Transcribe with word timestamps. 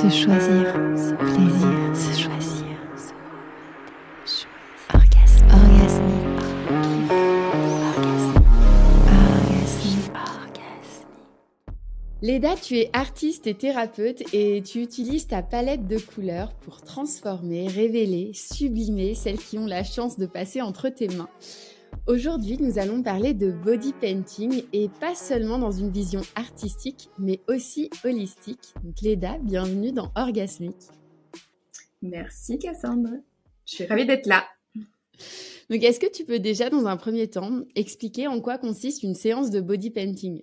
Se 0.00 0.08
choisir, 0.08 0.72
plaisir, 1.18 1.94
se 1.94 2.18
choisir. 2.18 2.64
Orgasme, 4.94 5.44
orgasme, 5.52 6.04
orgasme, 9.26 10.12
orgasme. 10.14 11.06
Léda, 12.22 12.56
tu 12.56 12.78
es 12.78 12.88
artiste 12.94 13.46
et 13.46 13.52
thérapeute 13.52 14.22
et 14.32 14.62
tu 14.62 14.80
utilises 14.80 15.26
ta 15.26 15.42
palette 15.42 15.86
de 15.86 15.98
couleurs 15.98 16.54
pour 16.54 16.80
transformer, 16.80 17.68
révéler, 17.68 18.30
sublimer 18.32 19.14
celles 19.14 19.36
qui 19.36 19.58
ont 19.58 19.66
la 19.66 19.84
chance 19.84 20.18
de 20.18 20.24
passer 20.24 20.62
entre 20.62 20.88
tes 20.88 21.08
mains. 21.08 21.28
Aujourd'hui, 22.10 22.58
nous 22.58 22.80
allons 22.80 23.04
parler 23.04 23.34
de 23.34 23.52
body 23.52 23.92
painting 23.92 24.64
et 24.72 24.88
pas 24.88 25.14
seulement 25.14 25.60
dans 25.60 25.70
une 25.70 25.92
vision 25.92 26.22
artistique, 26.34 27.08
mais 27.20 27.38
aussi 27.46 27.88
holistique. 28.02 28.74
Donc 28.82 29.00
Léda, 29.00 29.38
bienvenue 29.38 29.92
dans 29.92 30.10
Orgasmic. 30.16 30.74
Merci 32.02 32.58
Cassandre. 32.58 33.10
Je 33.64 33.74
suis 33.76 33.86
ravie 33.86 34.06
d'être 34.06 34.26
là. 34.26 34.44
Donc 35.70 35.84
est-ce 35.84 36.00
que 36.00 36.10
tu 36.10 36.24
peux 36.24 36.40
déjà, 36.40 36.68
dans 36.68 36.86
un 36.86 36.96
premier 36.96 37.28
temps, 37.28 37.60
expliquer 37.76 38.26
en 38.26 38.40
quoi 38.40 38.58
consiste 38.58 39.04
une 39.04 39.14
séance 39.14 39.50
de 39.50 39.60
body 39.60 39.90
painting? 39.90 40.42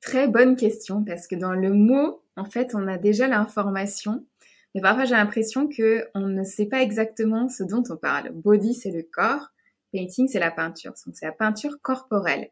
Très 0.00 0.26
bonne 0.26 0.56
question 0.56 1.04
parce 1.04 1.28
que 1.28 1.36
dans 1.36 1.52
le 1.52 1.72
mot, 1.72 2.24
en 2.36 2.44
fait, 2.44 2.74
on 2.74 2.88
a 2.88 2.98
déjà 2.98 3.28
l'information. 3.28 4.26
Mais 4.74 4.80
parfois, 4.80 5.04
j'ai 5.04 5.14
l'impression 5.14 5.68
que 5.68 6.08
on 6.16 6.26
ne 6.26 6.42
sait 6.42 6.66
pas 6.66 6.82
exactement 6.82 7.48
ce 7.48 7.62
dont 7.62 7.84
on 7.88 7.96
parle. 7.96 8.32
Body, 8.32 8.74
c'est 8.74 8.90
le 8.90 9.04
corps 9.04 9.53
painting, 9.94 10.28
c'est 10.28 10.40
la 10.40 10.50
peinture. 10.50 10.92
Donc, 11.06 11.14
c'est 11.16 11.26
la 11.26 11.32
peinture 11.32 11.80
corporelle. 11.80 12.50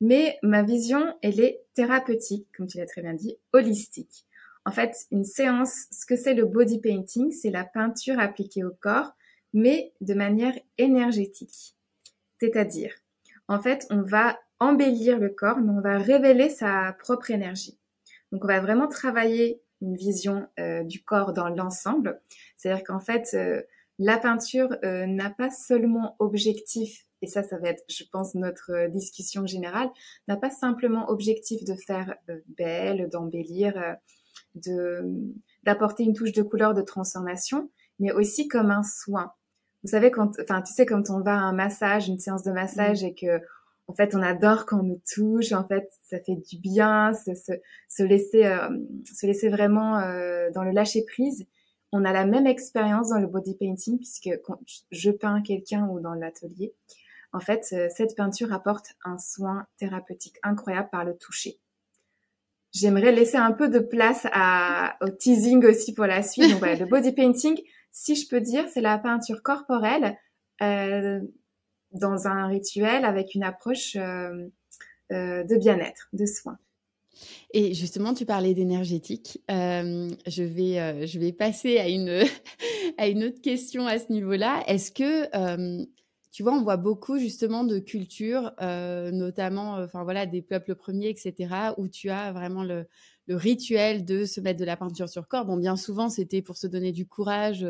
Mais 0.00 0.38
ma 0.42 0.62
vision, 0.62 1.14
elle 1.22 1.40
est 1.40 1.62
thérapeutique, 1.74 2.48
comme 2.56 2.66
tu 2.66 2.78
l'as 2.78 2.86
très 2.86 3.00
bien 3.00 3.14
dit, 3.14 3.36
holistique. 3.52 4.26
En 4.66 4.72
fait, 4.72 5.06
une 5.10 5.24
séance, 5.24 5.86
ce 5.90 6.04
que 6.04 6.16
c'est 6.16 6.34
le 6.34 6.46
body 6.46 6.80
painting, 6.80 7.30
c'est 7.30 7.50
la 7.50 7.64
peinture 7.64 8.18
appliquée 8.18 8.64
au 8.64 8.72
corps, 8.72 9.12
mais 9.52 9.92
de 10.00 10.14
manière 10.14 10.58
énergétique. 10.78 11.76
C'est-à-dire, 12.40 12.92
en 13.46 13.60
fait, 13.60 13.86
on 13.90 14.02
va 14.02 14.38
embellir 14.58 15.18
le 15.18 15.28
corps, 15.28 15.58
mais 15.58 15.70
on 15.70 15.80
va 15.80 15.98
révéler 15.98 16.50
sa 16.50 16.96
propre 16.98 17.30
énergie. 17.30 17.78
Donc, 18.32 18.44
on 18.44 18.48
va 18.48 18.60
vraiment 18.60 18.88
travailler 18.88 19.60
une 19.80 19.96
vision 19.96 20.48
euh, 20.58 20.82
du 20.82 21.02
corps 21.02 21.32
dans 21.32 21.48
l'ensemble. 21.48 22.20
C'est-à-dire 22.56 22.84
qu'en 22.84 23.00
fait, 23.00 23.30
euh, 23.34 23.62
la 23.98 24.18
peinture 24.18 24.76
euh, 24.84 25.06
n'a 25.06 25.30
pas 25.30 25.50
seulement 25.50 26.16
objectif, 26.18 27.06
et 27.22 27.26
ça, 27.26 27.42
ça 27.42 27.58
va 27.58 27.68
être, 27.68 27.84
je 27.88 28.04
pense, 28.10 28.34
notre 28.34 28.72
euh, 28.72 28.88
discussion 28.88 29.46
générale, 29.46 29.88
n'a 30.28 30.36
pas 30.36 30.50
simplement 30.50 31.08
objectif 31.10 31.64
de 31.64 31.74
faire 31.74 32.14
euh, 32.28 32.38
belle, 32.58 33.08
d'embellir, 33.10 33.96
de 34.54 35.02
d'apporter 35.62 36.02
une 36.02 36.12
touche 36.12 36.32
de 36.32 36.42
couleur, 36.42 36.74
de 36.74 36.82
transformation, 36.82 37.70
mais 37.98 38.12
aussi 38.12 38.48
comme 38.48 38.70
un 38.70 38.82
soin. 38.82 39.32
Vous 39.82 39.90
savez, 39.90 40.10
quand, 40.10 40.38
enfin, 40.40 40.60
tu 40.60 40.72
sais, 40.74 40.84
quand 40.84 41.08
on 41.08 41.20
va 41.20 41.32
à 41.32 41.40
un 41.40 41.52
massage, 41.52 42.08
une 42.08 42.18
séance 42.18 42.42
de 42.42 42.52
massage, 42.52 43.02
mmh. 43.02 43.06
et 43.06 43.14
que 43.14 43.40
en 43.86 43.92
fait, 43.92 44.14
on 44.14 44.22
adore 44.22 44.64
quand 44.66 44.80
on 44.80 44.82
nous 44.82 45.00
touche. 45.14 45.52
En 45.52 45.66
fait, 45.66 45.88
ça 46.02 46.18
fait 46.18 46.36
du 46.36 46.58
bien, 46.58 47.12
se, 47.12 47.34
se, 47.34 47.52
se 47.88 48.02
laisser, 48.02 48.50
se 49.04 49.26
laisser 49.26 49.50
vraiment 49.50 50.00
dans 50.54 50.64
le 50.64 50.70
lâcher 50.70 51.04
prise 51.04 51.46
on 51.94 52.04
a 52.04 52.12
la 52.12 52.26
même 52.26 52.48
expérience 52.48 53.10
dans 53.10 53.20
le 53.20 53.28
body 53.28 53.54
painting 53.54 53.98
puisque 53.98 54.28
quand 54.42 54.58
je 54.90 55.12
peins 55.12 55.40
quelqu'un 55.42 55.86
ou 55.86 56.00
dans 56.00 56.14
l'atelier, 56.14 56.74
en 57.32 57.38
fait, 57.38 57.68
euh, 57.72 57.88
cette 57.88 58.16
peinture 58.16 58.52
apporte 58.52 58.94
un 59.04 59.16
soin 59.16 59.68
thérapeutique 59.78 60.36
incroyable 60.42 60.88
par 60.90 61.04
le 61.04 61.16
toucher. 61.16 61.60
J'aimerais 62.72 63.12
laisser 63.12 63.36
un 63.36 63.52
peu 63.52 63.68
de 63.68 63.78
place 63.78 64.26
au 65.00 65.08
teasing 65.08 65.64
aussi 65.64 65.94
pour 65.94 66.06
la 66.06 66.24
suite. 66.24 66.60
Le 66.60 66.84
body 66.84 67.12
painting, 67.12 67.60
si 67.92 68.16
je 68.16 68.28
peux 68.28 68.40
dire, 68.40 68.64
c'est 68.68 68.80
la 68.80 68.98
peinture 68.98 69.44
corporelle 69.44 70.18
euh, 70.62 71.20
dans 71.92 72.26
un 72.26 72.48
rituel 72.48 73.04
avec 73.04 73.36
une 73.36 73.44
approche 73.44 73.94
euh, 73.94 74.48
de 75.10 75.56
bien-être, 75.56 76.08
de 76.12 76.26
soin. 76.26 76.58
Et 77.52 77.74
justement, 77.74 78.14
tu 78.14 78.26
parlais 78.26 78.54
d'énergétique. 78.54 79.40
Euh, 79.50 80.10
je, 80.26 80.42
vais, 80.42 80.80
euh, 80.80 81.06
je 81.06 81.18
vais 81.18 81.32
passer 81.32 81.78
à 81.78 81.88
une, 81.88 82.22
à 82.98 83.08
une 83.08 83.24
autre 83.24 83.40
question 83.40 83.86
à 83.86 83.98
ce 83.98 84.12
niveau-là. 84.12 84.62
Est-ce 84.66 84.90
que, 84.92 85.28
euh, 85.36 85.84
tu 86.32 86.42
vois, 86.42 86.52
on 86.52 86.62
voit 86.62 86.76
beaucoup 86.76 87.18
justement 87.18 87.64
de 87.64 87.78
cultures, 87.78 88.52
notamment 88.60 89.74
enfin, 89.74 90.02
voilà, 90.02 90.26
des 90.26 90.42
peuples 90.42 90.74
premiers, 90.74 91.08
etc., 91.08 91.72
où 91.76 91.86
tu 91.86 92.10
as 92.10 92.32
vraiment 92.32 92.64
le, 92.64 92.86
le, 93.28 93.36
rituel 93.36 94.04
de 94.04 94.24
se 94.24 94.40
mettre 94.40 94.58
de 94.58 94.64
la 94.64 94.76
peinture 94.76 95.08
sur 95.08 95.28
corps. 95.28 95.44
Bon, 95.44 95.56
bien 95.56 95.76
souvent, 95.76 96.08
c'était 96.08 96.42
pour 96.42 96.56
se 96.56 96.66
donner 96.66 96.90
du 96.90 97.06
courage. 97.06 97.64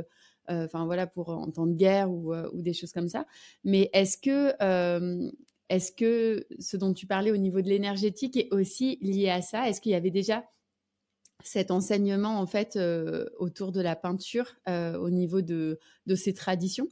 Enfin 0.48 0.86
voilà, 0.86 1.06
pour 1.06 1.28
en 1.28 1.50
temps 1.50 1.66
de 1.66 1.74
guerre 1.74 2.10
ou, 2.10 2.34
ou 2.34 2.62
des 2.62 2.72
choses 2.72 2.92
comme 2.92 3.08
ça. 3.08 3.26
Mais 3.64 3.90
est-ce 3.92 4.16
que 4.16 4.54
est-ce 5.68 5.92
que 5.92 6.46
ce 6.58 6.76
dont 6.76 6.92
tu 6.92 7.06
parlais 7.06 7.30
au 7.30 7.36
niveau 7.36 7.62
de 7.62 7.68
l'énergétique 7.68 8.36
est 8.36 8.48
aussi 8.52 8.98
lié 9.00 9.30
à 9.30 9.42
ça? 9.42 9.68
Est-ce 9.68 9.80
qu'il 9.80 9.92
y 9.92 9.96
avait 9.96 10.10
déjà 10.10 10.44
cet 11.42 11.70
enseignement 11.70 12.38
en 12.38 12.46
fait 12.46 12.76
euh, 12.76 13.26
autour 13.38 13.72
de 13.72 13.80
la 13.80 13.96
peinture 13.96 14.56
euh, 14.68 14.96
au 14.96 15.10
niveau 15.10 15.42
de, 15.42 15.78
ces 16.14 16.34
traditions? 16.34 16.88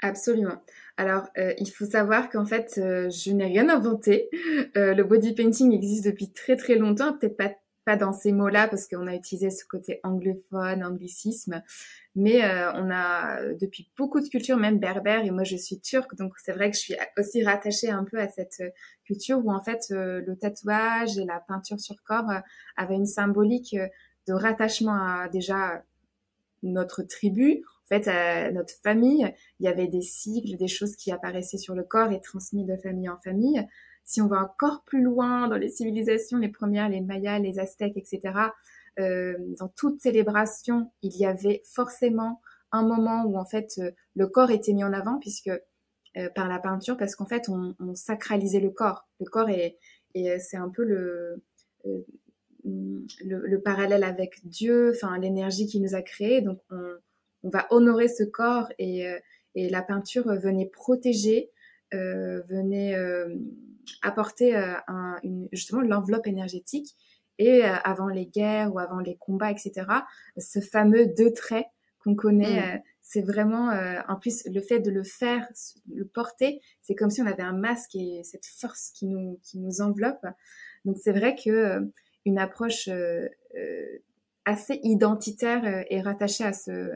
Absolument. 0.00 0.62
Alors, 0.96 1.24
euh, 1.38 1.54
il 1.58 1.68
faut 1.70 1.84
savoir 1.84 2.30
qu'en 2.30 2.46
fait, 2.46 2.74
je 2.76 3.32
n'ai 3.32 3.46
rien 3.46 3.68
inventé. 3.68 4.28
le 4.74 5.02
body 5.02 5.34
painting 5.34 5.72
existe 5.72 6.04
depuis 6.04 6.30
très 6.30 6.56
très 6.56 6.76
longtemps, 6.76 7.18
peut-être 7.18 7.36
pas 7.36 7.96
dans 7.96 8.12
ces 8.12 8.32
mots-là 8.32 8.68
parce 8.68 8.86
qu'on 8.86 9.06
a 9.06 9.14
utilisé 9.14 9.50
ce 9.50 9.64
côté 9.64 9.98
anglophone, 10.02 10.84
anglicisme, 10.84 11.62
mais 12.18 12.42
euh, 12.42 12.72
on 12.74 12.90
a 12.90 13.40
depuis 13.60 13.88
beaucoup 13.96 14.20
de 14.20 14.26
cultures, 14.28 14.56
même 14.56 14.80
berbères, 14.80 15.24
et 15.24 15.30
moi 15.30 15.44
je 15.44 15.56
suis 15.56 15.78
turque, 15.78 16.16
donc 16.16 16.32
c'est 16.44 16.52
vrai 16.52 16.68
que 16.68 16.76
je 16.76 16.80
suis 16.80 16.96
aussi 17.16 17.44
rattachée 17.44 17.90
un 17.90 18.02
peu 18.02 18.18
à 18.18 18.26
cette 18.26 18.56
euh, 18.60 18.70
culture 19.04 19.38
où 19.44 19.52
en 19.52 19.62
fait 19.62 19.86
euh, 19.92 20.20
le 20.26 20.36
tatouage 20.36 21.16
et 21.16 21.24
la 21.24 21.38
peinture 21.46 21.78
sur 21.78 21.94
corps 22.02 22.28
avaient 22.76 22.96
une 22.96 23.06
symbolique 23.06 23.76
de 24.26 24.32
rattachement 24.32 24.94
à 24.94 25.28
déjà 25.28 25.84
notre 26.64 27.04
tribu, 27.04 27.62
en 27.84 27.88
fait, 27.88 28.08
à 28.08 28.50
notre 28.50 28.74
famille, 28.82 29.32
il 29.60 29.66
y 29.66 29.68
avait 29.68 29.86
des 29.86 30.02
sigles, 30.02 30.56
des 30.56 30.66
choses 30.66 30.96
qui 30.96 31.12
apparaissaient 31.12 31.56
sur 31.56 31.76
le 31.76 31.84
corps 31.84 32.10
et 32.10 32.20
transmis 32.20 32.64
de 32.64 32.76
famille 32.76 33.08
en 33.08 33.16
famille 33.18 33.64
si 34.08 34.22
on 34.22 34.26
va 34.26 34.42
encore 34.42 34.84
plus 34.84 35.02
loin 35.02 35.48
dans 35.48 35.58
les 35.58 35.68
civilisations, 35.68 36.38
les 36.38 36.48
premières, 36.48 36.88
les 36.88 37.02
Mayas, 37.02 37.40
les 37.40 37.58
Aztèques, 37.58 37.98
etc., 37.98 38.20
euh, 38.24 38.48
dans 38.98 39.68
toute 39.76 40.00
célébration, 40.00 40.90
il 41.02 41.16
y 41.16 41.24
avait 41.24 41.62
forcément 41.64 42.40
un 42.72 42.82
moment 42.82 43.24
où 43.24 43.38
en 43.38 43.44
fait 43.44 43.74
euh, 43.78 43.90
le 44.14 44.26
corps 44.26 44.50
était 44.50 44.72
mis 44.72 44.84
en 44.84 44.92
avant 44.92 45.18
puisque 45.18 45.50
euh, 46.16 46.28
par 46.34 46.48
la 46.48 46.58
peinture, 46.58 46.96
parce 46.96 47.14
qu'en 47.14 47.26
fait 47.26 47.48
on, 47.48 47.74
sacralisait 47.94 48.60
le 48.60 48.70
corps. 48.70 49.08
Le 49.20 49.26
corps 49.26 49.48
est, 49.48 49.78
c'est 50.14 50.56
un 50.56 50.68
peu 50.68 50.84
le, 50.84 51.42
le, 52.64 53.46
le, 53.46 53.60
parallèle 53.60 54.04
avec 54.04 54.44
Dieu, 54.44 54.92
enfin 54.94 55.18
l'énergie 55.18 55.66
qui 55.66 55.80
nous 55.80 55.94
a 55.94 56.02
créés. 56.02 56.40
Donc 56.40 56.60
on, 56.70 57.50
va 57.50 57.66
honorer 57.70 58.08
ce 58.08 58.24
corps 58.24 58.68
et, 58.78 59.06
la 59.54 59.82
peinture 59.82 60.26
venait 60.40 60.66
protéger, 60.66 61.50
venait 61.92 62.94
apporter 64.02 64.56
euh, 64.56 64.74
un, 64.86 65.16
justement 65.52 65.82
l'enveloppe 65.82 66.26
énergétique 66.26 66.96
et 67.38 67.64
euh, 67.64 67.74
avant 67.84 68.08
les 68.08 68.26
guerres 68.26 68.72
ou 68.74 68.78
avant 68.78 69.00
les 69.00 69.16
combats, 69.16 69.50
etc. 69.50 69.86
Ce 70.36 70.60
fameux 70.60 71.06
deux 71.06 71.32
traits 71.32 71.66
qu'on 72.02 72.14
connaît, 72.14 72.60
mm. 72.60 72.76
euh, 72.76 72.78
c'est 73.02 73.22
vraiment, 73.22 73.70
en 74.06 74.16
plus, 74.16 74.46
le 74.52 74.60
fait 74.60 74.80
de 74.80 74.90
le 74.90 75.02
faire, 75.02 75.48
le 75.90 76.04
porter, 76.04 76.60
c'est 76.82 76.94
comme 76.94 77.08
si 77.08 77.22
on 77.22 77.26
avait 77.26 77.42
un 77.42 77.56
masque 77.56 77.94
et 77.94 78.20
cette 78.22 78.44
force 78.44 78.90
qui 78.90 79.06
nous, 79.06 79.40
qui 79.42 79.58
nous 79.58 79.80
enveloppe. 79.80 80.26
Donc 80.84 80.98
c'est 81.02 81.12
vrai 81.12 81.34
que 81.34 81.90
une 82.26 82.38
approche 82.38 82.90
assez 84.44 84.78
identitaire 84.82 85.86
est 85.88 86.02
rattachée 86.02 86.44
à 86.44 86.52
ce, 86.52 86.90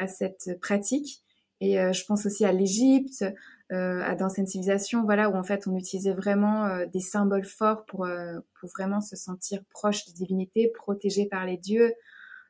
à 0.00 0.08
cette 0.08 0.58
pratique. 0.60 1.22
Et 1.60 1.76
je 1.76 2.04
pense 2.06 2.26
aussi 2.26 2.44
à 2.44 2.50
l'Égypte, 2.50 3.22
euh, 3.22 3.30
à 3.72 4.14
d'anciennes 4.14 4.46
civilisations, 4.46 5.04
voilà, 5.04 5.30
où 5.30 5.34
en 5.34 5.42
fait 5.42 5.66
on 5.66 5.76
utilisait 5.76 6.12
vraiment 6.12 6.66
euh, 6.66 6.86
des 6.86 7.00
symboles 7.00 7.44
forts 7.44 7.84
pour, 7.86 8.04
euh, 8.04 8.38
pour 8.60 8.68
vraiment 8.70 9.00
se 9.00 9.16
sentir 9.16 9.62
proche 9.70 10.04
des 10.04 10.12
divinités, 10.12 10.68
protégé 10.68 11.26
par 11.26 11.46
les 11.46 11.56
dieux. 11.56 11.94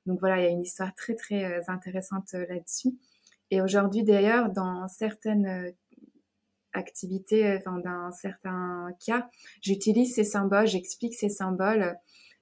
Donc 0.06 0.18
voilà, 0.18 0.40
il 0.40 0.44
y 0.44 0.46
a 0.46 0.50
une 0.50 0.62
histoire 0.62 0.92
très 0.94 1.14
très 1.14 1.62
intéressante 1.68 2.32
là-dessus. 2.32 2.90
Et 3.52 3.60
aujourd'hui 3.60 4.02
d'ailleurs, 4.02 4.50
dans 4.50 4.88
certaines 4.88 5.72
activités, 6.72 7.56
enfin 7.56 7.78
dans 7.78 8.10
certains 8.10 8.88
cas, 9.06 9.28
j'utilise 9.60 10.14
ces 10.14 10.24
symboles, 10.24 10.66
j'explique 10.66 11.14
ces 11.14 11.28
symboles. 11.28 11.96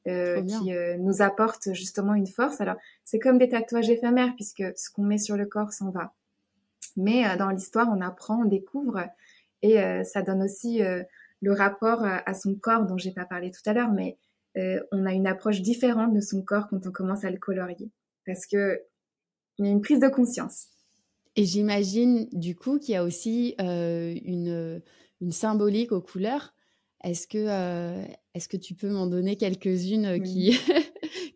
Euh, 0.09 0.43
qui 0.43 0.73
nous 0.99 1.21
apportent 1.21 1.75
justement 1.75 2.15
une 2.15 2.27
force. 2.27 2.63
Alors, 2.63 2.77
c'est 3.05 3.19
comme 3.19 3.37
des 3.37 3.51
tatouages 3.51 3.91
éphémères 3.91 4.35
puisque 4.35 4.65
ce 4.75 4.91
qu'on 4.91 5.03
met 5.03 5.19
sur 5.19 5.37
le 5.37 5.45
corps 5.45 5.75
s'en 5.75 5.91
va. 5.91 6.15
Mais 6.97 7.27
euh, 7.27 7.37
dans 7.37 7.51
l'histoire, 7.51 7.89
on 7.91 8.01
apprend, 8.01 8.43
on 8.43 8.45
découvre, 8.47 9.07
et 9.63 9.81
euh, 9.81 10.05
ça 10.05 10.23
donne 10.23 10.43
aussi 10.43 10.83
euh, 10.83 11.03
le 11.41 11.53
rapport 11.53 12.05
à 12.05 12.35
son 12.35 12.55
corps 12.55 12.87
dont 12.87 12.99
j'ai 12.99 13.13
pas 13.13 13.25
parlé 13.25 13.51
tout 13.51 13.63
à 13.67 13.73
l'heure, 13.73 13.91
mais 13.91 14.19
on 14.93 15.07
a 15.07 15.13
une 15.13 15.27
approche 15.27 15.63
différente 15.63 16.13
de 16.13 16.21
son 16.21 16.43
corps 16.43 16.69
quand 16.69 16.87
on 16.87 16.91
commence 16.91 17.25
à 17.25 17.31
le 17.31 17.39
colorier. 17.39 17.89
Parce 18.27 18.47
que 18.47 18.83
il 19.59 19.67
y 19.67 19.69
a 19.69 19.73
une 19.73 19.81
prise 19.81 20.01
de 20.01 20.09
conscience. 20.09 20.69
Et 21.37 21.45
j'imagine 21.45 22.29
du 22.33 22.57
coup 22.57 22.79
qu'il 22.79 22.95
y 22.95 22.97
a 22.97 23.05
aussi 23.05 23.55
euh, 23.61 24.15
une, 24.25 24.83
une, 25.21 25.33
symbolique 25.33 25.93
aux 25.93 26.01
couleurs. 26.01 26.55
Est-ce 27.05 27.27
que, 27.27 27.39
euh, 27.39 28.05
est 28.35 28.49
que 28.49 28.57
tu 28.57 28.75
peux 28.75 28.91
m'en 28.91 29.07
donner 29.07 29.37
quelques-unes 29.37 30.23
qui, 30.23 30.59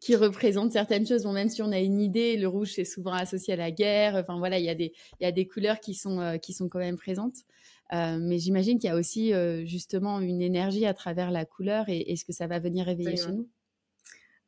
qui 0.05 0.17
représentent 0.17 0.73
certaines 0.73 1.07
choses 1.07 1.23
bon, 1.23 1.33
Même 1.33 1.49
si 1.49 1.63
on 1.63 1.73
a 1.73 1.79
une 1.79 1.99
idée, 1.99 2.37
le 2.37 2.47
rouge 2.47 2.73
c'est 2.75 2.85
souvent 2.85 3.13
associé 3.13 3.55
à 3.55 3.57
la 3.57 3.71
guerre. 3.71 4.17
Enfin 4.17 4.39
voilà, 4.39 4.59
il 4.59 4.65
y 4.65 4.69
a 4.69 4.75
des, 4.75 4.93
il 5.21 5.25
y 5.25 5.27
a 5.27 5.33
des 5.33 5.47
couleurs 5.47 5.81
qui 5.81 5.95
sont, 5.95 6.39
qui 6.43 6.53
sont 6.53 6.69
quand 6.69 6.79
même 6.79 6.97
présentes. 6.97 7.45
Euh, 7.93 8.19
mais 8.21 8.39
j'imagine 8.39 8.79
qu'il 8.79 8.89
y 8.89 8.93
a 8.93 8.97
aussi 8.97 9.33
euh, 9.33 9.65
justement 9.65 10.21
une 10.21 10.41
énergie 10.41 10.87
à 10.87 10.95
travers 10.95 11.31
la 11.31 11.45
couleur 11.45 11.89
et, 11.89 12.13
est 12.13 12.17
ce 12.17 12.25
que 12.25 12.33
ça 12.33 12.47
va 12.47 12.59
venir 12.59 12.87
réveiller 12.87 13.17
chez 13.17 13.33
nous. 13.33 13.49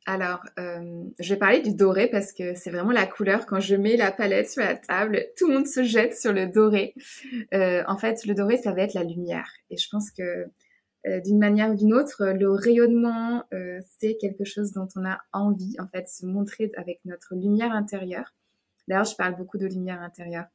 Alors, 0.05 0.39
euh, 0.57 1.03
je 1.19 1.33
vais 1.33 1.39
parler 1.39 1.61
du 1.61 1.73
doré 1.73 2.07
parce 2.07 2.31
que 2.31 2.55
c'est 2.55 2.69
vraiment 2.69 2.91
la 2.91 3.05
couleur. 3.05 3.45
Quand 3.45 3.59
je 3.59 3.75
mets 3.75 3.97
la 3.97 4.11
palette 4.11 4.49
sur 4.49 4.63
la 4.63 4.75
table, 4.75 5.25
tout 5.37 5.47
le 5.47 5.55
monde 5.55 5.67
se 5.67 5.83
jette 5.83 6.17
sur 6.17 6.31
le 6.31 6.47
doré. 6.47 6.93
en 7.51 7.97
fait, 7.97 8.25
le 8.25 8.33
doré, 8.33 8.57
ça 8.57 8.71
va 8.71 8.83
être 8.83 8.93
la 8.93 9.03
lumière. 9.03 9.51
Et 9.69 9.77
je 9.77 9.89
pense 9.89 10.11
que 10.11 10.45
d'une 11.05 11.39
manière 11.39 11.71
ou 11.71 11.75
d'une 11.75 11.93
autre, 11.93 12.25
le 12.25 12.49
rayonnement, 12.49 13.43
c'est 13.99 14.17
quelque 14.17 14.43
chose 14.43 14.71
dont 14.73 14.87
on 14.95 15.05
a 15.05 15.19
envie, 15.31 15.75
en 15.79 15.87
fait, 15.87 16.07
se 16.09 16.25
montrer 16.25 16.69
avec 16.75 16.99
notre 17.05 17.35
lumière 17.35 17.71
intérieure. 17.71 18.33
D'ailleurs, 18.87 19.05
je 19.05 19.15
parle 19.15 19.35
beaucoup 19.37 19.57
de 19.57 19.67
lumière 19.67 20.01
intérieure. 20.01 20.45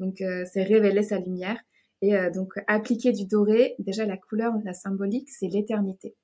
Donc, 0.00 0.16
c'est 0.18 0.62
révéler 0.64 1.02
sa 1.02 1.18
lumière. 1.18 1.58
Et 2.02 2.16
euh, 2.16 2.30
donc, 2.30 2.54
appliquer 2.66 3.12
du 3.12 3.26
doré, 3.26 3.76
déjà 3.78 4.04
la 4.04 4.16
couleur, 4.16 4.52
la 4.64 4.74
symbolique, 4.74 5.30
c'est 5.30 5.46
l'éternité. 5.46 6.16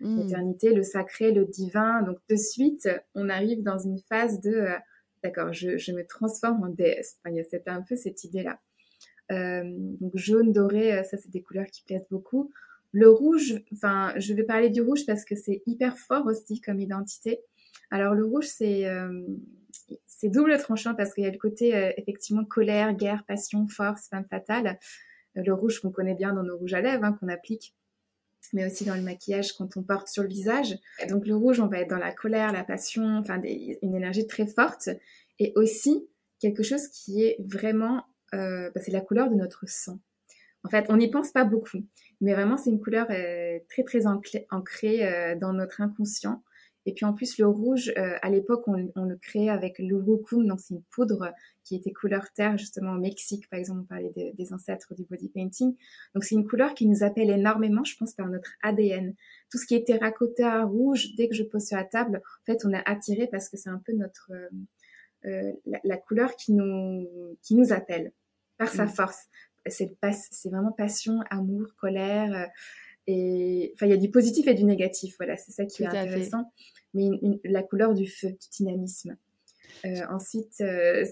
Hmm. 0.00 0.18
L'éternité, 0.18 0.74
le 0.74 0.82
sacré, 0.82 1.30
le 1.30 1.44
divin. 1.44 2.02
Donc, 2.02 2.18
de 2.28 2.36
suite, 2.36 2.88
on 3.14 3.28
arrive 3.28 3.62
dans 3.62 3.78
une 3.78 4.00
phase 4.08 4.40
de, 4.40 4.50
euh, 4.50 4.76
d'accord, 5.22 5.52
je, 5.52 5.78
je, 5.78 5.92
me 5.92 6.04
transforme 6.04 6.64
en 6.64 6.68
déesse. 6.68 7.18
Enfin, 7.18 7.34
il 7.34 7.38
y 7.38 7.40
a 7.40 7.72
un 7.72 7.82
peu 7.82 7.94
cette 7.94 8.24
idée-là. 8.24 8.58
Euh, 9.30 9.62
donc, 10.00 10.16
jaune, 10.16 10.52
doré, 10.52 10.98
euh, 10.98 11.04
ça, 11.04 11.16
c'est 11.16 11.30
des 11.30 11.42
couleurs 11.42 11.66
qui 11.66 11.84
plaisent 11.84 12.08
beaucoup. 12.10 12.50
Le 12.92 13.08
rouge, 13.08 13.62
enfin, 13.72 14.12
je 14.16 14.34
vais 14.34 14.42
parler 14.42 14.68
du 14.68 14.80
rouge 14.80 15.06
parce 15.06 15.24
que 15.24 15.36
c'est 15.36 15.62
hyper 15.66 15.96
fort 15.98 16.26
aussi 16.26 16.60
comme 16.60 16.80
identité. 16.80 17.40
Alors, 17.90 18.14
le 18.14 18.24
rouge, 18.24 18.46
c'est 18.46 18.86
c'est 20.06 20.28
double 20.28 20.58
tranchant 20.58 20.94
parce 20.94 21.14
qu'il 21.14 21.24
y 21.24 21.26
a 21.26 21.30
le 21.30 21.38
côté 21.38 21.92
effectivement 21.96 22.44
colère, 22.44 22.94
guerre, 22.94 23.24
passion, 23.26 23.66
force, 23.68 24.08
femme 24.08 24.26
fatale 24.28 24.78
le 25.34 25.52
rouge 25.52 25.80
qu'on 25.80 25.90
connaît 25.90 26.14
bien 26.14 26.32
dans 26.32 26.42
nos 26.42 26.56
rouges 26.56 26.74
à 26.74 26.80
lèvres, 26.80 27.04
hein, 27.04 27.16
qu'on 27.18 27.28
applique, 27.28 27.74
mais 28.52 28.66
aussi 28.66 28.84
dans 28.84 28.94
le 28.94 29.02
maquillage 29.02 29.52
quand 29.52 29.76
on 29.76 29.82
porte 29.82 30.08
sur 30.08 30.22
le 30.22 30.28
visage. 30.28 30.76
donc 31.08 31.26
le 31.26 31.36
rouge, 31.36 31.60
on 31.60 31.66
va 31.66 31.80
être 31.80 31.90
dans 31.90 31.98
la 31.98 32.12
colère, 32.12 32.52
la 32.52 32.64
passion, 32.64 33.18
enfin 33.18 33.40
une 33.42 33.94
énergie 33.94 34.26
très 34.26 34.46
forte, 34.46 34.90
et 35.38 35.52
aussi 35.56 36.08
quelque 36.38 36.62
chose 36.62 36.88
qui 36.88 37.22
est 37.22 37.36
vraiment, 37.40 38.04
euh, 38.34 38.70
bah, 38.74 38.80
c'est 38.84 38.92
la 38.92 39.00
couleur 39.00 39.28
de 39.30 39.34
notre 39.34 39.68
sang. 39.68 40.00
En 40.64 40.68
fait, 40.68 40.86
on 40.88 40.96
n'y 40.96 41.10
pense 41.10 41.30
pas 41.32 41.44
beaucoup, 41.44 41.78
mais 42.20 42.34
vraiment 42.34 42.56
c'est 42.56 42.70
une 42.70 42.80
couleur 42.80 43.06
euh, 43.10 43.58
très 43.68 43.82
très 43.82 44.06
ancrée 44.06 45.06
euh, 45.06 45.36
dans 45.36 45.52
notre 45.52 45.80
inconscient. 45.80 46.42
Et 46.86 46.94
puis 46.94 47.04
en 47.04 47.12
plus, 47.12 47.38
le 47.38 47.46
rouge, 47.46 47.92
euh, 47.98 48.16
à 48.22 48.30
l'époque, 48.30 48.66
on, 48.66 49.04
le 49.04 49.16
créait 49.16 49.50
avec 49.50 49.78
l'urucum, 49.78 50.46
donc 50.46 50.60
c'est 50.60 50.74
une 50.74 50.82
poudre 50.90 51.30
qui 51.62 51.76
était 51.76 51.92
couleur 51.92 52.32
terre, 52.32 52.56
justement 52.56 52.94
au 52.94 52.98
Mexique, 52.98 53.48
par 53.50 53.58
exemple, 53.58 53.82
on 53.82 53.84
parlait 53.84 54.12
des 54.34 54.52
ancêtres 54.52 54.94
du 54.94 55.04
body 55.04 55.28
painting. 55.28 55.76
Donc 56.14 56.24
c'est 56.24 56.34
une 56.34 56.48
couleur 56.48 56.74
qui 56.74 56.86
nous 56.86 57.04
appelle 57.04 57.28
énormément, 57.28 57.84
je 57.84 57.96
pense, 57.96 58.14
par 58.14 58.28
notre 58.28 58.50
ADN. 58.62 59.14
Tout 59.50 59.58
ce 59.58 59.66
qui 59.66 59.74
est 59.74 59.86
terracotta, 59.86 60.64
rouge, 60.64 61.14
dès 61.16 61.28
que 61.28 61.34
je 61.34 61.42
pose 61.42 61.66
sur 61.66 61.76
la 61.76 61.84
table, 61.84 62.22
en 62.24 62.44
fait, 62.46 62.64
on 62.64 62.70
est 62.70 62.82
attiré 62.86 63.28
parce 63.30 63.50
que 63.50 63.58
c'est 63.58 63.70
un 63.70 63.82
peu 63.84 63.92
notre 63.92 64.30
euh, 64.32 64.48
euh 65.26 65.52
la, 65.66 65.80
la, 65.84 65.98
couleur 65.98 66.34
qui 66.34 66.54
nous 66.54 67.06
qui 67.42 67.54
nous 67.54 67.74
appelle 67.74 68.12
par 68.56 68.68
sa 68.68 68.86
mm. 68.86 68.88
force. 68.88 69.26
C'est 69.66 69.96
c'est 70.30 70.48
vraiment 70.48 70.72
passion, 70.72 71.20
amour, 71.30 71.66
colère. 71.78 72.34
Euh, 72.34 72.46
et 73.06 73.72
enfin, 73.74 73.86
il 73.86 73.90
y 73.90 73.94
a 73.94 73.98
du 73.98 74.10
positif 74.10 74.46
et 74.46 74.54
du 74.54 74.64
négatif. 74.64 75.16
Voilà, 75.18 75.36
c'est 75.36 75.52
ça 75.52 75.64
qui 75.64 75.82
est 75.82 75.86
intéressant. 75.86 76.52
Mais 76.94 77.08
la 77.44 77.62
couleur 77.62 77.94
du 77.94 78.08
feu, 78.08 78.28
du 78.30 78.48
dynamisme. 78.50 79.16
Euh, 79.84 80.06
ensuite, 80.10 80.60
euh, 80.60 81.04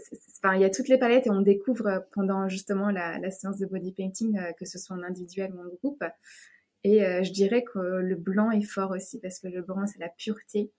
il 0.55 0.61
y 0.61 0.65
a 0.65 0.71
toutes 0.71 0.89
les 0.89 0.99
palettes 0.99 1.27
et 1.27 1.31
on 1.31 1.41
découvre 1.41 2.07
pendant 2.13 2.49
justement 2.49 2.91
la, 2.91 3.19
la 3.19 3.31
séance 3.31 3.59
de 3.59 3.67
body 3.67 3.93
painting, 3.93 4.39
euh, 4.39 4.53
que 4.53 4.65
ce 4.65 4.79
soit 4.79 4.97
en 4.97 5.03
individuel 5.03 5.53
ou 5.55 5.61
en 5.61 5.69
groupe. 5.77 6.05
Et 6.85 7.01
je 7.01 7.33
dirais 7.33 7.65
que 7.65 7.79
le 7.79 8.15
blanc 8.15 8.53
est 8.53 8.63
fort 8.63 8.93
aussi 8.93 9.19
parce 9.19 9.41
que 9.41 9.49
le 9.49 9.63
blanc, 9.63 9.85
c'est 9.87 9.99
la 9.99 10.09
pureté. 10.09 10.71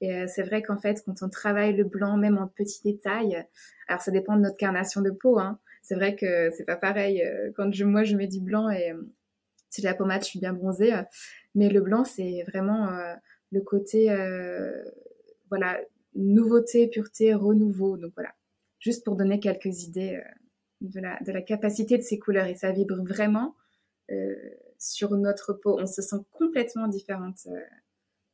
Et 0.00 0.26
c'est 0.26 0.42
vrai 0.42 0.62
qu'en 0.62 0.78
fait, 0.78 1.02
quand 1.04 1.22
on 1.22 1.28
travaille 1.28 1.76
le 1.76 1.84
blanc, 1.84 2.16
même 2.16 2.38
en 2.38 2.48
petits 2.48 2.80
détails, 2.82 3.44
alors 3.86 4.00
ça 4.00 4.10
dépend 4.10 4.36
de 4.36 4.40
notre 4.40 4.56
carnation 4.56 5.02
de 5.02 5.10
peau. 5.10 5.38
Hein. 5.38 5.60
C'est 5.84 5.94
vrai 5.94 6.16
que 6.16 6.50
c'est 6.50 6.64
pas 6.64 6.76
pareil 6.76 7.22
quand 7.54 7.72
je, 7.72 7.84
moi 7.84 8.02
je 8.02 8.16
mets 8.16 8.26
du 8.26 8.40
blanc 8.40 8.68
et 8.70 8.92
si 9.68 9.82
j'ai 9.82 9.88
la 9.88 9.94
pommade, 9.94 10.22
je 10.22 10.28
suis 10.28 10.40
bien 10.40 10.52
bronzée. 10.52 10.92
mais 11.54 11.68
le 11.68 11.80
blanc, 11.80 12.04
c'est 12.04 12.42
vraiment 12.48 12.88
le 13.52 13.60
côté, 13.60 14.08
voilà, 15.50 15.78
nouveauté, 16.14 16.88
pureté, 16.88 17.34
renouveau. 17.34 17.96
Donc 17.96 18.12
voilà, 18.14 18.32
juste 18.78 19.04
pour 19.04 19.16
donner 19.16 19.40
quelques 19.40 19.82
idées 19.82 20.16
euh, 20.16 20.30
de, 20.80 21.00
la, 21.00 21.18
de 21.20 21.32
la 21.32 21.42
capacité 21.42 21.98
de 21.98 22.02
ces 22.02 22.18
couleurs. 22.18 22.46
Et 22.46 22.54
ça 22.54 22.72
vibre 22.72 23.02
vraiment 23.04 23.54
euh, 24.10 24.34
sur 24.78 25.10
notre 25.16 25.52
peau. 25.52 25.78
On 25.78 25.86
se 25.86 26.02
sent 26.02 26.16
complètement 26.32 26.88
différente. 26.88 27.46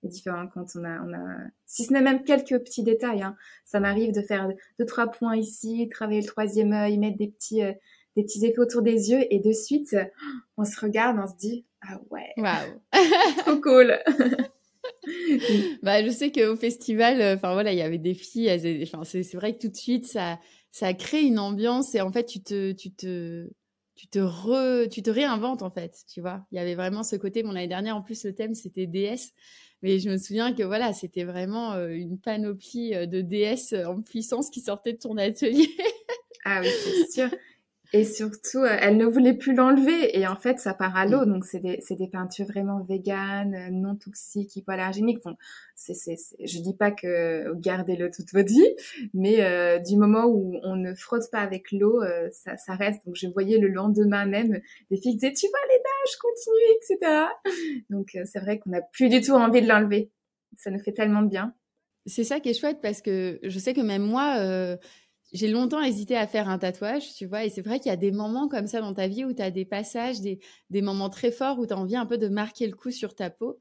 Euh, 0.05 0.09
différent 0.09 0.47
quand 0.53 0.67
on 0.77 0.85
a, 0.85 1.01
on 1.03 1.13
a, 1.13 1.37
si 1.67 1.85
ce 1.85 1.93
n'est 1.93 2.01
même 2.01 2.25
quelques 2.25 2.59
petits 2.59 2.83
détails. 2.83 3.23
Hein. 3.23 3.37
Ça 3.65 3.81
m'arrive 3.81 4.13
de 4.13 4.23
faire 4.23 4.49
deux 4.79 4.87
trois 4.87 5.09
points 5.09 5.37
ici, 5.37 5.89
travailler 5.91 6.21
le 6.21 6.27
troisième 6.27 6.73
œil, 6.73 6.99
mettre 6.99 7.19
des 7.19 7.29
petits, 7.29 7.63
euh, 7.63 7.73
des 8.17 8.25
petits 8.25 8.45
effets 8.45 8.59
autour 8.59 8.83
des 8.83 9.11
yeux, 9.11 9.25
et 9.31 9.39
de 9.39 9.53
suite, 9.53 9.97
on 10.57 10.65
se 10.65 10.81
regarde, 10.81 11.19
on 11.23 11.27
se 11.27 11.37
dit 11.37 11.67
ah 11.83 12.01
ouais, 12.11 12.33
trop 13.39 13.61
cool. 13.61 13.99
bah, 15.83 16.05
je 16.05 16.11
sais 16.11 16.31
qu'au 16.33 16.57
festival, 16.57 17.21
euh, 17.21 17.35
enfin 17.37 17.53
voilà, 17.53 17.73
il 17.73 17.79
y 17.79 17.83
avait 17.83 17.99
des 17.99 18.15
filles. 18.15 18.51
Enfin, 18.83 19.05
c'est 19.05 19.35
vrai 19.35 19.55
que 19.55 19.61
tout 19.61 19.69
de 19.69 19.77
suite, 19.77 20.07
ça, 20.07 20.39
ça 20.71 20.93
crée 20.95 21.23
une 21.23 21.39
ambiance 21.39 21.95
et 21.95 22.01
en 22.01 22.13
fait, 22.13 22.25
tu 22.25 22.43
te, 22.43 22.73
tu 22.73 22.93
te, 22.93 23.49
tu 23.95 24.09
te 24.09 24.19
re, 24.19 24.89
tu 24.89 25.03
te 25.03 25.11
réinventes 25.11 25.63
en 25.63 25.71
fait. 25.71 25.95
Tu 26.13 26.21
vois, 26.21 26.47
il 26.53 26.57
y 26.57 26.59
avait 26.59 26.75
vraiment 26.75 27.03
ce 27.03 27.17
côté. 27.17 27.43
Bon, 27.43 27.53
l'année 27.53 27.69
dernière, 27.69 27.97
en 27.97 28.03
plus, 28.03 28.25
le 28.25 28.35
thème 28.35 28.55
c'était 28.55 28.87
DS, 28.87 29.33
mais 29.83 29.99
je 29.99 30.11
me 30.11 30.17
souviens 30.17 30.55
que 30.55 30.63
voilà, 30.63 30.93
c'était 30.93 31.25
vraiment 31.25 31.73
euh, 31.73 31.89
une 31.89 32.19
panoplie 32.19 32.95
euh, 32.95 33.07
de 33.07 33.21
DS 33.21 33.75
en 33.87 34.03
puissance 34.03 34.51
qui 34.51 34.61
sortait 34.61 34.93
de 34.93 34.99
ton 34.99 35.17
atelier. 35.17 35.69
ah 36.45 36.61
oui, 36.63 36.69
c'est 36.85 37.11
sûr. 37.11 37.31
Et 37.93 38.05
surtout, 38.05 38.59
euh, 38.59 38.77
elle 38.81 38.97
ne 38.97 39.05
voulait 39.05 39.35
plus 39.35 39.55
l'enlever. 39.55 40.17
Et 40.17 40.27
en 40.27 40.37
fait, 40.37 40.61
ça 40.61 40.75
part 40.75 40.97
à 40.97 41.07
l'eau. 41.07 41.25
Donc, 41.25 41.45
c'est 41.45 41.59
des, 41.59 42.09
peintures 42.09 42.47
vraiment 42.47 42.83
véganes, 42.83 43.55
euh, 43.55 43.71
non 43.71 43.97
toxiques, 43.97 44.55
hypoallergéniques. 44.55 45.23
Bon, 45.25 45.35
c'est, 45.75 45.95
c'est, 45.95 46.17
je 46.45 46.61
dis 46.61 46.75
pas 46.75 46.93
que 46.93 47.53
gardez-le 47.57 48.11
toute 48.11 48.33
votre 48.33 48.49
vie, 48.49 48.77
mais 49.13 49.43
euh, 49.43 49.79
du 49.79 49.97
moment 49.97 50.27
où 50.27 50.61
on 50.63 50.77
ne 50.77 50.95
frotte 50.95 51.31
pas 51.33 51.41
avec 51.41 51.73
l'eau, 51.73 52.01
ça, 52.31 52.57
ça 52.57 52.75
reste. 52.75 53.05
Donc, 53.07 53.17
je 53.17 53.27
voyais 53.27 53.59
le 53.59 53.69
lendemain 53.69 54.25
même 54.25 54.61
des 54.91 54.97
filles 54.97 55.13
qui 55.13 55.17
disaient, 55.17 55.33
tu 55.33 55.47
vois 55.49 55.59
les 55.75 55.80
je 56.13 56.19
continue, 56.19 56.77
etc. 56.77 57.27
Donc, 57.91 58.17
c'est 58.25 58.41
vrai 58.41 58.59
qu'on 58.59 58.71
n'a 58.71 58.83
plus 58.83 59.09
du 59.09 59.21
tout 59.21 59.33
envie 59.33 59.63
de 59.63 59.69
l'enlever. 59.69 60.11
Ça 60.57 60.71
nous 60.71 60.81
fait 60.81 60.93
tellement 60.93 61.23
de 61.23 61.29
bien. 61.29 61.55
C'est 62.07 62.25
ça 62.25 62.41
qui 62.41 62.49
est 62.49 62.59
chouette 62.59 62.79
parce 62.83 63.03
que 63.03 63.39
je 63.43 63.59
sais 63.59 63.75
que 63.75 63.81
même 63.81 64.03
moi, 64.03 64.77
j'ai 65.33 65.49
longtemps 65.49 65.83
hésité 65.83 66.17
à 66.17 66.27
faire 66.27 66.49
un 66.49 66.59
tatouage, 66.59 67.15
tu 67.15 67.27
vois, 67.27 67.45
et 67.45 67.51
c'est 67.51 67.63
vrai 67.63 67.79
qu'il 67.79 67.91
y 67.91 67.93
a 67.93 67.97
des 67.97 68.11
moments 68.11 68.49
comme 68.49 68.67
ça 68.67 68.81
dans 68.81 68.95
ta 68.95 69.07
vie 69.07 69.25
où 69.25 69.33
tu 69.33 69.43
as 69.43 69.51
des 69.51 69.65
passages, 69.65 70.21
des, 70.21 70.41
des, 70.71 70.83
moments 70.83 71.11
très 71.11 71.31
forts 71.31 71.59
où 71.59 71.67
tu 71.67 71.73
as 71.73 71.79
envie 71.79 71.97
un 71.97 72.07
peu 72.07 72.19
de 72.19 72.29
marquer 72.29 72.67
le 72.67 72.75
coup 72.75 72.91
sur 72.91 73.15
ta 73.15 73.31
peau. 73.31 73.59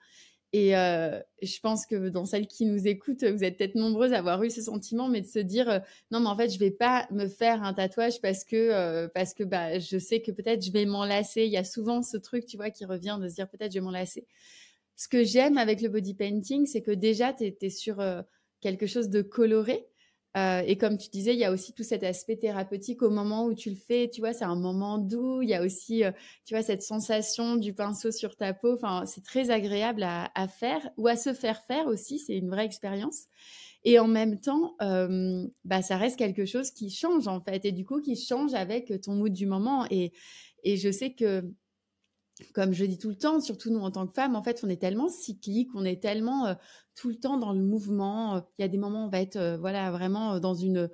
Et 0.52 0.76
euh, 0.76 1.20
je 1.44 1.60
pense 1.60 1.86
que 1.86 2.10
dans 2.10 2.26
celles 2.26 2.48
qui 2.48 2.66
nous 2.66 2.88
écoutent, 2.88 3.24
vous 3.24 3.44
êtes 3.44 3.58
peut-être 3.58 3.76
nombreuses 3.76 4.14
à 4.14 4.18
avoir 4.18 4.42
eu 4.44 4.50
ce 4.50 4.64
sentiment, 4.64 5.08
mais 5.08 5.22
de 5.22 5.28
se 5.28 5.38
dire 5.38 5.70
euh, 5.70 5.80
non, 6.10 6.20
mais 6.22 6.28
en 6.28 6.36
fait, 6.36 6.50
je 6.50 6.58
vais 6.58 6.72
pas 6.72 7.08
me 7.12 7.28
faire 7.28 7.62
un 7.62 7.74
tatouage 7.74 8.20
parce 8.20 8.44
que 8.44 8.56
euh, 8.56 9.08
parce 9.14 9.36
que 9.36 9.44
bah 9.44 9.78
je 9.78 10.00
sais 10.00 10.22
que 10.22 10.32
peut-être 10.32 10.66
je 10.66 10.72
vais 10.72 10.86
m'en 10.86 11.06
lasser. 11.06 11.44
Il 11.44 11.52
y 11.52 11.58
a 11.58 11.64
souvent 11.64 12.02
ce 12.02 12.18
truc, 12.18 12.48
tu 12.48 12.58
vois, 12.58 12.72
qui 12.72 12.86
revient 12.86 13.20
de 13.22 13.28
se 13.28 13.36
dire 13.36 13.48
peut-être 13.48 13.72
je 13.72 13.80
vais 13.80 13.86
m'en 13.86 13.92
lasser. 13.92 14.26
Ce 14.96 15.08
que 15.08 15.24
j'aime 15.24 15.58
avec 15.58 15.82
le 15.82 15.90
body 15.90 16.16
painting, 16.16 16.66
c'est 16.66 16.82
que 16.82 16.92
déjà 16.92 17.32
tu 17.32 17.54
es, 17.62 17.70
sur 17.70 18.04
quelque 18.60 18.88
chose 18.88 19.10
de 19.10 19.22
coloré. 19.22 19.88
Euh, 20.38 20.62
et 20.66 20.78
comme 20.78 20.98
tu 20.98 21.10
disais, 21.10 21.34
il 21.34 21.40
y 21.40 21.44
a 21.44 21.52
aussi 21.52 21.74
tout 21.74 21.84
cet 21.84 22.04
aspect 22.04 22.38
thérapeutique 22.38 23.02
au 23.02 23.10
moment 23.10 23.46
où 23.46 23.54
tu 23.54 23.70
le 23.70 23.76
fais. 23.76 24.10
Tu 24.10 24.22
vois, 24.22 24.34
c'est 24.34 24.46
un 24.46 24.56
moment 24.56 24.98
doux. 25.00 25.42
Il 25.42 25.50
y 25.50 25.56
a 25.56 25.64
aussi, 25.64 26.04
euh, 26.04 26.12
tu 26.46 26.54
vois, 26.54 26.62
cette 26.62 26.84
sensation 26.84 27.56
du 27.56 27.74
pinceau 27.74 28.12
sur 28.12 28.36
ta 28.36 28.54
peau. 28.54 28.74
Enfin, 28.76 29.06
c'est 29.06 29.24
très 29.24 29.50
agréable 29.50 30.04
à, 30.04 30.48
faire 30.48 30.90
ou 30.98 31.08
à 31.08 31.16
se 31.16 31.34
faire 31.34 31.64
faire 31.66 31.88
aussi. 31.88 32.20
C'est 32.20 32.38
une 32.38 32.50
vraie 32.50 32.66
expérience. 32.66 33.26
Et 33.84 33.98
en 33.98 34.08
même 34.08 34.40
temps, 34.40 34.76
euh, 34.82 35.48
bah, 35.64 35.82
ça 35.82 35.98
reste 35.98 36.18
quelque 36.18 36.46
chose 36.46 36.72
qui 36.72 36.90
change 36.90 37.28
en 37.30 37.40
fait, 37.40 37.64
et 37.64 37.72
du 37.72 37.86
coup 37.86 38.02
qui 38.02 38.18
change 38.18 38.54
avec 38.54 38.92
ton 39.02 39.14
mood 39.14 39.32
du 39.32 39.46
moment. 39.46 39.86
Et, 39.90 40.12
et 40.64 40.76
je 40.76 40.92
sais 40.92 41.14
que 41.14 41.50
comme 42.54 42.74
je 42.74 42.86
dis 42.86 42.98
tout 42.98 43.10
le 43.10 43.16
temps, 43.16 43.40
surtout 43.42 43.70
nous 43.72 43.82
en 43.82 43.92
tant 43.92 44.08
que 44.08 44.14
femmes, 44.14 44.36
en 44.36 44.44
fait, 44.44 44.62
on 44.64 44.70
est 44.70 44.82
tellement 44.82 45.10
cyclique, 45.10 45.70
on 45.76 45.86
est 45.86 46.02
tellement 46.02 46.56
tout 46.96 47.10
le 47.10 47.16
temps 47.16 47.38
dans 47.38 47.54
le 47.54 47.60
mouvement. 47.60 48.46
Il 48.58 48.62
y 48.62 48.66
a 48.66 48.68
des 48.68 48.78
moments 48.78 49.04
où 49.04 49.08
on 49.08 49.10
va 49.10 49.22
être 49.22 49.58
voilà, 49.60 49.92
vraiment 49.92 50.40
dans 50.40 50.54
une 50.54 50.90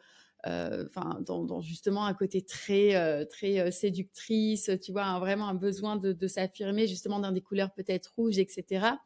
enfin 0.45 1.19
dans, 1.25 1.61
justement 1.61 2.05
un 2.05 2.13
côté 2.13 2.41
très 2.43 3.25
très 3.27 3.71
séductrice, 3.71 4.71
tu 4.83 4.91
vois, 4.91 5.19
vraiment 5.19 5.47
un 5.47 5.55
besoin 5.55 5.95
de, 5.95 6.13
de 6.13 6.27
s'affirmer 6.27 6.87
justement 6.87 7.19
dans 7.19 7.31
des 7.31 7.41
couleurs 7.41 7.71
peut-être 7.73 8.13
rouges, 8.15 8.37
etc. 8.37 8.97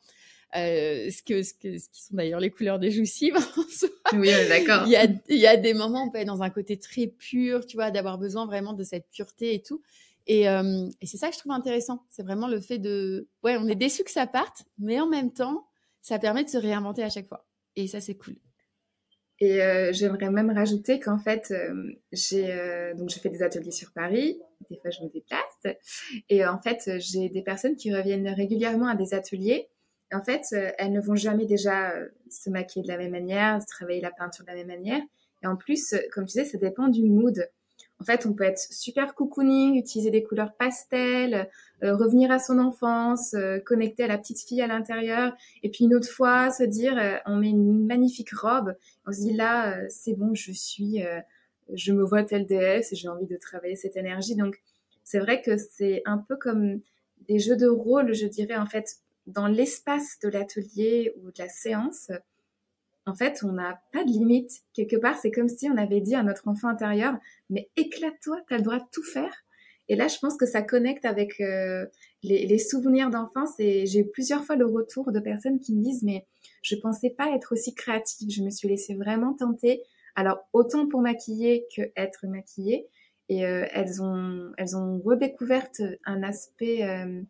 Euh, 0.55 1.11
ce, 1.11 1.21
que, 1.21 1.43
ce, 1.43 1.53
que, 1.53 1.77
ce 1.77 1.89
qui 1.89 2.01
sont 2.01 2.15
d'ailleurs 2.15 2.39
les 2.39 2.49
couleurs 2.49 2.79
des 2.79 2.89
joussives. 2.89 3.35
oui, 4.13 4.29
d'accord. 4.47 4.83
Il 4.87 4.91
y, 4.91 4.95
a, 4.95 5.05
il 5.29 5.37
y 5.37 5.45
a 5.45 5.57
des 5.57 5.75
moments 5.75 6.05
où 6.05 6.07
on 6.07 6.09
peut 6.09 6.17
être 6.17 6.27
dans 6.27 6.41
un 6.41 6.49
côté 6.49 6.77
très 6.79 7.05
pur, 7.05 7.67
tu 7.67 7.77
vois, 7.77 7.91
d'avoir 7.91 8.17
besoin 8.17 8.47
vraiment 8.47 8.73
de 8.73 8.83
cette 8.83 9.07
pureté 9.11 9.53
et 9.53 9.61
tout. 9.61 9.83
Et, 10.29 10.47
euh, 10.47 10.87
et 11.01 11.07
c'est 11.07 11.17
ça 11.17 11.29
que 11.29 11.33
je 11.33 11.39
trouve 11.39 11.53
intéressant. 11.53 12.05
C'est 12.11 12.21
vraiment 12.21 12.47
le 12.47 12.61
fait 12.61 12.77
de, 12.77 13.27
ouais, 13.43 13.57
on 13.57 13.67
est 13.67 13.75
déçu 13.75 14.03
que 14.03 14.11
ça 14.11 14.27
parte, 14.27 14.63
mais 14.77 15.01
en 15.01 15.07
même 15.07 15.33
temps, 15.33 15.65
ça 16.01 16.19
permet 16.19 16.43
de 16.43 16.49
se 16.49 16.57
réinventer 16.57 17.03
à 17.03 17.09
chaque 17.09 17.27
fois. 17.27 17.47
Et 17.75 17.87
ça, 17.87 17.99
c'est 17.99 18.15
cool. 18.15 18.35
Et 19.39 19.63
euh, 19.63 19.91
j'aimerais 19.91 20.29
même 20.29 20.51
rajouter 20.51 20.99
qu'en 20.99 21.17
fait, 21.17 21.49
euh, 21.49 21.73
j'ai 22.11 22.45
donc 22.95 23.09
je 23.09 23.19
fais 23.19 23.29
des 23.29 23.41
ateliers 23.41 23.71
sur 23.71 23.91
Paris. 23.91 24.39
Des 24.69 24.77
fois, 24.77 24.91
je 24.91 25.01
me 25.01 25.09
déplace. 25.09 25.77
Et 26.29 26.45
en 26.45 26.59
fait, 26.59 26.99
j'ai 26.99 27.29
des 27.29 27.41
personnes 27.41 27.75
qui 27.75 27.93
reviennent 27.93 28.27
régulièrement 28.27 28.87
à 28.87 28.95
des 28.95 29.13
ateliers 29.15 29.69
en 30.11 30.23
fait, 30.23 30.41
elles 30.79 30.91
ne 30.91 31.01
vont 31.01 31.15
jamais 31.15 31.45
déjà 31.45 31.93
se 32.31 32.49
maquiller 32.49 32.81
de 32.81 32.87
la 32.87 32.97
même 32.97 33.11
manière, 33.11 33.63
travailler 33.67 34.01
la 34.01 34.09
peinture 34.09 34.43
de 34.43 34.49
la 34.49 34.55
même 34.55 34.65
manière. 34.65 35.01
Et 35.43 35.47
en 35.47 35.55
plus, 35.55 35.93
comme 36.11 36.25
tu 36.25 36.39
disais, 36.39 36.45
ça 36.45 36.57
dépend 36.57 36.87
du 36.87 37.03
mood. 37.03 37.47
En 38.01 38.05
fait, 38.05 38.25
on 38.25 38.33
peut 38.33 38.45
être 38.45 38.59
super 38.71 39.13
cocooning, 39.13 39.77
utiliser 39.77 40.09
des 40.09 40.23
couleurs 40.23 40.53
pastel, 40.53 41.49
revenir 41.81 42.31
à 42.31 42.39
son 42.39 42.57
enfance, 42.57 43.35
connecter 43.65 44.03
à 44.03 44.07
la 44.07 44.17
petite 44.17 44.39
fille 44.39 44.61
à 44.61 44.67
l'intérieur, 44.67 45.33
et 45.63 45.69
puis 45.69 45.83
une 45.83 45.93
autre 45.93 46.09
fois 46.09 46.49
se 46.49 46.63
dire, 46.63 46.97
on 47.25 47.35
met 47.35 47.49
une 47.49 47.85
magnifique 47.85 48.33
robe, 48.33 48.73
on 49.05 49.11
se 49.11 49.19
dit 49.19 49.33
là, 49.33 49.77
c'est 49.89 50.13
bon, 50.13 50.33
je 50.33 50.53
suis, 50.53 51.03
je 51.73 51.91
me 51.91 52.03
vois 52.03 52.23
telle 52.23 52.45
déesse 52.45 52.93
et 52.93 52.95
j'ai 52.95 53.09
envie 53.09 53.27
de 53.27 53.35
travailler 53.35 53.75
cette 53.75 53.97
énergie. 53.97 54.35
Donc, 54.35 54.61
c'est 55.03 55.19
vrai 55.19 55.41
que 55.41 55.57
c'est 55.57 56.01
un 56.05 56.19
peu 56.19 56.37
comme 56.37 56.79
des 57.27 57.39
jeux 57.39 57.57
de 57.57 57.67
rôle, 57.67 58.13
je 58.13 58.27
dirais 58.27 58.55
en 58.55 58.65
fait, 58.65 58.95
dans 59.27 59.47
l'espace 59.47 60.17
de 60.23 60.29
l'atelier 60.29 61.13
ou 61.17 61.31
de 61.31 61.37
la 61.37 61.49
séance, 61.49 62.11
en 63.09 63.15
fait, 63.15 63.41
on 63.43 63.53
n'a 63.53 63.81
pas 63.91 64.03
de 64.03 64.09
limite. 64.09 64.51
Quelque 64.73 64.95
part, 64.95 65.17
c'est 65.17 65.31
comme 65.31 65.49
si 65.49 65.67
on 65.69 65.77
avait 65.77 66.01
dit 66.01 66.15
à 66.15 66.23
notre 66.23 66.47
enfant 66.47 66.67
intérieur, 66.67 67.15
mais 67.49 67.69
éclate-toi, 67.75 68.37
tu 68.47 68.53
as 68.53 68.57
le 68.57 68.63
droit 68.63 68.77
de 68.77 68.85
tout 68.91 69.03
faire. 69.03 69.33
Et 69.87 69.95
là, 69.95 70.07
je 70.07 70.17
pense 70.19 70.37
que 70.37 70.45
ça 70.45 70.61
connecte 70.61 71.03
avec 71.03 71.41
euh, 71.41 71.87
les, 72.21 72.59
souvenirs 72.59 73.09
d'enfance 73.09 73.59
et 73.59 73.87
j'ai 73.87 74.01
eu 74.01 74.07
plusieurs 74.07 74.43
fois 74.43 74.55
le 74.55 74.67
retour 74.67 75.11
de 75.11 75.19
personnes 75.19 75.59
qui 75.59 75.75
me 75.75 75.83
disent, 75.83 76.03
mais 76.03 76.27
je 76.61 76.75
pensais 76.75 77.09
pas 77.09 77.33
être 77.33 77.53
aussi 77.53 77.73
créative. 77.73 78.29
Je 78.29 78.43
me 78.43 78.51
suis 78.51 78.67
laissée 78.67 78.93
vraiment 78.93 79.33
tenter. 79.33 79.81
Alors, 80.15 80.47
autant 80.53 80.87
pour 80.87 81.01
maquiller 81.01 81.65
que 81.75 81.81
être 81.95 82.27
maquillée. 82.27 82.87
Et 83.29 83.45
euh, 83.45 83.65
elles 83.71 84.01
ont, 84.01 84.51
elles 84.57 84.75
ont 84.75 84.99
redécouvert 84.99 85.67
un 86.05 86.23
aspect 86.23 86.83
euh, 86.83 87.21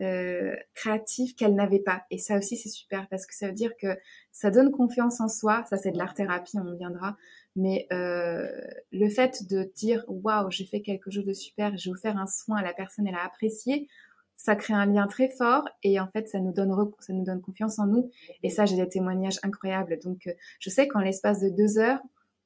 euh, 0.00 0.54
créative 0.74 1.34
qu'elle 1.34 1.54
n'avait 1.54 1.80
pas. 1.80 2.02
Et 2.10 2.18
ça 2.18 2.36
aussi, 2.38 2.56
c'est 2.56 2.68
super 2.68 3.08
parce 3.08 3.26
que 3.26 3.34
ça 3.34 3.48
veut 3.48 3.52
dire 3.52 3.72
que 3.80 3.98
ça 4.32 4.50
donne 4.50 4.70
confiance 4.70 5.20
en 5.20 5.28
soi. 5.28 5.64
Ça, 5.68 5.76
c'est 5.76 5.90
de 5.90 5.98
l'art-thérapie, 5.98 6.58
on 6.58 6.72
y 6.72 6.76
viendra. 6.76 7.16
Mais 7.56 7.86
euh, 7.92 8.48
le 8.92 9.08
fait 9.08 9.48
de 9.48 9.70
dire 9.74 10.04
waouh, 10.06 10.50
j'ai 10.50 10.64
fait 10.64 10.80
quelque 10.80 11.10
chose 11.10 11.24
de 11.24 11.32
super, 11.32 11.76
j'ai 11.76 11.90
offert 11.90 12.16
un 12.16 12.26
soin 12.26 12.58
à 12.58 12.62
la 12.62 12.72
personne, 12.72 13.06
elle 13.08 13.16
a 13.16 13.24
apprécié, 13.24 13.88
ça 14.36 14.54
crée 14.54 14.74
un 14.74 14.86
lien 14.86 15.08
très 15.08 15.28
fort 15.28 15.68
et 15.82 15.98
en 15.98 16.06
fait, 16.06 16.28
ça 16.28 16.38
nous 16.38 16.52
donne 16.52 16.72
ça 17.00 17.12
nous 17.12 17.24
donne 17.24 17.40
confiance 17.40 17.80
en 17.80 17.86
nous. 17.86 18.10
Et 18.44 18.50
ça, 18.50 18.64
j'ai 18.64 18.76
des 18.76 18.88
témoignages 18.88 19.40
incroyables. 19.42 19.98
Donc, 19.98 20.28
euh, 20.28 20.32
je 20.60 20.70
sais 20.70 20.86
qu'en 20.86 21.00
l'espace 21.00 21.40
de 21.40 21.48
deux 21.48 21.78
heures, 21.78 21.98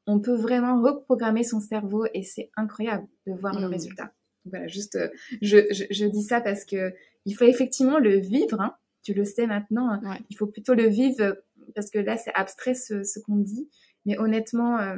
on 0.06 0.18
peut 0.18 0.34
vraiment 0.34 0.80
reprogrammer 0.82 1.44
son 1.44 1.60
cerveau 1.60 2.06
et 2.14 2.22
c'est 2.22 2.50
incroyable 2.56 3.06
de 3.26 3.34
voir 3.34 3.60
le 3.60 3.68
mmh. 3.68 3.70
résultat. 3.70 4.12
Voilà, 4.46 4.66
juste, 4.66 4.96
euh, 4.96 5.08
je, 5.40 5.58
je, 5.70 5.84
je, 5.90 6.06
dis 6.06 6.22
ça 6.22 6.40
parce 6.40 6.64
que 6.64 6.94
il 7.24 7.34
faut 7.34 7.44
effectivement 7.44 7.98
le 7.98 8.16
vivre. 8.16 8.60
Hein. 8.60 8.74
Tu 9.02 9.14
le 9.14 9.24
sais 9.24 9.46
maintenant. 9.46 9.90
Hein. 9.90 10.18
Il 10.30 10.36
faut 10.36 10.46
plutôt 10.46 10.74
le 10.74 10.86
vivre 10.86 11.36
parce 11.74 11.90
que 11.90 11.98
là, 11.98 12.16
c'est 12.16 12.32
abstrait 12.34 12.74
ce, 12.74 13.04
ce 13.04 13.18
qu'on 13.20 13.36
dit. 13.36 13.68
Mais 14.04 14.18
honnêtement, 14.18 14.78
euh, 14.78 14.96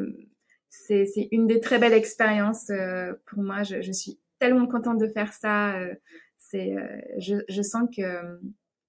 c'est 0.69 1.07
une 1.31 1.47
des 1.47 1.61
très 1.61 1.78
belles 1.78 1.93
expériences 1.93 2.71
euh, 2.71 3.12
pour 3.26 3.43
moi. 3.43 3.62
Je, 3.62 3.83
je, 3.83 3.93
suis 3.93 4.19
tellement 4.38 4.66
contente 4.66 4.99
de 4.99 5.09
faire 5.09 5.33
ça. 5.33 5.76
Euh, 5.76 5.95
c'est, 6.38 6.75
euh, 6.76 7.00
je, 7.19 7.37
je, 7.49 7.62
sens 7.62 7.88
que 7.95 8.02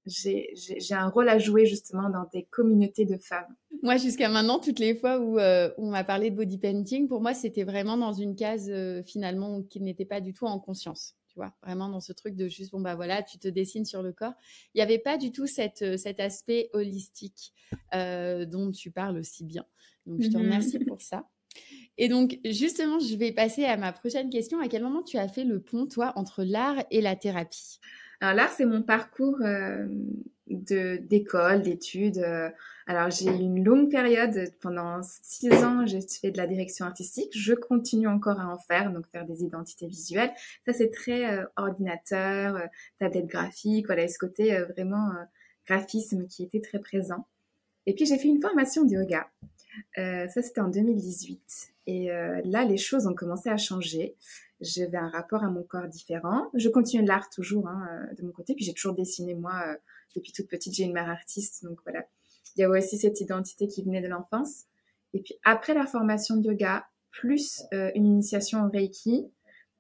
j'ai 0.05 0.93
un 0.93 1.07
rôle 1.07 1.29
à 1.29 1.39
jouer 1.39 1.65
justement 1.65 2.09
dans 2.09 2.27
des 2.31 2.43
communautés 2.43 3.05
de 3.05 3.17
femmes. 3.17 3.55
Moi, 3.81 3.97
jusqu'à 3.97 4.29
maintenant, 4.29 4.59
toutes 4.59 4.79
les 4.79 4.95
fois 4.95 5.19
où, 5.19 5.39
euh, 5.39 5.69
on 5.77 5.89
m'a 5.89 6.03
parlé 6.03 6.29
de 6.29 6.35
body 6.35 6.57
painting, 6.57 7.07
pour 7.07 7.21
moi, 7.21 7.33
c'était 7.33 7.63
vraiment 7.63 7.97
dans 7.97 8.13
une 8.13 8.35
case 8.35 8.69
euh, 8.69 9.01
finalement 9.03 9.63
qui 9.63 9.81
n'était 9.81 10.05
pas 10.05 10.21
du 10.21 10.33
tout 10.33 10.45
en 10.45 10.59
conscience. 10.59 11.15
Tu 11.35 11.39
vois, 11.41 11.53
vraiment 11.61 11.89
dans 11.89 11.99
ce 11.99 12.13
truc 12.13 12.37
de 12.37 12.47
juste, 12.47 12.71
bon, 12.71 12.79
bah 12.79 12.95
voilà, 12.95 13.21
tu 13.21 13.37
te 13.37 13.49
dessines 13.49 13.83
sur 13.83 14.01
le 14.01 14.13
corps. 14.13 14.33
Il 14.73 14.77
n'y 14.77 14.81
avait 14.81 14.99
pas 14.99 15.17
du 15.17 15.33
tout 15.33 15.47
cette, 15.47 15.81
euh, 15.81 15.97
cet 15.97 16.21
aspect 16.21 16.69
holistique 16.71 17.53
dont 17.93 18.71
tu 18.71 18.89
parles 18.89 19.17
aussi 19.17 19.43
bien. 19.43 19.65
Donc, 20.05 20.21
je 20.21 20.29
te 20.29 20.37
mhm. 20.37 20.43
remercie 20.43 20.79
pour 20.79 21.01
ça. 21.01 21.27
Et 21.97 22.07
donc, 22.07 22.39
justement, 22.45 22.99
je 22.99 23.15
vais 23.15 23.33
passer 23.33 23.65
à 23.65 23.75
ma 23.75 23.91
prochaine 23.91 24.29
question. 24.29 24.59
À 24.61 24.69
quel 24.69 24.83
moment 24.83 25.03
tu 25.03 25.17
as 25.17 25.27
fait 25.27 25.43
le 25.43 25.61
pont, 25.61 25.87
toi, 25.87 26.13
entre 26.15 26.43
l'art 26.43 26.83
et 26.89 27.01
la 27.01 27.15
thérapie? 27.17 27.79
Alors 28.21 28.33
l'art, 28.35 28.51
c'est 28.51 28.65
mon 28.65 28.81
parcours 28.81 29.37
euh, 29.41 29.87
de 30.47 30.97
d'école, 30.97 31.61
d'études. 31.61 32.19
Euh. 32.19 32.49
alors 32.87 33.09
j'ai 33.09 33.25
eu 33.25 33.39
une 33.39 33.63
longue 33.63 33.89
période, 33.89 34.51
pendant 34.61 35.01
six 35.03 35.51
ans, 35.63 35.85
j'ai 35.85 36.01
fait 36.01 36.31
de 36.31 36.37
la 36.37 36.47
direction 36.47 36.85
artistique. 36.85 37.29
Je 37.35 37.53
continue 37.53 38.07
encore 38.07 38.39
à 38.39 38.47
en 38.47 38.57
faire, 38.57 38.91
donc 38.91 39.07
faire 39.07 39.25
des 39.25 39.43
identités 39.43 39.87
visuelles. 39.87 40.31
Ça, 40.65 40.73
c'est 40.73 40.91
très 40.91 41.33
euh, 41.33 41.45
ordinateur, 41.57 42.61
tablette 42.99 43.27
graphique, 43.27 43.87
voilà, 43.87 44.07
ce 44.07 44.17
côté 44.17 44.57
vraiment 44.75 45.11
graphisme 45.67 46.27
qui 46.27 46.43
était 46.43 46.61
très 46.61 46.79
présent. 46.79 47.27
Et 47.87 47.93
puis 47.93 48.05
j'ai 48.05 48.17
fait 48.17 48.27
une 48.27 48.41
formation 48.41 48.83
de 48.83 48.93
yoga. 48.93 49.27
ça, 49.95 50.41
c'était 50.41 50.61
en 50.61 50.69
2018. 50.69 51.41
Et 51.87 52.07
là, 52.07 52.65
les 52.65 52.77
choses 52.77 53.07
ont 53.07 53.13
commencé 53.13 53.49
à 53.49 53.57
changer 53.57 54.15
j'avais 54.61 54.97
un 54.97 55.09
rapport 55.09 55.43
à 55.43 55.49
mon 55.49 55.63
corps 55.63 55.87
différent. 55.87 56.49
Je 56.53 56.69
continue 56.69 57.05
l'art 57.05 57.29
toujours 57.29 57.67
hein, 57.67 57.87
euh, 57.91 58.15
de 58.15 58.23
mon 58.25 58.31
côté, 58.31 58.55
puis 58.55 58.65
j'ai 58.65 58.73
toujours 58.73 58.93
dessiné 58.93 59.33
moi 59.33 59.63
euh, 59.67 59.75
depuis 60.15 60.31
toute 60.31 60.47
petite. 60.47 60.73
J'ai 60.73 60.83
une 60.83 60.93
mère 60.93 61.09
artiste, 61.09 61.63
donc 61.63 61.79
voilà. 61.83 62.05
Il 62.55 62.61
y 62.61 62.63
avait 62.63 62.79
aussi 62.79 62.97
cette 62.97 63.19
identité 63.21 63.67
qui 63.67 63.83
venait 63.83 64.01
de 64.01 64.07
l'enfance. 64.07 64.63
Et 65.13 65.21
puis 65.21 65.35
après 65.43 65.73
la 65.73 65.85
formation 65.85 66.37
de 66.37 66.47
yoga, 66.47 66.87
plus 67.11 67.63
euh, 67.73 67.91
une 67.95 68.05
initiation 68.05 68.65
au 68.65 68.69
Reiki, 68.69 69.29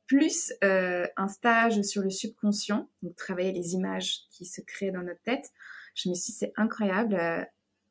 plus 0.07 0.53
un 0.61 1.27
stage 1.27 1.81
sur 1.81 2.03
le 2.03 2.11
subconscient, 2.11 2.87
donc 3.01 3.15
travailler 3.15 3.51
les 3.51 3.73
images 3.73 4.19
qui 4.29 4.45
se 4.45 4.61
créent 4.61 4.91
dans 4.91 5.01
notre 5.01 5.21
tête, 5.23 5.51
je 5.95 6.09
me 6.09 6.13
suis 6.13 6.31
dit 6.31 6.37
c'est 6.37 6.53
incroyable. 6.57 7.17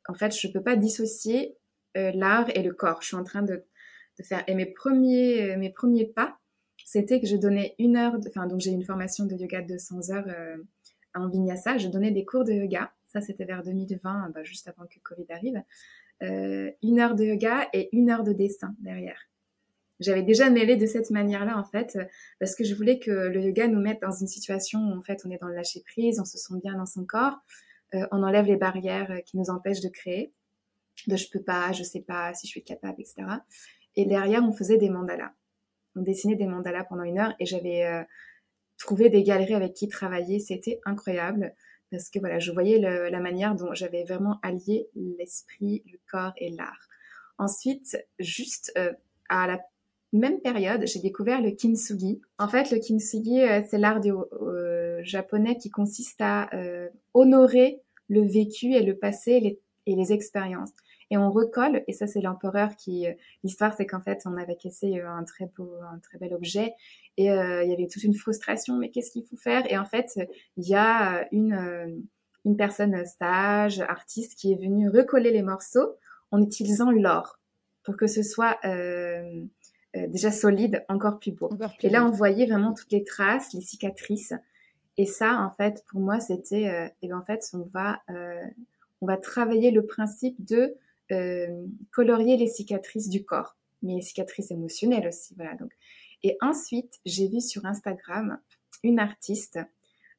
en 0.07 0.13
fait, 0.13 0.33
je 0.33 0.47
peux 0.47 0.63
pas 0.63 0.77
dissocier 0.77 1.57
l'art 1.93 2.47
et 2.55 2.63
le 2.63 2.73
corps. 2.73 3.01
Je 3.01 3.07
suis 3.07 3.17
en 3.17 3.25
train 3.25 3.41
de, 3.41 3.65
de 4.17 4.23
faire 4.23 4.45
et 4.47 4.55
mes 4.55 4.65
premiers 4.65 5.57
mes 5.57 5.69
premiers 5.69 6.05
pas 6.05 6.39
c'était 6.85 7.19
que 7.19 7.27
je 7.27 7.35
donnais 7.35 7.75
une 7.79 7.97
heure, 7.97 8.13
enfin 8.27 8.47
donc 8.47 8.61
j'ai 8.61 8.69
une 8.69 8.83
formation 8.83 9.25
de 9.25 9.35
yoga 9.35 9.61
de 9.61 9.67
200 9.67 10.11
heures 10.11 10.27
euh, 10.27 10.57
en 11.15 11.29
vinyasa, 11.29 11.77
je 11.77 11.87
donnais 11.87 12.11
des 12.11 12.25
cours 12.25 12.43
de 12.43 12.51
yoga, 12.51 12.91
ça 13.05 13.21
c'était 13.21 13.45
vers 13.45 13.63
2020, 13.63 14.31
bah, 14.33 14.43
juste 14.43 14.67
avant 14.67 14.85
que 14.85 14.99
Covid 15.03 15.25
arrive, 15.29 15.61
euh, 16.23 16.71
une 16.83 16.99
heure 16.99 17.15
de 17.15 17.23
yoga 17.23 17.67
et 17.73 17.89
une 17.95 18.09
heure 18.09 18.23
de 18.23 18.33
dessin 18.33 18.75
derrière. 18.79 19.19
J'avais 19.99 20.23
déjà 20.23 20.49
mêlé 20.49 20.75
de 20.75 20.85
cette 20.85 21.09
manière-là 21.09 21.57
en 21.57 21.63
fait, 21.63 21.97
parce 22.39 22.55
que 22.55 22.65
je 22.65 22.75
voulais 22.75 22.99
que 22.99 23.11
le 23.11 23.41
yoga 23.41 23.67
nous 23.67 23.79
mette 23.79 24.01
dans 24.01 24.11
une 24.11 24.27
situation 24.27 24.79
où 24.79 24.97
en 24.97 25.01
fait 25.01 25.21
on 25.25 25.31
est 25.31 25.37
dans 25.37 25.47
le 25.47 25.55
lâcher 25.55 25.81
prise, 25.85 26.19
on 26.19 26.25
se 26.25 26.37
sent 26.37 26.55
bien 26.61 26.75
dans 26.75 26.85
son 26.85 27.05
corps, 27.05 27.37
euh, 27.93 28.05
on 28.11 28.21
enlève 28.23 28.45
les 28.45 28.57
barrières 28.57 29.21
qui 29.25 29.37
nous 29.37 29.49
empêchent 29.49 29.81
de 29.81 29.89
créer, 29.89 30.33
de 31.07 31.15
je 31.15 31.29
peux 31.31 31.41
pas, 31.41 31.71
je 31.71 31.83
sais 31.83 32.01
pas 32.01 32.33
si 32.33 32.47
je 32.47 32.51
suis 32.51 32.63
capable, 32.63 33.01
etc. 33.01 33.25
Et 33.95 34.05
derrière 34.05 34.43
on 34.43 34.51
faisait 34.51 34.77
des 34.77 34.89
mandalas. 34.89 35.31
On 35.95 36.01
dessinait 36.01 36.35
des 36.35 36.47
mandalas 36.47 36.83
pendant 36.83 37.03
une 37.03 37.17
heure 37.17 37.33
et 37.39 37.45
j'avais 37.45 37.85
euh, 37.85 38.03
trouvé 38.77 39.09
des 39.09 39.23
galeries 39.23 39.55
avec 39.55 39.73
qui 39.73 39.87
travailler. 39.87 40.39
C'était 40.39 40.79
incroyable 40.85 41.53
parce 41.91 42.09
que 42.09 42.19
voilà, 42.19 42.39
je 42.39 42.51
voyais 42.51 42.79
la 42.79 43.19
manière 43.19 43.55
dont 43.55 43.73
j'avais 43.73 44.03
vraiment 44.03 44.39
allié 44.41 44.89
l'esprit, 44.95 45.83
le 45.91 45.99
corps 46.09 46.33
et 46.37 46.49
l'art. 46.49 46.87
Ensuite, 47.37 47.97
juste 48.19 48.71
euh, 48.77 48.91
à 49.29 49.47
la 49.47 49.59
même 50.13 50.39
période, 50.39 50.85
j'ai 50.85 50.99
découvert 50.99 51.41
le 51.41 51.51
kintsugi. 51.51 52.21
En 52.39 52.47
fait, 52.47 52.71
le 52.71 52.79
kintsugi, 52.79 53.41
euh, 53.41 53.61
c'est 53.69 53.77
l'art 53.77 54.01
japonais 55.03 55.57
qui 55.57 55.69
consiste 55.69 56.19
à 56.21 56.49
honorer 57.13 57.81
le 58.07 58.21
vécu 58.21 58.73
et 58.73 58.81
le 58.81 58.97
passé 58.97 59.59
et 59.85 59.95
les 59.95 60.13
expériences. 60.13 60.71
Et 61.11 61.17
on 61.17 61.31
recolle. 61.31 61.83
Et 61.87 61.93
ça, 61.93 62.07
c'est 62.07 62.21
l'empereur 62.21 62.75
qui. 62.75 63.07
L'histoire, 63.43 63.73
c'est 63.75 63.85
qu'en 63.85 64.01
fait, 64.01 64.21
on 64.25 64.37
avait 64.37 64.55
cassé 64.55 65.01
un 65.01 65.23
très 65.23 65.45
beau, 65.57 65.71
un 65.91 65.99
très 65.99 66.17
bel 66.17 66.33
objet, 66.33 66.73
et 67.17 67.25
il 67.25 67.69
y 67.69 67.73
avait 67.73 67.87
toute 67.87 68.03
une 68.03 68.15
frustration. 68.15 68.77
Mais 68.77 68.89
qu'est-ce 68.89 69.11
qu'il 69.11 69.25
faut 69.25 69.37
faire? 69.37 69.63
Et 69.71 69.77
en 69.77 69.85
fait, 69.85 70.19
il 70.57 70.67
y 70.67 70.75
a 70.75 71.27
une 71.31 72.03
une 72.45 72.55
personne 72.55 73.05
stage, 73.05 73.81
artiste, 73.81 74.35
qui 74.35 74.53
est 74.53 74.55
venue 74.55 74.89
recoller 74.89 75.31
les 75.31 75.41
morceaux 75.41 75.95
en 76.31 76.41
utilisant 76.41 76.91
l'or 76.91 77.39
pour 77.83 77.97
que 77.97 78.07
ce 78.07 78.23
soit 78.23 78.57
euh, 78.65 79.43
euh, 79.95 80.07
déjà 80.07 80.31
solide, 80.31 80.85
encore 80.89 81.19
plus 81.19 81.31
beau. 81.31 81.49
et 81.81 81.89
là, 81.89 82.05
on 82.05 82.11
voyait 82.11 82.45
vraiment 82.45 82.73
toutes 82.73 82.91
les 82.91 83.03
traces, 83.03 83.53
les 83.53 83.61
cicatrices. 83.61 84.33
Et 84.97 85.05
ça, 85.05 85.41
en 85.41 85.51
fait, 85.51 85.83
pour 85.87 85.99
moi, 85.99 86.19
c'était, 86.19 86.61
et 86.61 86.69
euh, 86.69 86.87
eh 87.01 87.07
ben, 87.09 87.17
en 87.17 87.25
fait, 87.25 87.43
on 87.53 87.63
va, 87.73 87.99
on 89.01 89.07
va 89.07 89.17
travailler 89.17 89.71
le 89.71 89.85
principe 89.85 90.43
de 90.45 90.75
colorier 91.91 92.37
les 92.37 92.47
cicatrices 92.47 93.09
du 93.09 93.23
corps, 93.23 93.57
mais 93.81 93.95
les 93.95 94.01
cicatrices 94.01 94.51
émotionnelles 94.51 95.07
aussi, 95.07 95.33
voilà. 95.35 95.55
Donc, 95.55 95.71
et 96.23 96.37
ensuite, 96.41 96.99
j'ai 97.05 97.27
vu 97.27 97.39
sur 97.39 97.65
Instagram 97.65 98.39
une 98.83 98.99
artiste. 98.99 99.59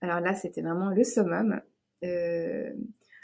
Alors 0.01 0.21
là, 0.21 0.35
c'était 0.35 0.63
vraiment 0.63 0.91
le 0.91 1.03
summum. 1.03 1.61
Euh, 2.05 2.73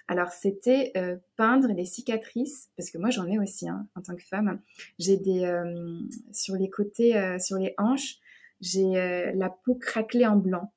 alors 0.09 0.31
c'était 0.31 0.93
euh, 0.97 1.17
peindre 1.37 1.69
les 1.69 1.85
cicatrices, 1.85 2.71
parce 2.77 2.91
que 2.91 2.99
moi 2.99 3.11
j'en 3.11 3.27
ai 3.27 3.39
aussi 3.39 3.69
hein, 3.69 3.87
en 3.95 4.03
tant 4.03 4.17
que 4.17 4.25
femme. 4.25 4.61
J'ai 4.99 5.17
des 5.17 5.45
euh, 5.45 6.01
sur 6.33 6.57
les 6.57 6.71
côtés, 6.71 7.39
sur 7.39 7.57
les 7.59 7.75
hanches, 7.79 8.17
j'ai 8.61 9.33
la 9.35 9.51
peau 9.51 9.75
craquelée 9.75 10.27
en 10.27 10.37
blanc. 10.37 10.73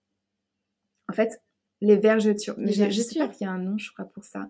En 1.10 1.14
fait, 1.14 1.42
les 1.82 1.98
vergetures. 1.98 2.56
Mais 2.58 2.72
j'espère 2.72 3.32
qu'il 3.32 3.46
y 3.46 3.50
a 3.50 3.54
un 3.54 3.60
nom, 3.60 3.78
je 3.78 3.92
crois, 3.92 4.06
pour 4.06 4.24
ça. 4.24 4.50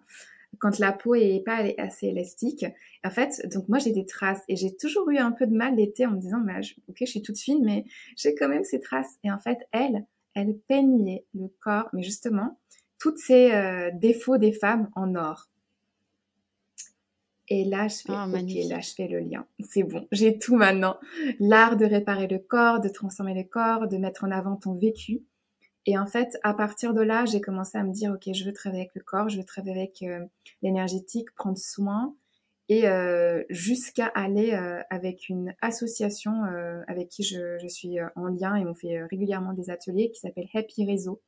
Quand 0.59 0.79
la 0.79 0.91
peau 0.91 1.15
est 1.15 1.43
pas 1.45 1.63
assez 1.77 2.07
élastique. 2.07 2.65
En 3.03 3.09
fait, 3.09 3.47
donc 3.53 3.69
moi 3.69 3.79
j'ai 3.79 3.91
des 3.91 4.05
traces 4.05 4.41
et 4.47 4.55
j'ai 4.55 4.75
toujours 4.75 5.09
eu 5.09 5.17
un 5.17 5.31
peu 5.31 5.45
de 5.47 5.55
mal 5.55 5.75
l'été 5.75 6.05
en 6.05 6.11
me 6.11 6.19
disant, 6.19 6.41
mais 6.43 6.59
ok, 6.87 6.97
je 7.01 7.05
suis 7.05 7.21
toute 7.21 7.37
fine, 7.37 7.63
mais 7.63 7.85
j'ai 8.15 8.35
quand 8.35 8.47
même 8.47 8.63
ces 8.63 8.79
traces. 8.79 9.17
Et 9.23 9.31
en 9.31 9.39
fait, 9.39 9.59
elle, 9.71 10.05
elle 10.33 10.57
peignait 10.67 11.25
le 11.33 11.47
corps, 11.61 11.89
mais 11.93 12.03
justement, 12.03 12.59
tous 12.99 13.17
ces 13.17 13.51
euh, 13.51 13.91
défauts 13.93 14.37
des 14.37 14.51
femmes 14.51 14.89
en 14.95 15.15
or. 15.15 15.49
Et 17.47 17.63
là, 17.63 17.87
je 17.87 17.97
fais, 17.97 18.11
ok, 18.11 18.69
là, 18.69 18.79
je 18.79 18.93
fais 18.95 19.07
le 19.07 19.19
lien. 19.19 19.45
C'est 19.59 19.83
bon, 19.83 20.07
j'ai 20.11 20.39
tout 20.39 20.55
maintenant. 20.55 20.97
L'art 21.39 21.77
de 21.77 21.85
réparer 21.85 22.27
le 22.27 22.39
corps, 22.39 22.79
de 22.79 22.89
transformer 22.89 23.35
le 23.35 23.43
corps, 23.43 23.87
de 23.87 23.97
mettre 23.97 24.23
en 24.23 24.31
avant 24.31 24.55
ton 24.55 24.73
vécu. 24.73 25.21
Et 25.85 25.97
en 25.97 26.07
fait, 26.07 26.37
à 26.43 26.53
partir 26.53 26.93
de 26.93 27.01
là, 27.01 27.25
j'ai 27.25 27.41
commencé 27.41 27.77
à 27.77 27.83
me 27.83 27.91
dire, 27.91 28.11
ok, 28.11 28.33
je 28.33 28.43
veux 28.43 28.53
travailler 28.53 28.81
avec 28.81 28.95
le 28.95 29.01
corps, 29.01 29.29
je 29.29 29.37
veux 29.37 29.43
travailler 29.43 29.77
avec 29.77 30.01
euh, 30.01 30.25
l'énergétique, 30.61 31.31
prendre 31.35 31.57
soin, 31.57 32.15
et 32.67 32.87
euh, 32.87 33.43
jusqu'à 33.51 34.07
aller 34.07 34.51
avec 34.89 35.29
une 35.29 35.53
association 35.61 36.45
avec 36.87 37.09
qui 37.09 37.21
je, 37.21 37.59
je 37.59 37.67
suis 37.67 37.99
en 38.15 38.25
lien 38.25 38.55
et 38.55 38.65
on 38.65 38.73
fait 38.73 39.03
régulièrement 39.03 39.53
des 39.53 39.69
ateliers 39.69 40.09
qui 40.09 40.19
s'appelle 40.19 40.47
Happy 40.51 40.83
Réseau. 40.83 41.21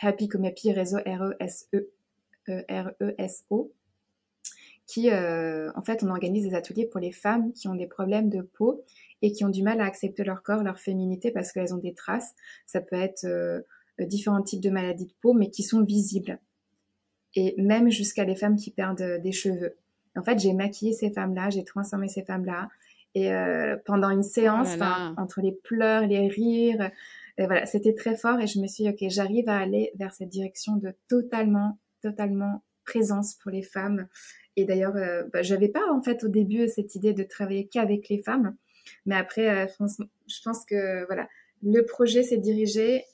Happy 0.00 0.28
comme 0.28 0.44
Happy 0.44 0.72
Réseau 0.72 0.98
R-E-S-E, 0.98 1.90
R-E-S-O, 2.48 3.72
qui, 4.86 5.10
euh, 5.10 5.70
en 5.74 5.82
fait, 5.82 6.02
on 6.02 6.10
organise 6.10 6.48
des 6.48 6.54
ateliers 6.54 6.86
pour 6.86 7.00
les 7.00 7.12
femmes 7.12 7.52
qui 7.52 7.68
ont 7.68 7.74
des 7.74 7.86
problèmes 7.86 8.28
de 8.28 8.42
peau 8.42 8.84
et 9.22 9.32
qui 9.32 9.44
ont 9.44 9.48
du 9.48 9.62
mal 9.62 9.80
à 9.80 9.84
accepter 9.84 10.24
leur 10.24 10.42
corps, 10.42 10.62
leur 10.62 10.78
féminité 10.78 11.30
parce 11.30 11.52
qu'elles 11.52 11.74
ont 11.74 11.78
des 11.78 11.94
traces. 11.94 12.34
Ça 12.66 12.80
peut 12.80 12.96
être 12.96 13.24
euh, 13.24 13.60
différents 14.00 14.42
types 14.42 14.60
de 14.60 14.70
maladies 14.70 15.06
de 15.06 15.14
peau, 15.20 15.32
mais 15.32 15.50
qui 15.50 15.62
sont 15.62 15.82
visibles. 15.82 16.38
Et 17.34 17.54
même 17.56 17.90
jusqu'à 17.90 18.24
les 18.24 18.36
femmes 18.36 18.56
qui 18.56 18.70
perdent 18.70 19.20
des 19.22 19.32
cheveux. 19.32 19.76
En 20.16 20.22
fait, 20.22 20.38
j'ai 20.38 20.52
maquillé 20.52 20.92
ces 20.92 21.10
femmes-là, 21.10 21.48
j'ai 21.50 21.64
transformé 21.64 22.08
ces 22.08 22.24
femmes-là. 22.24 22.68
Et 23.14 23.32
euh, 23.32 23.76
pendant 23.84 24.10
une 24.10 24.22
séance, 24.22 24.74
oh 24.78 25.14
entre 25.16 25.40
les 25.40 25.52
pleurs, 25.52 26.06
les 26.06 26.28
rires, 26.28 26.90
et 27.38 27.46
voilà, 27.46 27.66
c'était 27.66 27.94
très 27.94 28.16
fort 28.16 28.40
et 28.40 28.46
je 28.46 28.60
me 28.60 28.66
suis 28.66 28.84
dit, 28.84 28.90
ok, 28.90 29.10
j'arrive 29.10 29.48
à 29.48 29.58
aller 29.58 29.92
vers 29.96 30.12
cette 30.12 30.28
direction 30.28 30.76
de 30.76 30.94
totalement, 31.08 31.78
totalement 32.02 32.62
présence 32.84 33.34
pour 33.34 33.50
les 33.50 33.62
femmes. 33.62 34.06
Et 34.56 34.64
d'ailleurs, 34.64 34.96
euh, 34.96 35.24
bah, 35.32 35.42
j'avais 35.42 35.68
pas 35.68 35.90
en 35.92 36.02
fait 36.02 36.24
au 36.24 36.28
début 36.28 36.68
cette 36.68 36.94
idée 36.94 37.14
de 37.14 37.22
travailler 37.22 37.68
qu'avec 37.68 38.08
les 38.08 38.22
femmes, 38.22 38.56
mais 39.06 39.16
après, 39.16 39.48
euh, 39.48 39.66
je 40.26 40.40
pense 40.44 40.64
que 40.64 41.04
voilà, 41.06 41.28
le 41.62 41.82
projet 41.82 42.22
s'est 42.22 42.38
dirigé 42.38 43.04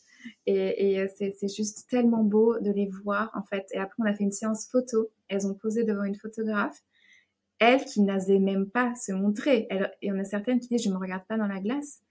et, 0.47 1.01
euh, 1.01 1.07
c'est 1.17 1.55
juste 1.55 1.89
tellement 1.89 2.25
beau 2.25 2.59
de 2.59 2.71
les 2.71 2.87
voir 2.87 3.31
en 3.35 3.43
fait. 3.43 3.67
Et 3.73 3.79
après, 3.79 3.97
on 3.99 4.07
a 4.07 4.15
fait 4.15 4.25
une 4.25 4.33
séance 4.33 4.69
photo. 4.71 5.11
Elles 5.29 5.47
ont 5.47 5.55
posé 5.55 5.85
devant 5.85 6.05
une 6.05 6.15
photographe. 6.15 6.83
Elles 7.59 7.85
qui 7.85 8.03
n'osaient 8.03 8.39
même 8.39 8.69
pas 8.71 8.95
se 8.95 9.13
montrer. 9.13 9.69
Et 10.01 10.13
on 10.13 10.19
a 10.19 10.25
certaines 10.25 10.61
qui 10.61 10.69
disent 10.69 10.85
je 10.85 10.91
me 10.91 10.97
regarde 10.97 11.25
pas 11.27 11.37
dans 11.37 11.47
la 11.47 11.61
glace. 11.61 12.03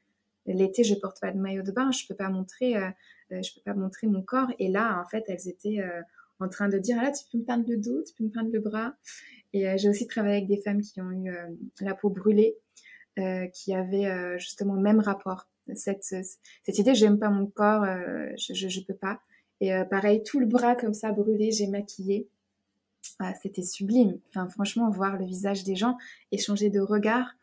L'été, 0.46 0.84
je 0.84 0.96
porte 0.96 1.20
pas 1.20 1.32
de 1.32 1.40
maillot 1.40 1.62
de 1.62 1.72
bain, 1.72 1.92
je 1.92 2.06
peux 2.08 2.14
euh, 2.14 2.80
euh, 3.32 3.42
peux 3.56 3.62
pas 3.66 3.74
montrer 3.74 4.08
mon 4.08 4.22
corps. 4.22 4.50
Et 4.60 4.70
là, 4.70 5.02
en 5.02 5.06
fait, 5.10 5.26
elles 5.28 5.48
étaient 5.50 5.84
en 6.40 6.48
train 6.48 6.70
de 6.70 6.78
dire, 6.78 7.02
là, 7.02 7.12
tu 7.12 7.26
peux 7.30 7.38
me 7.38 7.44
peindre 7.44 7.66
le 7.68 7.76
dos, 7.76 8.02
tu 8.04 8.14
peux 8.14 8.24
me 8.24 8.30
peindre 8.30 8.52
le 8.52 8.62
bras. 8.62 8.94
Et 9.52 9.78
j'ai 9.78 9.90
aussi 9.90 10.08
travaillé 10.08 10.38
avec 10.38 10.48
des 10.48 10.62
femmes 10.62 10.82
qui 10.82 11.02
ont 11.02 11.12
eu 11.12 11.34
la 11.82 11.96
peau 11.96 12.10
brûlée, 12.10 12.56
qui 13.54 13.74
avaient 13.74 14.38
justement 14.40 14.76
le 14.76 14.82
même 14.82 15.00
rapport. 15.00 15.48
Cette, 15.74 16.04
cette 16.04 16.80
idée, 16.80 16.96
j'aime 16.96 17.20
pas 17.20 17.30
mon 17.30 17.48
corps, 17.48 17.86
je, 18.38 18.54
je, 18.54 18.68
je, 18.70 18.82
peux 18.82 18.94
pas. 18.94 19.20
Et 19.60 19.72
pareil, 19.90 20.24
tout 20.24 20.40
le 20.40 20.46
bras 20.46 20.76
comme 20.76 20.94
ça 20.94 21.12
brûlé, 21.12 21.52
j'ai 21.52 21.68
maquillé. 21.68 22.30
Ah, 23.20 23.34
c'était 23.42 23.64
sublime. 23.64 24.20
Enfin, 24.30 24.48
franchement, 24.50 24.90
voir 24.90 25.18
le 25.18 25.26
visage 25.26 25.64
des 25.64 25.76
gens, 25.76 25.98
échanger 26.32 26.70
de 26.70 26.80
regards, 26.80 27.34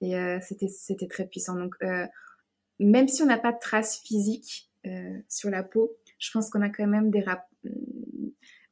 et 0.00 0.14
c'était 0.40 0.68
c'était 0.68 1.08
très 1.08 1.26
puissant. 1.26 1.56
Donc 1.56 1.76
même 2.82 3.08
si 3.08 3.22
on 3.22 3.26
n'a 3.26 3.38
pas 3.38 3.52
de 3.52 3.58
traces 3.58 4.00
physiques 4.00 4.70
euh, 4.86 5.18
sur 5.28 5.50
la 5.50 5.62
peau, 5.62 5.96
je 6.18 6.30
pense 6.30 6.50
qu'on 6.50 6.62
a 6.62 6.68
quand 6.68 6.86
même 6.86 7.10
des 7.10 7.20
rap 7.20 7.46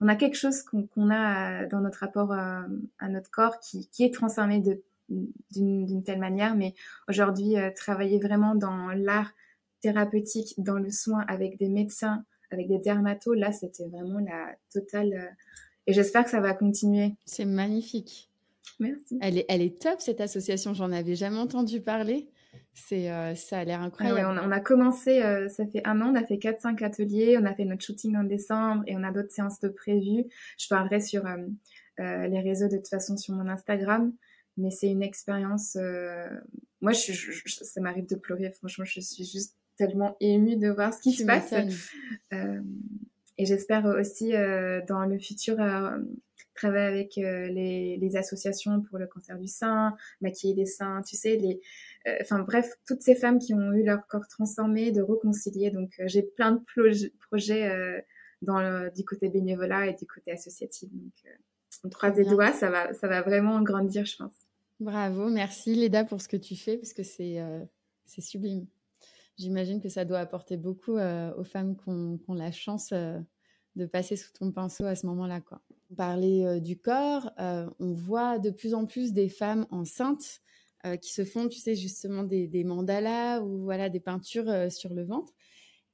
on 0.03 0.09
a 0.09 0.17
quelque 0.17 0.37
chose 0.37 0.63
qu'on 0.63 1.11
a 1.11 1.67
dans 1.67 1.81
notre 1.81 1.99
rapport 1.99 2.33
à, 2.33 2.67
notre 3.09 3.31
corps 3.31 3.61
qui, 3.61 3.87
qui 3.91 4.03
est 4.03 4.15
transformé 4.15 4.59
d'une 5.51 6.03
telle 6.05 6.19
manière. 6.19 6.55
Mais 6.55 6.75
aujourd'hui, 7.09 7.57
euh, 7.57 7.71
travailler 7.75 8.19
vraiment 8.19 8.55
dans 8.55 8.89
l'art 8.89 9.33
thérapeutique, 9.81 10.55
dans 10.59 10.79
le 10.79 10.91
soin 10.91 11.25
avec 11.29 11.59
des 11.59 11.69
médecins, 11.69 12.25
avec 12.51 12.69
des 12.69 12.79
dermatos, 12.79 13.35
là, 13.35 13.53
c'était 13.53 13.89
vraiment 13.89 14.21
la 14.21 14.55
totale. 14.73 15.13
Euh, 15.15 15.31
et 15.87 15.93
j'espère 15.93 16.25
que 16.25 16.31
ça 16.31 16.41
va 16.41 16.55
continuer. 16.55 17.15
C'est 17.25 17.45
magnifique. 17.45 18.31
Merci. 18.79 19.19
Elle 19.21 19.39
est, 19.39 19.47
elle 19.49 19.63
est 19.63 19.81
top 19.81 20.01
cette 20.01 20.21
association. 20.21 20.75
J'en 20.75 20.93
avais 20.93 21.15
jamais 21.15 21.39
entendu 21.39 21.81
parler. 21.81 22.29
C'est, 22.73 23.11
euh, 23.11 23.35
ça 23.35 23.59
a 23.59 23.65
l'air 23.65 23.81
incroyable. 23.81 24.41
on, 24.43 24.51
a, 24.51 24.61
commencé, 24.61 25.23
euh, 25.23 25.49
ça 25.49 25.67
fait 25.67 25.83
un 25.85 26.01
an, 26.01 26.13
on 26.13 26.15
a 26.15 26.25
fait 26.25 26.37
4-5 26.37 26.83
ateliers, 26.83 27.37
on 27.39 27.45
a 27.45 27.55
fait 27.55 27.65
notre 27.65 27.85
shooting 27.85 28.17
en 28.17 28.25
décembre 28.25 28.83
et 28.87 28.97
on 28.97 29.03
a 29.03 29.13
d'autres 29.13 29.33
séances 29.33 29.61
de 29.61 29.69
prévues. 29.69 30.25
Je 30.59 30.69
parlerai 30.69 31.01
sur 31.01 31.25
euh, 31.27 31.47
les 31.99 32.41
réseaux 32.41 32.69
de 32.69 32.77
toute 32.77 32.89
façon 32.89 33.17
sur 33.17 33.35
mon 33.35 33.49
Instagram, 33.49 34.13
mais 34.61 34.71
c'est 34.71 34.89
une 34.89 35.03
expérience. 35.03 35.77
moi, 36.81 36.93
je, 36.93 37.13
ça 37.47 37.81
m'arrive 37.81 38.07
de 38.07 38.17
pleurer, 38.17 38.51
franchement, 38.51 38.85
je 38.85 39.01
suis 39.01 39.25
juste 39.25 39.57
tellement 39.77 40.17
émue 40.21 40.57
de 40.57 40.69
voir 40.69 40.93
ce 40.93 41.01
qui 41.01 41.13
se 41.13 41.25
passe. 41.25 41.55
et 43.39 43.47
j'espère 43.47 43.87
aussi 43.87 44.33
dans 44.87 45.07
le 45.07 45.19
futur 45.19 45.57
travailler 46.55 46.87
avec 46.87 47.17
les, 47.17 47.97
les, 47.97 48.17
associations 48.17 48.83
pour 48.83 48.99
le 48.99 49.07
cancer 49.07 49.39
du 49.39 49.47
sein, 49.47 49.97
maquiller 50.21 50.55
les 50.55 50.67
seins, 50.67 51.01
tu 51.03 51.17
sais, 51.17 51.37
les, 51.37 51.61
euh, 52.07 52.17
enfin 52.23 52.41
bref, 52.41 52.73
toutes 52.87 53.03
ces 53.03 53.15
femmes 53.15 53.39
qui 53.39 53.53
ont 53.55 53.73
eu 53.73 53.85
leur 53.85 54.07
corps 54.07 54.27
transformé, 54.29 54.91
de 54.91 55.03
réconcilier. 55.03 55.71
Donc 55.71 55.93
euh, 56.01 56.05
j'ai 56.07 56.23
plein 56.23 56.53
de 56.53 56.61
projets 57.29 57.71
euh, 57.71 58.01
dans 58.43 58.91
du 58.95 59.05
côté 59.05 59.29
bénévolat 59.29 59.87
et 59.87 59.95
du 59.95 60.07
côté 60.07 60.33
associatif. 60.33 60.89
Donc 60.93 61.13
on 61.85 61.91
croise 61.91 62.17
les 62.17 62.25
doigts, 62.25 62.53
ça 62.53 62.71
va, 62.71 62.95
ça 62.95 63.07
va 63.07 63.23
vraiment 63.23 63.61
grandir, 63.63 64.05
je 64.07 64.17
pense. 64.17 64.33
Bravo, 64.81 65.29
merci 65.29 65.75
Leda 65.75 66.05
pour 66.05 66.21
ce 66.21 66.29
que 66.29 66.37
tu 66.37 66.57
fais 66.57 66.79
parce 66.79 66.93
que 66.93 67.03
c'est 67.03 67.39
c'est 68.07 68.23
sublime. 68.23 68.67
J'imagine 69.39 69.81
que 69.81 69.89
ça 69.89 70.05
doit 70.05 70.19
apporter 70.19 70.57
beaucoup 70.57 70.99
aux 70.99 71.45
femmes 71.45 71.77
qui 71.77 71.89
ont, 71.89 72.19
la 72.35 72.51
chance 72.51 72.93
de 72.93 73.87
passer 73.87 74.17
sous 74.17 74.33
ton 74.33 74.51
pinceau 74.53 74.85
à 74.85 74.97
ce 74.97 75.07
moment-là. 75.07 75.41
Parler 75.97 76.61
du 76.61 76.79
corps, 76.79 77.31
on 77.39 77.93
voit 77.93 78.39
de 78.39 78.51
plus 78.51 78.75
en 78.75 78.87
plus 78.87 79.13
des 79.13 79.29
femmes 79.29 79.67
enceintes 79.71 80.41
euh, 80.87 80.97
qui 80.97 81.13
se 81.13 81.27
font, 81.27 81.47
tu 81.47 81.59
sais, 81.59 81.75
justement 81.75 82.23
des, 82.23 82.65
mandalas 82.65 83.43
ou 83.43 83.65
voilà 83.65 83.91
des 83.91 84.01
peintures 84.01 84.49
euh, 84.49 84.71
sur 84.71 84.95
le 84.95 85.05
ventre. 85.05 85.35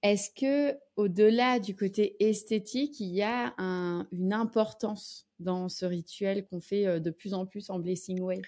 Est-ce 0.03 0.31
que, 0.31 0.79
au-delà 0.95 1.59
du 1.59 1.75
côté 1.75 2.15
esthétique, 2.21 3.01
il 3.01 3.09
y 3.09 3.23
a 3.23 3.53
une 3.59 4.33
importance 4.33 5.27
dans 5.41 5.69
ce 5.69 5.87
rituel 5.87 6.47
qu'on 6.47 6.61
fait 6.61 6.87
euh, 6.87 7.01
de 7.01 7.11
plus 7.11 7.35
en 7.35 7.47
plus 7.47 7.69
en 7.69 7.81
Blessing 7.81 8.21
Way? 8.21 8.43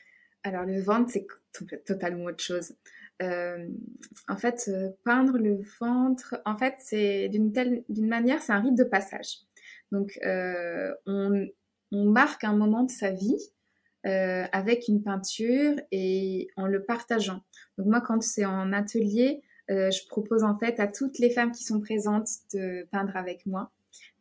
Alors, 0.45 0.65
le 0.65 0.81
ventre, 0.81 1.11
c'est 1.13 1.27
totalement 1.85 2.25
autre 2.25 2.43
chose. 2.43 2.75
en 3.21 4.37
fait, 4.37 4.71
peindre 5.05 5.39
le 5.39 5.61
ventre, 5.81 6.41
en 6.45 6.57
fait, 6.57 6.75
c'est 6.79 7.29
d'une 7.29 7.53
telle, 7.53 7.85
d'une 7.89 8.09
manière, 8.09 8.41
c'est 8.41 8.53
un 8.53 8.61
rite 8.61 8.77
de 8.77 8.85
passage. 8.85 9.39
Donc, 9.93 10.19
on, 10.25 11.49
on 11.93 12.05
marque 12.05 12.45
un 12.45 12.55
moment 12.55 12.85
de 12.85 12.91
sa 12.91 13.11
vie 13.11 13.39
euh, 14.07 14.45
avec 14.53 14.89
une 14.89 15.03
peinture 15.03 15.75
et 15.91 16.49
en 16.57 16.67
le 16.67 16.85
partageant. 16.85 17.41
Donc 17.77 17.89
moi, 17.89 18.01
quand 18.01 18.23
c'est 18.23 18.45
en 18.45 18.73
atelier, 18.73 19.43
euh, 19.71 19.91
je 19.91 20.07
propose 20.07 20.45
en 20.45 20.57
fait 20.57 20.79
à 20.81 20.87
toutes 20.87 21.19
les 21.19 21.31
femmes 21.31 21.51
qui 21.51 21.65
sont 21.65 21.81
présentes 21.81 22.29
de 22.55 22.87
peindre 22.93 23.17
avec 23.17 23.45
moi. 23.45 23.71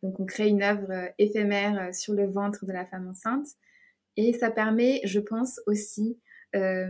Donc 0.01 0.19
on 0.19 0.25
crée 0.25 0.47
une 0.47 0.63
œuvre 0.63 0.91
euh, 0.91 1.07
éphémère 1.19 1.93
sur 1.93 2.13
le 2.13 2.25
ventre 2.25 2.65
de 2.65 2.73
la 2.73 2.85
femme 2.85 3.07
enceinte 3.07 3.47
et 4.17 4.33
ça 4.33 4.51
permet, 4.51 4.99
je 5.05 5.19
pense 5.19 5.61
aussi, 5.67 6.19
euh, 6.55 6.87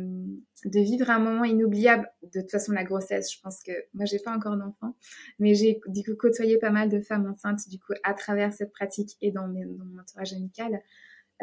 de 0.65 0.79
vivre 0.79 1.09
un 1.09 1.19
moment 1.19 1.43
inoubliable. 1.43 2.09
De 2.33 2.41
toute 2.41 2.51
façon, 2.51 2.71
la 2.71 2.83
grossesse, 2.83 3.33
je 3.33 3.39
pense 3.41 3.61
que 3.63 3.71
moi, 3.93 4.05
j'ai 4.05 4.19
pas 4.19 4.31
encore 4.31 4.55
d'enfant, 4.55 4.95
mais 5.39 5.55
j'ai 5.55 5.79
du 5.87 6.03
coup 6.03 6.15
côtoyé 6.15 6.57
pas 6.57 6.69
mal 6.69 6.89
de 6.89 6.99
femmes 7.01 7.27
enceintes 7.27 7.67
du 7.67 7.79
coup 7.79 7.93
à 8.03 8.13
travers 8.13 8.53
cette 8.53 8.71
pratique 8.71 9.17
et 9.21 9.31
dans, 9.31 9.47
mon 9.47 9.99
entourage 9.99 10.33
amical. 10.33 10.81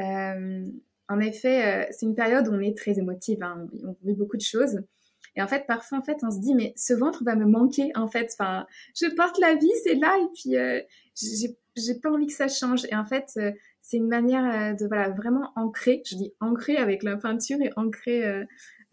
Euh, 0.01 0.65
en 1.09 1.21
effet, 1.21 1.67
euh, 1.67 1.87
c'est 1.91 2.07
une 2.07 2.15
période 2.15 2.49
où 2.49 2.53
on 2.53 2.61
est 2.61 2.77
très 2.77 2.99
émotive, 2.99 3.43
hein, 3.43 3.67
on 3.85 3.97
vit 4.07 4.15
beaucoup 4.15 4.37
de 4.37 4.43
choses. 4.43 4.81
Et 5.37 5.43
en 5.43 5.49
fait, 5.49 5.67
parfois, 5.67 5.99
en 5.99 6.03
fait, 6.03 6.19
on 6.23 6.31
se 6.31 6.39
dit, 6.39 6.55
mais 6.55 6.73
ce 6.77 6.95
ventre 6.95 7.25
va 7.25 7.35
me 7.35 7.47
manquer, 7.47 7.91
en 7.97 8.09
fait. 8.09 8.31
Enfin, 8.39 8.67
je 8.95 9.13
porte 9.15 9.39
la 9.39 9.57
vie, 9.57 9.73
c'est 9.83 9.95
là, 9.95 10.17
et 10.19 10.29
puis 10.35 10.57
j'ai 11.77 11.95
pas 12.01 12.11
envie 12.11 12.27
que 12.27 12.33
ça 12.33 12.49
change. 12.49 12.85
Et 12.87 12.95
en 12.95 13.05
fait, 13.05 13.37
c'est 13.85 13.99
une 13.99 14.09
manière 14.09 14.45
euh, 14.47 14.73
de 14.73 14.87
voilà 14.87 15.11
vraiment 15.11 15.53
ancrer. 15.57 16.03
Je 16.07 16.17
dis 16.17 16.33
ancrer 16.41 16.79
avec 16.79 17.03
la 17.03 17.19
peinture 17.19 17.61
et 17.61 17.71
ancrer 17.77 18.25
euh, 18.25 18.45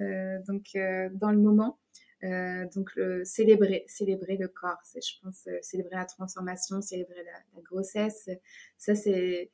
euh, 0.01 0.38
donc 0.45 0.77
dans 1.13 1.32
le 1.32 1.38
moment. 1.38 1.80
donc 2.21 2.89
le, 2.97 3.23
célébrer, 3.23 3.86
célébrer 3.88 4.36
le 4.36 4.49
corps. 4.49 4.80
C'est, 4.84 5.01
je 5.01 5.13
pense, 5.23 5.47
célébrer 5.62 5.95
la 5.95 6.06
transformation, 6.06 6.82
célébrer 6.82 7.23
la, 7.23 7.32
la 7.56 7.62
grossesse. 7.62 8.30
Ça 8.77 8.93
c'est 8.93 9.49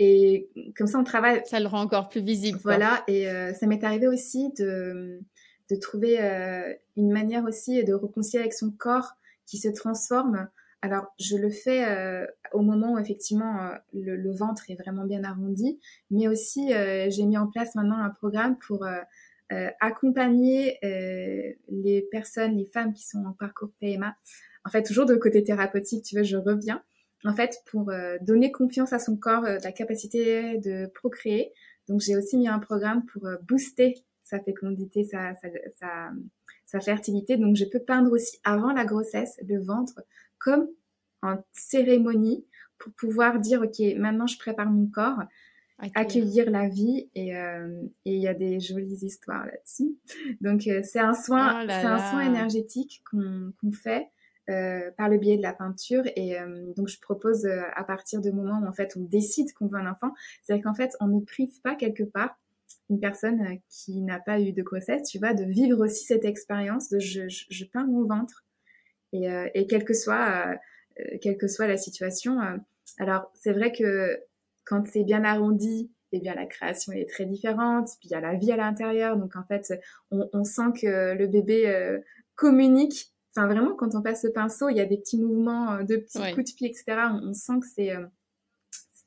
et 0.00 0.50
comme 0.76 0.88
ça 0.88 0.98
on 0.98 1.04
travaille. 1.04 1.42
Ça 1.46 1.60
le 1.60 1.68
rend 1.68 1.82
encore 1.82 2.08
plus 2.08 2.22
visible. 2.22 2.58
Voilà. 2.64 3.04
Et 3.06 3.26
ça 3.54 3.68
m'est 3.68 3.84
arrivé 3.84 4.08
aussi 4.08 4.52
de 4.58 5.20
de 5.70 5.76
trouver 5.76 6.18
une 6.96 7.12
manière 7.12 7.44
aussi 7.44 7.84
de 7.84 7.94
réconcilier 7.94 8.40
avec 8.40 8.52
son 8.52 8.72
corps 8.72 9.12
qui 9.46 9.58
se 9.58 9.68
transforme 9.68 10.48
alors, 10.86 11.12
je 11.18 11.36
le 11.36 11.50
fais 11.50 11.84
euh, 11.84 12.24
au 12.52 12.60
moment 12.62 12.92
où 12.92 12.98
effectivement 13.00 13.60
euh, 13.60 13.74
le, 13.92 14.32
ventre 14.32 14.70
est 14.70 14.76
vraiment 14.76 15.04
bien 15.04 15.24
arrondi, 15.24 15.80
mais 16.12 16.28
aussi 16.28 16.72
euh, 16.72 17.10
j'ai 17.10 17.24
mis 17.24 17.36
en 17.36 17.48
place 17.48 17.74
maintenant 17.74 17.98
un 17.98 18.10
programme 18.10 18.56
pour 18.56 18.86
accompagner 19.80 20.78
les 20.82 22.06
personnes, 22.12 22.56
les 22.56 22.66
femmes 22.66 22.92
qui 22.92 23.04
sont 23.04 23.24
en 23.24 23.32
parcours 23.32 23.70
PMA. 23.80 24.14
En 24.64 24.70
fait, 24.70 24.84
toujours 24.84 25.06
de 25.06 25.16
côté 25.16 25.42
thérapeutique, 25.42 26.04
tu 26.04 26.14
vois, 26.14 26.22
je 26.22 26.36
reviens. 26.36 26.82
En 27.24 27.34
fait, 27.34 27.58
pour 27.66 27.92
donner 28.20 28.52
confiance 28.52 28.92
à 28.92 29.00
son 29.00 29.16
corps, 29.16 29.42
la 29.42 29.72
capacité 29.72 30.58
de 30.58 30.86
procréer. 30.94 31.52
Donc, 31.88 32.00
j'ai 32.00 32.16
aussi 32.16 32.36
mis 32.36 32.48
un 32.48 32.58
programme 32.58 33.04
pour 33.06 33.28
booster 33.48 33.94
sa 34.24 34.40
fécondité, 34.40 35.04
sa, 35.04 36.80
fertilité. 36.80 37.36
Donc, 37.36 37.54
je 37.54 37.64
peux 37.64 37.80
peindre 37.80 38.10
aussi 38.12 38.38
avant 38.42 38.72
la 38.72 38.84
grossesse 38.84 39.38
le 39.46 39.60
ventre 39.60 40.00
comme 40.38 40.68
en 41.22 41.36
cérémonie 41.52 42.46
pour 42.78 42.92
pouvoir 42.92 43.38
dire, 43.40 43.62
OK, 43.62 43.80
maintenant 43.96 44.26
je 44.26 44.38
prépare 44.38 44.70
mon 44.70 44.86
corps, 44.86 45.22
accueillir, 45.94 46.50
la 46.50 46.68
vie 46.68 47.10
euh, 47.16 47.82
et 48.04 48.14
il 48.14 48.22
y 48.22 48.28
a 48.28 48.34
des 48.34 48.60
jolies 48.60 49.04
histoires 49.04 49.44
là-dessus. 49.44 49.96
Donc 50.40 50.66
euh, 50.66 50.80
c'est 50.82 51.00
un 51.00 51.14
soin, 51.14 51.62
oh 51.62 51.66
c'est 51.68 51.86
un 51.86 51.98
soin 51.98 52.22
énergétique 52.22 53.02
qu'on 53.10 53.72
fait 53.72 54.08
euh, 54.48 54.90
par 54.96 55.08
le 55.08 55.18
biais 55.18 55.36
de 55.36 55.42
la 55.42 55.52
peinture 55.52 56.04
et 56.16 56.36
donc 56.76 56.88
je 56.88 56.98
propose 57.00 57.46
à 57.46 57.84
partir 57.84 58.20
du 58.20 58.32
moment 58.32 58.60
où 58.60 58.66
en 58.66 58.72
fait 58.72 58.96
on 58.96 59.02
décide 59.02 59.52
qu'on 59.52 59.66
veut 59.66 59.78
un 59.78 59.90
enfant, 59.90 60.12
c'est-à-dire 60.42 60.64
qu'en 60.64 60.74
fait 60.74 60.96
on 61.00 61.08
ne 61.08 61.20
prive 61.20 61.60
pas 61.62 61.74
quelque 61.74 62.04
part 62.04 62.38
une 62.88 63.00
personne 63.00 63.58
qui 63.68 64.00
n'a 64.02 64.20
pas 64.20 64.40
eu 64.40 64.52
de 64.52 64.62
grossesse, 64.62 65.08
tu 65.08 65.18
vois, 65.18 65.34
de 65.34 65.44
vivre 65.44 65.84
aussi 65.84 66.04
cette 66.04 66.24
expérience 66.24 66.88
de 66.88 67.00
je, 67.00 67.28
je, 67.28 67.44
je 67.50 67.64
peins 67.64 67.84
mon 67.84 68.04
ventre 68.04 68.45
et, 69.22 69.30
euh, 69.30 69.48
et 69.54 69.66
quelle 69.66 69.84
que 69.84 69.94
soit, 69.94 70.28
euh, 70.28 70.54
euh, 71.00 71.18
quelle 71.20 71.36
que 71.36 71.48
soit 71.48 71.66
la 71.66 71.76
situation. 71.76 72.38
alors, 72.98 73.30
c'est 73.34 73.52
vrai 73.52 73.72
que 73.72 74.18
quand 74.64 74.86
c'est 74.86 75.04
bien 75.04 75.24
arrondi, 75.24 75.90
eh 76.12 76.20
bien 76.20 76.34
la 76.34 76.46
création 76.46 76.92
est 76.92 77.08
très 77.08 77.26
différente. 77.26 77.88
Puis 78.00 78.08
il 78.08 78.12
y 78.12 78.14
a 78.14 78.20
la 78.20 78.34
vie 78.34 78.52
à 78.52 78.56
l'intérieur, 78.56 79.16
donc 79.16 79.36
en 79.36 79.44
fait, 79.44 79.72
on, 80.10 80.28
on 80.32 80.44
sent 80.44 80.72
que 80.80 81.14
le 81.14 81.26
bébé 81.26 82.00
communique. 82.34 83.12
Enfin 83.36 83.46
vraiment, 83.46 83.74
quand 83.74 83.94
on 83.94 84.02
passe 84.02 84.24
le 84.24 84.32
pinceau, 84.32 84.68
il 84.70 84.76
y 84.76 84.80
a 84.80 84.86
des 84.86 84.96
petits 84.96 85.18
mouvements, 85.18 85.82
de 85.82 85.96
petits 85.96 86.32
coups 86.32 86.52
de 86.52 86.56
pied, 86.56 86.70
etc. 86.70 87.08
On, 87.12 87.28
on 87.28 87.32
sent 87.34 87.60
que 87.60 87.66
c'est 87.66 87.92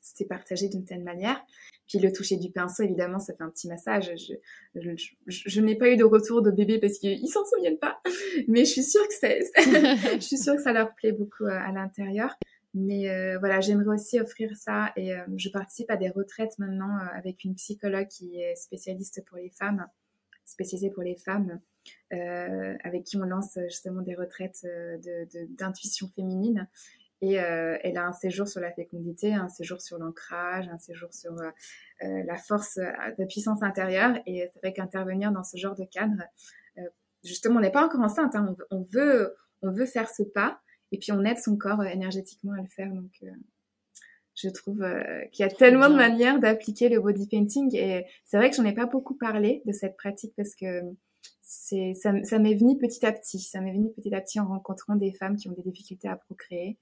c'est 0.00 0.26
partagé 0.26 0.68
d'une 0.68 0.84
telle 0.84 1.02
manière. 1.02 1.42
Puis 1.90 1.98
le 1.98 2.12
toucher 2.12 2.36
du 2.36 2.50
pinceau, 2.50 2.84
évidemment, 2.84 3.18
ça 3.18 3.34
fait 3.34 3.42
un 3.42 3.50
petit 3.50 3.68
massage. 3.68 4.12
Je, 4.16 4.34
je, 4.80 5.06
je, 5.26 5.60
n'ai 5.60 5.76
pas 5.76 5.90
eu 5.90 5.96
de 5.96 6.04
retour 6.04 6.40
de 6.40 6.50
bébé 6.50 6.78
parce 6.78 6.98
qu'ils 6.98 7.28
s'en 7.28 7.44
souviennent 7.44 7.78
pas, 7.78 8.00
mais 8.48 8.64
je 8.64 8.70
suis 8.70 8.84
sûre 8.84 9.06
que 9.06 9.14
ça, 9.14 9.28
je 10.14 10.20
suis 10.20 10.38
sûre 10.38 10.54
que 10.56 10.62
ça 10.62 10.72
leur 10.72 10.94
plaît 10.94 11.12
beaucoup 11.12 11.46
à, 11.46 11.56
à 11.56 11.72
l'intérieur. 11.72 12.36
Mais 12.72 13.10
euh, 13.10 13.38
voilà, 13.38 13.60
j'aimerais 13.60 13.94
aussi 13.94 14.20
offrir 14.20 14.56
ça 14.56 14.92
et 14.96 15.12
euh, 15.14 15.24
je 15.36 15.48
participe 15.48 15.90
à 15.90 15.96
des 15.96 16.08
retraites 16.08 16.56
maintenant 16.58 16.98
euh, 16.98 17.06
avec 17.14 17.42
une 17.42 17.56
psychologue 17.56 18.06
qui 18.06 18.40
est 18.40 18.54
spécialiste 18.54 19.24
pour 19.26 19.38
les 19.38 19.50
femmes, 19.50 19.86
spécialisée 20.44 20.90
pour 20.90 21.02
les 21.02 21.16
femmes, 21.16 21.60
avec 22.10 23.04
qui 23.04 23.16
on 23.16 23.24
lance 23.24 23.58
justement 23.68 24.02
des 24.02 24.14
retraites 24.14 24.66
d'intuition 25.58 26.06
de, 26.06 26.12
féminine. 26.12 26.68
Et 27.22 27.38
euh, 27.38 27.76
elle 27.82 27.98
a 27.98 28.06
un 28.06 28.12
séjour 28.12 28.48
sur 28.48 28.60
la 28.60 28.72
fécondité, 28.72 29.34
un 29.34 29.48
séjour 29.48 29.80
sur 29.80 29.98
l'ancrage, 29.98 30.68
un 30.68 30.78
séjour 30.78 31.12
sur 31.12 31.32
euh, 31.32 31.50
euh 32.02 32.22
la 32.24 32.36
force 32.36 32.78
euh, 32.78 32.90
de 33.18 33.24
puissance 33.26 33.62
intérieure. 33.62 34.18
Et 34.26 34.48
c'est 34.52 34.58
vrai 34.60 34.72
qu'intervenir 34.72 35.30
dans 35.30 35.44
ce 35.44 35.58
genre 35.58 35.74
de 35.74 35.84
cadre, 35.84 36.22
euh, 36.78 36.82
justement, 37.22 37.56
on 37.56 37.60
n'est 37.60 37.72
pas 37.72 37.84
encore 37.84 38.00
enceinte, 38.00 38.34
hein, 38.34 38.56
on, 38.70 38.78
on, 38.78 38.82
veut, 38.90 39.36
on 39.60 39.70
veut 39.70 39.86
faire 39.86 40.08
ce 40.08 40.22
pas, 40.22 40.60
et 40.92 40.98
puis 40.98 41.12
on 41.12 41.22
aide 41.24 41.38
son 41.38 41.56
corps 41.58 41.84
énergétiquement 41.84 42.52
à 42.52 42.62
le 42.62 42.68
faire. 42.68 42.90
Donc, 42.90 43.22
je 44.34 44.48
trouve 44.48 44.82
qu'il 45.30 45.44
y 45.44 45.48
a 45.48 45.52
tellement 45.52 45.90
de 45.90 45.96
manières 45.96 46.38
d'appliquer 46.38 46.88
le 46.88 47.00
body 47.00 47.28
painting, 47.28 47.76
et 47.76 48.06
c'est 48.24 48.38
vrai 48.38 48.48
que 48.48 48.56
j'en 48.56 48.64
ai 48.64 48.72
pas 48.72 48.86
beaucoup 48.86 49.14
parlé 49.14 49.60
de 49.66 49.72
cette 49.72 49.98
pratique 49.98 50.32
parce 50.36 50.54
que 50.54 50.80
c'est 51.42 51.94
ça, 51.94 52.12
ça 52.22 52.38
m'est 52.38 52.54
venu 52.54 52.78
petit 52.78 53.04
à 53.04 53.12
petit. 53.12 53.40
Ça 53.40 53.60
m'est 53.60 53.72
venu 53.72 53.90
petit 53.90 54.14
à 54.14 54.20
petit 54.20 54.38
en 54.38 54.46
rencontrant 54.46 54.94
des 54.94 55.12
femmes 55.12 55.36
qui 55.36 55.48
ont 55.48 55.52
des 55.52 55.62
difficultés 55.62 56.08
à 56.08 56.16
procréer 56.16 56.78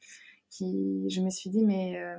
qui, 0.51 1.09
je 1.09 1.21
me 1.21 1.31
suis 1.31 1.51
dit, 1.51 1.65
mais 1.65 1.97
euh, 1.97 2.17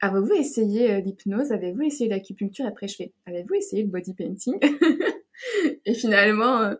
avez-vous 0.00 0.34
essayé 0.34 0.92
euh, 0.92 1.00
l'hypnose? 1.00 1.52
Avez-vous 1.52 1.82
essayé 1.82 2.08
l'acupuncture? 2.08 2.66
Après, 2.66 2.88
je 2.88 2.96
fais, 2.96 3.12
avez-vous 3.26 3.54
essayé 3.54 3.82
le 3.82 3.88
body 3.88 4.14
painting? 4.14 4.58
Et 5.86 5.94
finalement, 5.94 6.60
euh, 6.60 6.74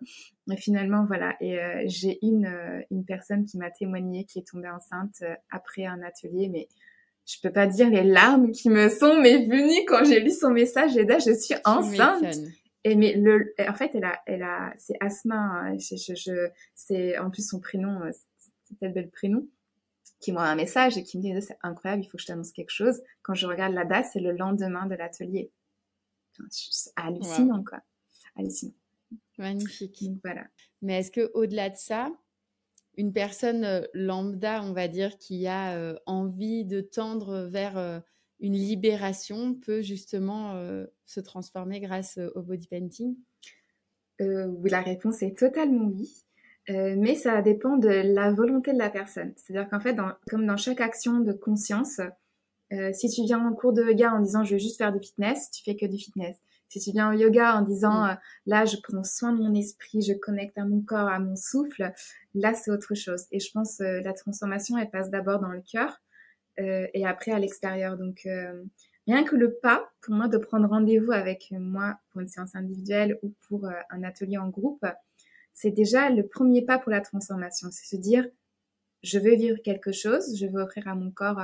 finalement, 0.57 1.05
voilà. 1.07 1.35
Et 1.41 1.57
j'ai 1.89 2.19
une, 2.23 2.53
une 2.91 3.05
personne 3.05 3.47
qui 3.47 3.57
m'a 3.57 3.71
témoigné 3.71 4.25
qui 4.25 4.39
est 4.39 4.47
tombée 4.47 4.69
enceinte 4.69 5.23
après 5.51 5.87
un 5.87 6.03
atelier, 6.03 6.49
mais 6.49 6.69
je 7.25 7.37
peux 7.43 7.53
pas 7.53 7.67
dire 7.67 7.89
les 7.89 8.05
larmes 8.05 8.51
qui 8.51 8.69
me 8.69 8.91
sont 8.91 9.19
mais 9.19 9.47
venues 9.47 9.87
quand 9.87 10.05
j'ai 10.05 10.21
lu 10.21 10.31
son 10.31 10.51
message. 10.51 10.97
Et 10.97 11.05
là, 11.05 11.19
je 11.19 11.33
suis 11.33 11.55
enceinte. 11.65 12.37
Et 12.85 12.97
mais 12.97 13.15
le, 13.15 13.55
en 13.67 13.75
fait, 13.75 13.93
elle 13.95 14.05
a, 14.05 14.21
elle 14.27 14.43
a, 14.43 14.75
c'est 14.77 14.97
Asma. 15.01 15.37
Hein, 15.37 15.79
je, 15.79 15.97
je, 15.97 16.15
je 16.15 16.49
c'est 16.75 17.17
en 17.19 17.31
plus 17.31 17.49
son 17.49 17.61
prénom, 17.61 18.01
c'est 18.13 18.79
tel 18.79 18.93
bel 18.93 19.09
prénom 19.09 19.47
qui 20.21 20.33
m'envoie 20.33 20.49
un 20.49 20.55
message 20.55 20.97
et 20.99 21.03
qui 21.03 21.19
me 21.19 21.23
dit 21.23 21.43
c'est 21.43 21.59
incroyable, 21.63 22.05
il 22.05 22.07
faut 22.07 22.17
que 22.17 22.23
je 22.23 22.27
t'annonce 22.27 22.53
quelque 22.53 22.71
chose. 22.71 23.03
Quand 23.23 23.35
je 23.35 23.47
regarde 23.47 23.73
la 23.73 23.85
date, 23.85 24.07
c'est 24.13 24.21
le 24.21 24.33
lendemain 24.33 24.87
de 24.87 24.95
l'atelier. 24.95 25.51
c'est 26.51 26.93
hallucinant, 26.97 27.65
quoi. 27.65 27.81
Hallucinant. 28.37 28.75
Magnifique. 29.39 30.05
Donc, 30.05 30.21
voilà. 30.23 30.47
Mais 30.83 31.01
est-ce 31.01 31.11
que 31.11 31.31
au-delà 31.35 31.71
de 31.71 31.77
ça, 31.77 32.13
une 32.97 33.13
personne 33.13 33.65
euh, 33.65 33.83
lambda, 33.95 34.63
on 34.63 34.73
va 34.73 34.89
dire, 34.89 35.17
qui 35.19 35.47
a 35.47 35.77
euh, 35.77 35.97
envie 36.07 36.65
de 36.65 36.81
tendre 36.81 37.49
vers 37.51 37.79
euh, 37.79 37.99
une 38.41 38.55
libération, 38.55 39.55
peut 39.55 39.83
justement 39.83 40.55
se 41.05 41.21
transformer 41.21 41.79
grâce 41.81 42.19
au 42.35 42.43
body 42.43 42.67
painting? 42.69 43.15
Oui, 44.19 44.71
la 44.71 44.81
réponse 44.81 45.23
est 45.23 45.37
totalement 45.37 45.87
oui. 45.87 46.25
Euh, 46.71 46.95
mais 46.97 47.15
ça 47.15 47.43
dépend 47.43 47.77
de 47.77 47.89
la 47.89 48.33
volonté 48.33 48.73
de 48.73 48.79
la 48.79 48.91
personne. 48.91 49.33
C'est-à-dire 49.37 49.69
qu'en 49.69 49.81
fait, 49.81 49.93
dans, 49.93 50.13
comme 50.31 50.47
dans 50.47 50.57
chaque 50.57 50.81
action 50.81 51.21
de 51.21 51.33
conscience, 51.33 52.01
euh, 52.73 52.93
si 52.93 53.09
tu 53.09 53.23
viens 53.23 53.45
en 53.45 53.53
cours 53.53 53.73
de 53.73 53.83
yoga 53.83 54.13
en 54.13 54.21
disant 54.21 54.45
je 54.45 54.53
veux 54.53 54.61
juste 54.61 54.79
faire 54.79 54.93
du 54.93 55.01
fitness, 55.01 55.51
tu 55.51 55.63
fais 55.65 55.77
que 55.77 55.87
du 55.87 55.99
fitness. 55.99 56.37
Si 56.69 56.79
tu 56.79 56.93
viens 56.93 57.11
au 57.11 57.19
yoga 57.19 57.57
en 57.57 57.63
disant 57.63 58.05
mm. 58.05 58.11
euh, 58.11 58.15
là 58.47 58.65
je 58.65 58.77
prends 58.83 59.03
soin 59.03 59.33
de 59.33 59.43
mon 59.43 59.55
esprit, 59.55 60.03
je 60.03 60.13
connecte 60.13 60.57
à 60.57 60.65
mon 60.65 60.81
corps, 60.81 61.09
à 61.09 61.19
mon 61.19 61.35
souffle, 61.35 61.93
là 62.35 62.55
c'est 62.55 62.71
autre 62.71 62.95
chose. 62.95 63.25
Et 63.33 63.41
je 63.41 63.51
pense 63.53 63.81
euh, 63.81 64.01
la 64.03 64.13
transformation 64.13 64.79
elle 64.79 64.91
passe 64.91 65.11
d'abord 65.11 65.41
dans 65.41 65.51
le 65.51 65.63
cœur 65.63 66.01
et 66.59 67.07
après 67.07 67.33
à 67.33 67.39
l'extérieur. 67.39 67.97
Donc 67.97 68.29
rien 69.07 69.25
que 69.25 69.35
le 69.35 69.55
pas 69.63 69.89
pour 70.03 70.15
moi 70.15 70.29
de 70.29 70.37
prendre 70.37 70.69
rendez-vous 70.69 71.11
avec 71.11 71.55
moi 71.59 71.97
pour 72.11 72.21
une 72.21 72.29
séance 72.29 72.55
individuelle 72.55 73.19
ou 73.23 73.33
pour 73.49 73.67
un 73.89 74.03
atelier 74.03 74.37
en 74.37 74.51
groupe, 74.51 74.85
c'est 75.61 75.71
déjà 75.71 76.09
le 76.09 76.27
premier 76.27 76.63
pas 76.63 76.79
pour 76.79 76.91
la 76.91 77.03
transformation. 77.03 77.69
C'est 77.71 77.85
se 77.85 78.01
dire, 78.01 78.27
je 79.03 79.19
veux 79.19 79.35
vivre 79.35 79.59
quelque 79.63 79.93
chose, 79.93 80.35
je 80.39 80.47
veux 80.47 80.63
offrir 80.63 80.89
à 80.89 80.95
mon 80.95 81.11
corps 81.11 81.39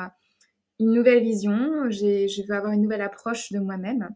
une 0.81 0.93
nouvelle 0.93 1.23
vision, 1.23 1.91
je 1.91 2.47
veux 2.47 2.55
avoir 2.55 2.73
une 2.73 2.81
nouvelle 2.81 3.03
approche 3.03 3.53
de 3.53 3.59
moi-même. 3.59 4.09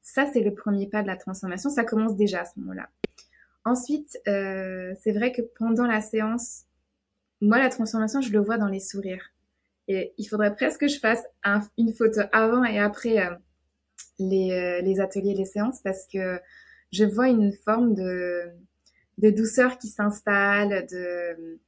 Ça, 0.00 0.26
c'est 0.32 0.42
le 0.42 0.54
premier 0.54 0.86
pas 0.86 1.02
de 1.02 1.08
la 1.08 1.16
transformation. 1.16 1.70
Ça 1.70 1.82
commence 1.82 2.14
déjà 2.14 2.42
à 2.42 2.44
ce 2.44 2.60
moment-là. 2.60 2.88
Ensuite, 3.64 4.20
euh, 4.28 4.94
c'est 5.02 5.12
vrai 5.12 5.32
que 5.32 5.42
pendant 5.42 5.86
la 5.86 6.00
séance, 6.00 6.62
moi, 7.40 7.58
la 7.58 7.68
transformation, 7.68 8.20
je 8.20 8.32
le 8.32 8.38
vois 8.38 8.58
dans 8.58 8.68
les 8.68 8.80
sourires. 8.80 9.32
Et 9.88 10.14
il 10.18 10.26
faudrait 10.26 10.54
presque 10.54 10.82
que 10.82 10.88
je 10.88 11.00
fasse 11.00 11.24
une 11.76 11.92
photo 11.92 12.20
avant 12.32 12.62
et 12.62 12.78
après 12.78 13.26
euh, 13.26 13.34
les, 14.20 14.52
euh, 14.52 14.82
les, 14.82 15.00
ateliers, 15.00 15.34
les 15.34 15.44
séances, 15.46 15.80
parce 15.82 16.06
que 16.06 16.40
je 16.92 17.04
vois 17.04 17.28
une 17.28 17.52
forme 17.52 17.94
de, 17.94 18.52
de 19.18 19.30
douceur 19.30 19.78
qui 19.78 19.88
s'installe, 19.88 20.86
de 20.90 21.58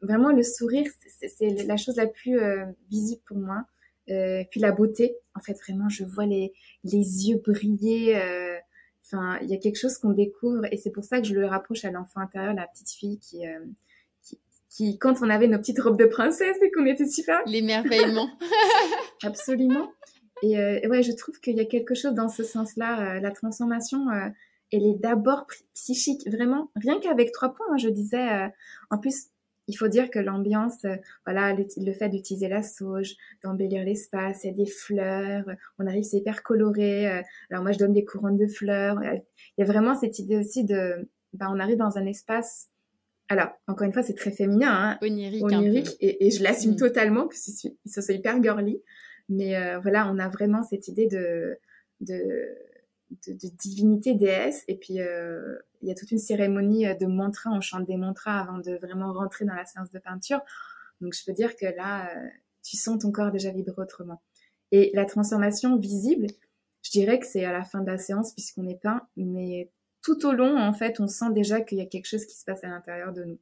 vraiment 0.00 0.30
le 0.30 0.42
sourire, 0.42 0.86
c'est 1.20 1.66
la 1.66 1.76
chose 1.76 1.96
la 1.96 2.06
plus 2.06 2.38
euh, 2.38 2.64
visible 2.90 3.22
pour 3.26 3.38
moi. 3.38 3.64
Euh, 4.10 4.42
puis 4.50 4.60
la 4.60 4.72
beauté, 4.72 5.16
en 5.34 5.40
fait, 5.40 5.58
vraiment, 5.66 5.88
je 5.88 6.04
vois 6.04 6.26
les, 6.26 6.52
les 6.84 7.28
yeux 7.28 7.40
briller. 7.44 8.16
Euh, 8.16 8.56
enfin, 9.04 9.38
il 9.42 9.48
y 9.48 9.54
a 9.54 9.58
quelque 9.58 9.78
chose 9.78 9.98
qu'on 9.98 10.12
découvre 10.12 10.64
et 10.72 10.76
c'est 10.76 10.90
pour 10.90 11.04
ça 11.04 11.20
que 11.20 11.26
je 11.26 11.34
le 11.34 11.46
rapproche 11.46 11.84
à 11.84 11.90
l'enfant 11.90 12.20
intérieur, 12.20 12.54
la 12.54 12.66
petite 12.66 12.90
fille 12.90 13.18
qui, 13.18 13.42
qui, 14.22 14.38
qui, 14.70 14.98
quand 14.98 15.20
on 15.22 15.28
avait 15.28 15.48
nos 15.48 15.58
petites 15.58 15.80
robes 15.80 15.98
de 15.98 16.06
princesse 16.06 16.56
et 16.62 16.70
qu'on 16.70 16.86
était 16.86 17.06
super. 17.06 17.40
L'émerveillement. 17.46 18.30
Absolument. 19.22 19.90
Et 20.42 20.86
ouais, 20.86 21.02
je 21.02 21.12
trouve 21.12 21.40
qu'il 21.40 21.56
y 21.56 21.60
a 21.60 21.64
quelque 21.64 21.94
chose 21.94 22.14
dans 22.14 22.28
ce 22.28 22.44
sens-là. 22.44 23.18
la 23.18 23.30
transformation, 23.32 24.06
elle 24.72 24.84
est 24.84 24.98
d'abord 24.98 25.46
psychique, 25.74 26.28
vraiment. 26.28 26.70
Rien 26.76 27.00
qu'avec 27.00 27.32
trois 27.32 27.54
points, 27.54 27.66
hein, 27.72 27.76
je 27.78 27.88
disais. 27.88 28.50
en 28.90 28.98
plus, 28.98 29.28
il 29.68 29.74
faut 29.74 29.88
dire 29.88 30.10
que 30.10 30.18
l'ambiance, 30.18 30.84
euh, 30.86 30.96
voilà, 31.26 31.54
le, 31.54 31.92
fait 31.92 32.08
d'utiliser 32.08 32.48
la 32.48 32.62
sauge, 32.62 33.14
d'embellir 33.44 33.84
l'espace, 33.84 34.42
il 34.42 34.46
y 34.48 34.50
a 34.50 34.54
des 34.54 34.66
fleurs, 34.66 35.44
on 35.78 35.86
arrive, 35.86 36.02
c'est 36.02 36.16
hyper 36.16 36.42
coloré. 36.42 37.06
Euh, 37.06 37.22
alors 37.50 37.62
moi, 37.62 37.72
je 37.72 37.78
donne 37.78 37.92
des 37.92 38.04
couronnes 38.04 38.38
de 38.38 38.46
fleurs. 38.46 38.98
Il 39.04 39.20
y 39.58 39.62
a 39.62 39.66
vraiment 39.66 39.94
cette 39.94 40.18
idée 40.18 40.38
aussi 40.38 40.64
de, 40.64 41.08
ben, 41.34 41.48
on 41.54 41.60
arrive 41.60 41.76
dans 41.76 41.98
un 41.98 42.06
espace. 42.06 42.68
Alors, 43.28 43.48
encore 43.66 43.86
une 43.86 43.92
fois, 43.92 44.02
c'est 44.02 44.14
très 44.14 44.30
féminin, 44.30 44.70
hein, 44.72 44.98
onirique, 45.02 45.44
onirique 45.44 45.96
et, 46.00 46.30
je 46.30 46.42
l'assume 46.42 46.72
mm. 46.72 46.76
totalement 46.76 47.28
que 47.28 47.36
c'est 47.36 48.14
hyper 48.14 48.42
girly. 48.42 48.80
Mais 49.28 49.54
euh, 49.54 49.78
voilà, 49.80 50.10
on 50.10 50.18
a 50.18 50.28
vraiment 50.30 50.62
cette 50.62 50.88
idée 50.88 51.06
de, 51.06 51.58
de 52.00 52.16
de, 53.10 53.48
divinité 53.56 54.14
déesse. 54.14 54.64
Et 54.68 54.76
puis, 54.76 55.00
euh, 55.00 55.56
il 55.82 55.88
y 55.88 55.90
a 55.90 55.94
toute 55.94 56.10
une 56.10 56.18
cérémonie 56.18 56.86
euh, 56.86 56.94
de 56.94 57.06
mantras. 57.06 57.50
On 57.50 57.60
chante 57.60 57.86
des 57.86 57.96
mantras 57.96 58.40
avant 58.40 58.58
de 58.58 58.76
vraiment 58.76 59.12
rentrer 59.12 59.44
dans 59.44 59.54
la 59.54 59.64
séance 59.64 59.90
de 59.90 59.98
peinture. 59.98 60.40
Donc, 61.00 61.14
je 61.14 61.24
peux 61.24 61.32
dire 61.32 61.56
que 61.56 61.66
là, 61.66 62.10
euh, 62.10 62.28
tu 62.62 62.76
sens 62.76 62.98
ton 63.00 63.12
corps 63.12 63.30
déjà 63.30 63.50
vibrer 63.50 63.80
autrement. 63.80 64.22
Et 64.72 64.90
la 64.94 65.04
transformation 65.04 65.76
visible, 65.76 66.26
je 66.82 66.90
dirais 66.90 67.18
que 67.18 67.26
c'est 67.26 67.44
à 67.44 67.52
la 67.52 67.64
fin 67.64 67.80
de 67.80 67.86
la 67.86 67.98
séance 67.98 68.32
puisqu'on 68.34 68.68
est 68.68 68.80
peint, 68.80 69.02
mais 69.16 69.70
tout 70.02 70.26
au 70.26 70.32
long, 70.32 70.58
en 70.58 70.72
fait, 70.72 71.00
on 71.00 71.06
sent 71.06 71.32
déjà 71.32 71.60
qu'il 71.60 71.78
y 71.78 71.80
a 71.80 71.86
quelque 71.86 72.06
chose 72.06 72.26
qui 72.26 72.36
se 72.36 72.44
passe 72.44 72.64
à 72.64 72.68
l'intérieur 72.68 73.12
de 73.12 73.24
nous, 73.24 73.38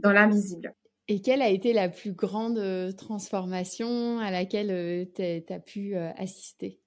dans 0.00 0.12
l'invisible. 0.12 0.74
Et 1.08 1.20
quelle 1.20 1.42
a 1.42 1.48
été 1.48 1.72
la 1.72 1.88
plus 1.88 2.12
grande 2.12 2.94
transformation 2.96 4.20
à 4.20 4.30
laquelle 4.30 5.08
tu 5.14 5.52
as 5.52 5.58
pu 5.58 5.96
assister? 5.96 6.80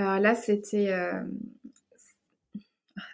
Alors 0.00 0.20
là, 0.20 0.34
c'était... 0.34 0.90
Euh... 0.90 1.22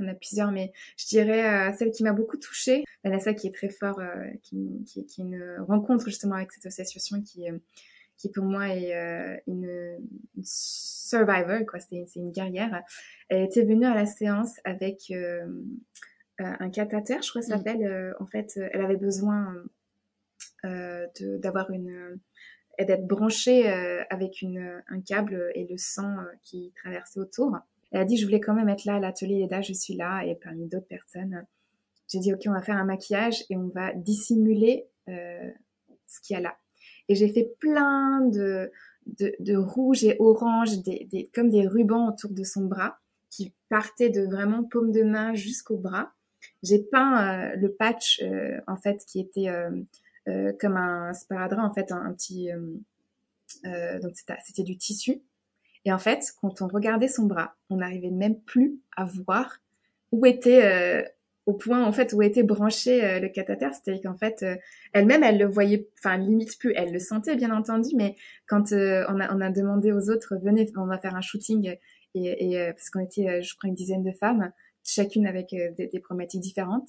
On 0.01 0.09
a 0.09 0.15
plusieurs, 0.15 0.51
mais 0.51 0.73
je 0.97 1.07
dirais 1.07 1.71
euh, 1.71 1.73
celle 1.77 1.91
qui 1.91 2.03
m'a 2.03 2.13
beaucoup 2.13 2.37
touchée, 2.37 2.85
Vanessa, 3.05 3.35
qui 3.35 3.47
est 3.47 3.55
très 3.55 3.69
fort, 3.69 4.01
euh, 4.01 4.31
qui, 4.43 4.83
qui, 4.85 5.07
qui, 5.07 5.21
est 5.21 5.25
une 5.25 5.57
rencontre 5.67 6.05
justement 6.07 6.35
avec 6.35 6.53
cette 6.53 6.67
association 6.67 7.23
qui, 7.23 7.49
euh, 7.49 7.57
qui 8.17 8.31
pour 8.31 8.45
moi 8.45 8.69
est 8.69 8.93
une, 9.47 9.99
survivor, 10.43 11.65
quoi. 11.67 11.79
C'est 11.81 12.05
une 12.17 12.33
guerrière. 12.33 12.83
Elle 13.29 13.45
était 13.45 13.63
venue 13.63 13.87
à 13.87 13.95
la 13.95 14.07
séance 14.07 14.57
avec 14.65 15.13
un 16.39 16.71
cathéter, 16.71 17.19
je 17.23 17.29
crois 17.29 17.43
que 17.43 17.47
ça 17.47 17.57
s'appelle. 17.57 18.15
en 18.19 18.27
fait, 18.27 18.59
elle 18.73 18.81
avait 18.81 18.97
besoin 18.97 19.55
d'avoir 20.65 21.71
une 21.71 22.19
et 22.79 22.85
d'être 22.85 23.07
branchée 23.07 23.71
euh, 23.71 24.03
avec 24.11 24.43
une, 24.43 24.83
un 24.89 25.01
câble 25.01 25.51
et 25.55 25.67
le 25.67 25.77
sang 25.77 26.19
euh, 26.19 26.25
qui 26.43 26.73
traversait 26.83 27.21
autour. 27.21 27.57
Elle 27.93 28.01
a 28.01 28.05
dit, 28.05 28.17
je 28.17 28.25
voulais 28.25 28.41
quand 28.41 28.55
même 28.55 28.69
être 28.69 28.85
là 28.85 28.97
à 28.97 29.01
l'atelier 29.01 29.43
Eda, 29.43 29.63
je 29.63 29.73
suis 29.73 29.95
là, 29.95 30.23
et 30.23 30.35
parmi 30.35 30.67
d'autres 30.67 30.87
personnes. 30.87 31.47
J'ai 32.09 32.19
dit, 32.19 32.33
OK, 32.33 32.43
on 32.47 32.53
va 32.53 32.63
faire 32.63 32.77
un 32.77 32.85
maquillage 32.85 33.45
et 33.51 33.57
on 33.57 33.69
va 33.69 33.93
dissimuler 33.95 34.87
euh, 35.09 35.51
ce 36.07 36.21
qu'il 36.21 36.35
y 36.35 36.37
a 36.37 36.43
là. 36.43 36.57
Et 37.09 37.15
j'ai 37.15 37.29
fait 37.29 37.55
plein 37.59 38.21
de, 38.21 38.71
de, 39.07 39.35
de 39.41 39.57
rouge 39.57 40.05
et 40.05 40.17
orange, 40.19 40.83
des, 40.83 41.07
des, 41.11 41.31
comme 41.35 41.51
des 41.51 41.67
rubans 41.67 42.09
autour 42.09 42.31
de 42.31 42.43
son 42.43 42.65
bras, 42.65 42.99
qui 43.31 43.53
partaient 43.69 44.11
de 44.11 44.23
vraiment 44.23 44.65
paume 44.65 44.93
de 44.93 45.03
main 45.03 45.35
jusqu'au 45.35 45.77
bras. 45.77 46.13
J'ai 46.63 46.79
peint 46.79 47.53
euh, 47.53 47.57
le 47.57 47.73
patch, 47.73 48.21
euh, 48.23 48.61
en 48.67 48.77
fait, 48.77 49.05
qui 49.07 49.21
était 49.21 49.49
euh, 49.49 49.71
comme 50.59 50.77
un 50.77 51.13
sparadrap, 51.13 51.65
en 51.65 51.73
fait, 51.73 51.93
un, 51.93 52.13
petit... 52.13 52.51
Euh, 52.51 52.75
euh, 53.65 54.01
donc 54.01 54.15
c'était 54.17 54.63
du 54.63 54.77
tissu. 54.77 55.23
Et 55.85 55.93
en 55.93 55.99
fait, 55.99 56.33
quand 56.41 56.63
on 56.63 56.69
regardait 56.69 57.09
son 57.09 57.27
bras, 57.27 57.57
on 57.71 57.77
n'arrivait 57.77 58.11
même 58.11 58.41
plus 58.41 58.81
à 58.97 59.05
voir 59.05 59.59
où 60.11 60.27
était 60.27 61.05
au 61.47 61.53
point 61.53 61.85
en 61.85 61.93
fait 61.93 62.13
où 62.13 62.23
était 62.23 62.43
branché 62.43 63.21
le 63.21 63.29
cathéter, 63.29 63.69
c'est-à-dire 63.71 64.03
qu'en 64.03 64.17
fait 64.17 64.45
elle-même 64.93 65.23
elle 65.23 65.39
le 65.39 65.47
voyait, 65.47 65.89
enfin 65.99 66.17
limite 66.17 66.59
plus, 66.59 66.73
elle 66.75 66.93
le 66.93 66.99
sentait 66.99 67.37
bien 67.37 67.57
entendu, 67.57 67.91
mais 67.95 68.17
quand 68.49 68.73
on, 68.73 69.21
a, 69.21 69.33
on 69.33 69.41
a 69.41 69.51
demandé 69.51 69.93
aux 69.93 70.11
autres 70.11 70.37
venez, 70.43 70.69
on 70.77 70.87
va 70.87 70.99
faire 70.99 71.15
un 71.15 71.21
shooting 71.21 71.77
et, 72.15 72.53
et 72.55 72.73
parce 72.73 72.91
qu'on 72.91 73.01
était 73.01 73.43
je 73.43 73.57
crois 73.57 73.69
une 73.69 73.77
dizaine 73.77 74.03
de 74.03 74.13
femmes, 74.13 74.51
chacune 74.83 75.27
avec 75.27 75.51
des, 75.51 75.87
des 75.87 76.01
problématiques 76.01 76.41
différentes, 76.41 76.89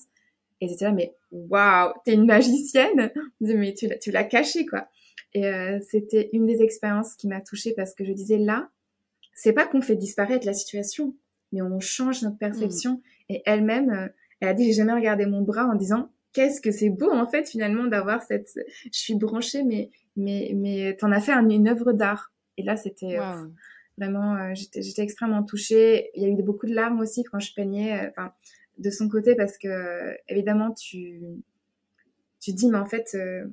et 0.62 0.68
j'étais 0.68 0.86
là, 0.86 0.92
mais 0.92 1.16
waouh, 1.32 1.94
t'es 2.06 2.14
une 2.14 2.26
magicienne. 2.26 3.12
mais 3.42 3.74
tu, 3.74 3.88
tu 4.02 4.12
l'as 4.12 4.24
caché, 4.24 4.66
quoi. 4.66 4.88
Et 5.34 5.46
euh, 5.46 5.80
c'était 5.82 6.30
une 6.34 6.46
des 6.46 6.62
expériences 6.62 7.16
qui 7.16 7.28
m'a 7.28 7.42
touchée 7.42 7.74
parce 7.76 7.94
que 7.94 8.06
je 8.06 8.12
disais 8.12 8.38
là, 8.38 8.70
c'est 9.34 9.54
pas 9.54 9.68
qu'on 9.68 9.82
fait 9.82 9.96
disparaître 9.96 10.46
la 10.46 10.54
situation, 10.54 11.16
mais 11.52 11.62
on 11.62 11.80
change 11.80 12.24
notre 12.24 12.38
perception. 12.38 12.94
Mm. 12.94 13.34
Et 13.34 13.44
elle-même, 13.46 13.90
euh, 13.92 14.08
elle 14.40 14.48
a 14.50 14.54
dit, 14.54 14.66
j'ai 14.66 14.74
jamais 14.74 14.94
regardé 14.94 15.26
mon 15.26 15.42
bras 15.42 15.66
en 15.66 15.76
disant, 15.76 16.12
qu'est-ce 16.34 16.62
que 16.62 16.72
c'est 16.72 16.90
beau 16.90 17.12
en 17.12 17.28
fait 17.28 17.48
finalement 17.48 17.86
d'avoir 17.86 18.22
cette, 18.22 18.50
je 18.86 18.98
suis 18.98 19.16
branchée, 19.16 19.64
mais 19.64 19.90
mais 20.16 20.52
mais 20.56 20.96
t'en 20.96 21.12
as 21.12 21.20
fait 21.22 21.34
une 21.34 21.68
œuvre 21.68 21.94
d'art. 21.94 22.32
Et 22.58 22.64
là, 22.64 22.76
c'était 22.76 23.20
euh, 23.20 23.46
vraiment, 23.98 24.54
j'étais 24.56 24.82
j'étais 24.82 25.04
extrêmement 25.04 25.44
touchée. 25.44 26.10
Il 26.16 26.24
y 26.24 26.26
a 26.26 26.30
eu 26.30 26.42
beaucoup 26.42 26.66
de 26.66 26.74
larmes 26.74 27.00
aussi 27.00 27.24
quand 27.24 27.40
je 27.40 27.54
peignais. 27.54 28.10
Enfin, 28.10 28.34
de 28.78 28.90
son 28.90 29.10
côté 29.10 29.36
parce 29.36 29.58
que 29.58 30.16
évidemment 30.28 30.72
tu 30.74 31.22
tu 32.40 32.54
dis 32.54 32.70
mais 32.70 32.78
en 32.78 32.86
fait 32.86 33.16
euh, 33.16 33.46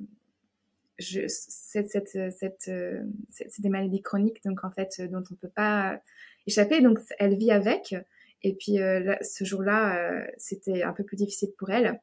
je, 0.97 1.21
cette, 1.27 2.15
euh, 2.15 3.01
c'est 3.29 3.61
des 3.61 3.69
maladies 3.69 4.01
chroniques 4.01 4.43
donc 4.45 4.63
en 4.63 4.71
fait 4.71 5.01
dont 5.11 5.23
on 5.31 5.35
peut 5.35 5.49
pas 5.49 6.01
échapper. 6.47 6.81
Donc 6.81 6.99
elle 7.19 7.35
vit 7.35 7.51
avec. 7.51 7.95
Et 8.43 8.55
puis 8.55 8.79
euh, 8.79 9.15
ce 9.21 9.43
jour-là 9.43 10.25
c'était 10.37 10.83
un 10.83 10.93
peu 10.93 11.03
plus 11.03 11.17
difficile 11.17 11.49
pour 11.57 11.69
elle. 11.69 11.99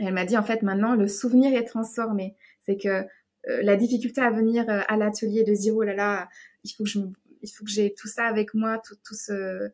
Elle 0.00 0.14
m'a 0.14 0.24
dit 0.24 0.36
en 0.36 0.42
fait 0.42 0.62
maintenant 0.62 0.94
le 0.94 1.08
souvenir 1.08 1.54
est 1.54 1.64
transformé. 1.64 2.36
C'est 2.60 2.76
que 2.76 3.04
la 3.46 3.76
difficulté 3.76 4.20
à 4.20 4.30
venir 4.30 4.64
à 4.68 4.96
l'atelier 4.96 5.44
de 5.44 5.54
zéro 5.54 5.78
oh 5.78 5.84
là 5.84 5.94
là 5.94 6.28
il 6.64 6.70
faut 6.70 6.84
que 6.84 6.90
je 6.90 6.98
il 7.40 7.48
faut 7.48 7.64
que 7.64 7.70
j'ai 7.70 7.94
tout 7.94 8.08
ça 8.08 8.24
avec 8.24 8.52
moi 8.52 8.80
tout, 8.84 8.96
tout 9.04 9.14
ce 9.14 9.70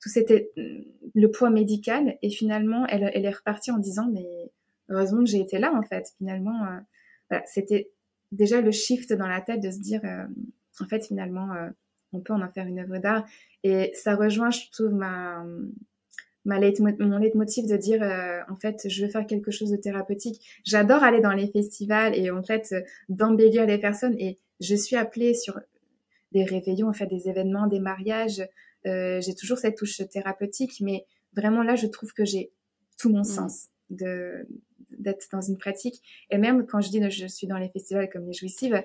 tout 0.00 0.08
c'était 0.08 0.52
le 1.14 1.30
poids 1.30 1.50
médical 1.50 2.18
et 2.22 2.30
finalement 2.30 2.86
elle, 2.86 3.10
elle 3.12 3.24
est 3.24 3.30
repartie 3.30 3.70
en 3.70 3.78
disant 3.78 4.08
mais 4.12 4.52
heureusement 4.88 5.20
que 5.20 5.30
j'ai 5.30 5.40
été 5.40 5.58
là 5.58 5.72
en 5.74 5.82
fait. 5.82 6.12
Finalement 6.18 6.64
euh, 6.64 6.78
voilà, 7.30 7.44
c'était 7.46 7.90
déjà 8.32 8.60
le 8.60 8.70
shift 8.70 9.12
dans 9.12 9.26
la 9.26 9.40
tête 9.40 9.60
de 9.60 9.70
se 9.70 9.80
dire 9.80 10.00
euh, 10.04 10.24
en 10.80 10.86
fait 10.86 11.06
finalement 11.06 11.52
euh, 11.52 11.68
on 12.12 12.20
peut 12.20 12.32
en 12.32 12.42
en 12.42 12.50
faire 12.50 12.66
une 12.66 12.78
œuvre 12.78 12.98
d'art. 12.98 13.26
Et 13.64 13.90
ça 13.94 14.14
rejoint 14.14 14.50
je 14.50 14.70
trouve 14.70 14.94
ma 14.94 15.44
ma 16.44 16.58
mon 17.00 17.18
leitmotiv 17.18 17.66
de 17.66 17.76
dire 17.76 18.02
en 18.48 18.56
fait 18.56 18.88
je 18.88 19.04
veux 19.04 19.10
faire 19.10 19.26
quelque 19.26 19.50
chose 19.50 19.70
de 19.70 19.76
thérapeutique. 19.76 20.40
J'adore 20.64 21.02
aller 21.02 21.20
dans 21.20 21.32
les 21.32 21.48
festivals 21.48 22.14
et 22.16 22.30
en 22.30 22.42
fait 22.42 22.74
d'embellir 23.08 23.66
les 23.66 23.78
personnes. 23.78 24.14
Et 24.18 24.38
je 24.60 24.74
suis 24.74 24.96
appelée 24.96 25.34
sur 25.34 25.60
des 26.32 26.44
réveillons 26.44 26.88
en 26.88 26.92
fait 26.92 27.06
des 27.06 27.28
événements 27.28 27.66
des 27.66 27.80
mariages 27.80 28.42
euh, 28.88 29.20
j'ai 29.20 29.34
toujours 29.34 29.58
cette 29.58 29.76
touche 29.76 30.00
thérapeutique, 30.10 30.80
mais 30.80 31.04
vraiment 31.34 31.62
là, 31.62 31.76
je 31.76 31.86
trouve 31.86 32.12
que 32.12 32.24
j'ai 32.24 32.52
tout 32.98 33.10
mon 33.10 33.20
mm. 33.20 33.24
sens 33.24 33.68
de 33.90 34.46
d'être 34.98 35.28
dans 35.30 35.40
une 35.40 35.58
pratique. 35.58 36.02
Et 36.30 36.38
même 36.38 36.66
quand 36.66 36.80
je 36.80 36.88
dis 36.88 37.00
que 37.00 37.10
je 37.10 37.26
suis 37.26 37.46
dans 37.46 37.58
les 37.58 37.68
festivals 37.68 38.08
comme 38.08 38.26
les 38.26 38.32
jouissives, 38.32 38.82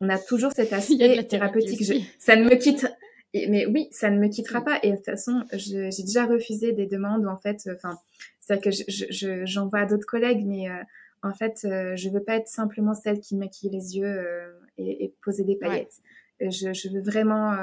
on 0.00 0.08
a 0.08 0.18
toujours 0.18 0.52
cet 0.52 0.72
aspect 0.72 1.24
thérapeutique. 1.24 1.82
ça 2.18 2.36
ne 2.36 2.44
me 2.44 2.56
quitte, 2.56 2.86
mais 3.34 3.66
oui, 3.66 3.88
ça 3.90 4.10
ne 4.10 4.18
me 4.18 4.28
quittera 4.28 4.60
mm. 4.60 4.64
pas. 4.64 4.78
Et 4.82 4.90
de 4.90 4.96
toute 4.96 5.06
façon, 5.06 5.44
j'ai 5.52 5.90
déjà 6.02 6.26
refusé 6.26 6.72
des 6.72 6.86
demandes 6.86 7.24
où 7.24 7.28
en 7.28 7.38
fait, 7.38 7.68
enfin, 7.74 7.98
c'est 8.40 8.62
que 8.62 8.70
j'envoie 8.70 9.80
je, 9.80 9.84
à 9.84 9.86
d'autres 9.86 10.06
collègues, 10.06 10.44
mais 10.44 10.68
euh, 10.68 10.74
en 11.22 11.32
fait, 11.32 11.62
euh, 11.64 11.96
je 11.96 12.08
veux 12.10 12.22
pas 12.22 12.36
être 12.36 12.48
simplement 12.48 12.94
celle 12.94 13.20
qui 13.20 13.36
maquille 13.36 13.70
les 13.70 13.96
yeux 13.96 14.52
et, 14.78 15.12
poser 15.22 15.44
des 15.44 15.56
paillettes. 15.56 16.00
Je, 16.38 16.72
je, 16.74 16.88
veux 16.90 17.00
vraiment, 17.00 17.56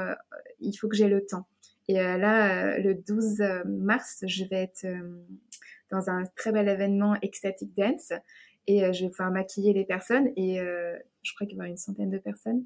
il 0.60 0.74
faut 0.74 0.88
que 0.88 0.96
j'ai 0.96 1.08
le 1.08 1.24
temps. 1.24 1.46
Et 1.88 1.94
là, 1.94 2.78
le 2.78 2.94
12 2.94 3.42
mars, 3.66 4.24
je 4.26 4.44
vais 4.44 4.62
être 4.62 4.86
dans 5.90 6.08
un 6.08 6.24
très 6.36 6.50
bel 6.50 6.68
événement 6.68 7.16
Ecstatic 7.22 7.74
Dance 7.76 8.12
et 8.66 8.92
je 8.92 9.04
vais 9.04 9.10
pouvoir 9.10 9.30
maquiller 9.30 9.74
les 9.74 9.84
personnes 9.84 10.30
et 10.36 10.60
je 11.22 11.34
crois 11.34 11.46
qu'il 11.46 11.56
y 11.56 11.60
aura 11.60 11.68
une 11.68 11.76
centaine 11.76 12.10
de 12.10 12.18
personnes. 12.18 12.64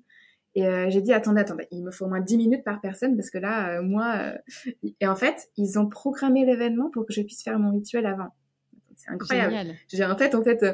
Et 0.54 0.66
euh, 0.66 0.90
j'ai 0.90 1.00
dit, 1.00 1.12
attendez, 1.12 1.40
attendez, 1.40 1.68
il 1.70 1.84
me 1.84 1.90
faut 1.90 2.06
au 2.06 2.08
moins 2.08 2.20
10 2.20 2.36
minutes 2.36 2.64
par 2.64 2.80
personne 2.80 3.16
parce 3.16 3.30
que 3.30 3.38
là, 3.38 3.78
euh, 3.78 3.82
moi... 3.82 4.16
Euh, 4.18 4.72
et 5.00 5.06
en 5.06 5.14
fait, 5.14 5.50
ils 5.56 5.78
ont 5.78 5.88
programmé 5.88 6.44
l'événement 6.44 6.90
pour 6.90 7.06
que 7.06 7.12
je 7.12 7.22
puisse 7.22 7.42
faire 7.42 7.58
mon 7.58 7.72
rituel 7.72 8.06
avant. 8.06 8.34
C'est 8.96 9.10
incroyable. 9.10 9.74
J'ai 9.88 10.04
en 10.04 10.16
fait, 10.16 10.34
en 10.34 10.42
fait, 10.42 10.64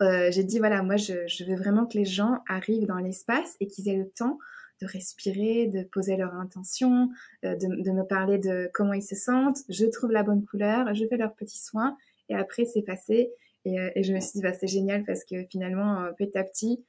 j'ai 0.00 0.44
dit, 0.44 0.58
voilà, 0.58 0.82
moi, 0.82 0.96
je, 0.96 1.26
je 1.28 1.44
veux 1.44 1.54
vraiment 1.54 1.86
que 1.86 1.96
les 1.96 2.04
gens 2.04 2.40
arrivent 2.48 2.86
dans 2.86 2.98
l'espace 2.98 3.56
et 3.60 3.68
qu'ils 3.68 3.88
aient 3.88 3.96
le 3.96 4.10
temps 4.10 4.38
de 4.80 4.86
respirer, 4.86 5.66
de 5.66 5.82
poser 5.82 6.16
leur 6.16 6.34
intention, 6.34 7.10
de, 7.42 7.56
de, 7.56 7.90
me 7.90 8.04
parler 8.04 8.38
de 8.38 8.70
comment 8.72 8.94
ils 8.94 9.02
se 9.02 9.14
sentent. 9.14 9.58
Je 9.68 9.86
trouve 9.86 10.10
la 10.10 10.22
bonne 10.22 10.44
couleur, 10.44 10.94
je 10.94 11.04
fais 11.06 11.16
leurs 11.16 11.34
petits 11.34 11.62
soins 11.62 11.96
et 12.28 12.34
après, 12.34 12.64
c'est 12.64 12.82
passé. 12.82 13.32
Et, 13.64 13.76
et, 13.94 14.02
je 14.02 14.14
me 14.14 14.20
suis 14.20 14.32
dit, 14.34 14.42
bah, 14.42 14.52
c'est 14.52 14.66
génial 14.66 15.04
parce 15.04 15.24
que 15.24 15.44
finalement, 15.44 16.06
petit 16.16 16.38
à 16.38 16.44
petit, 16.44 16.84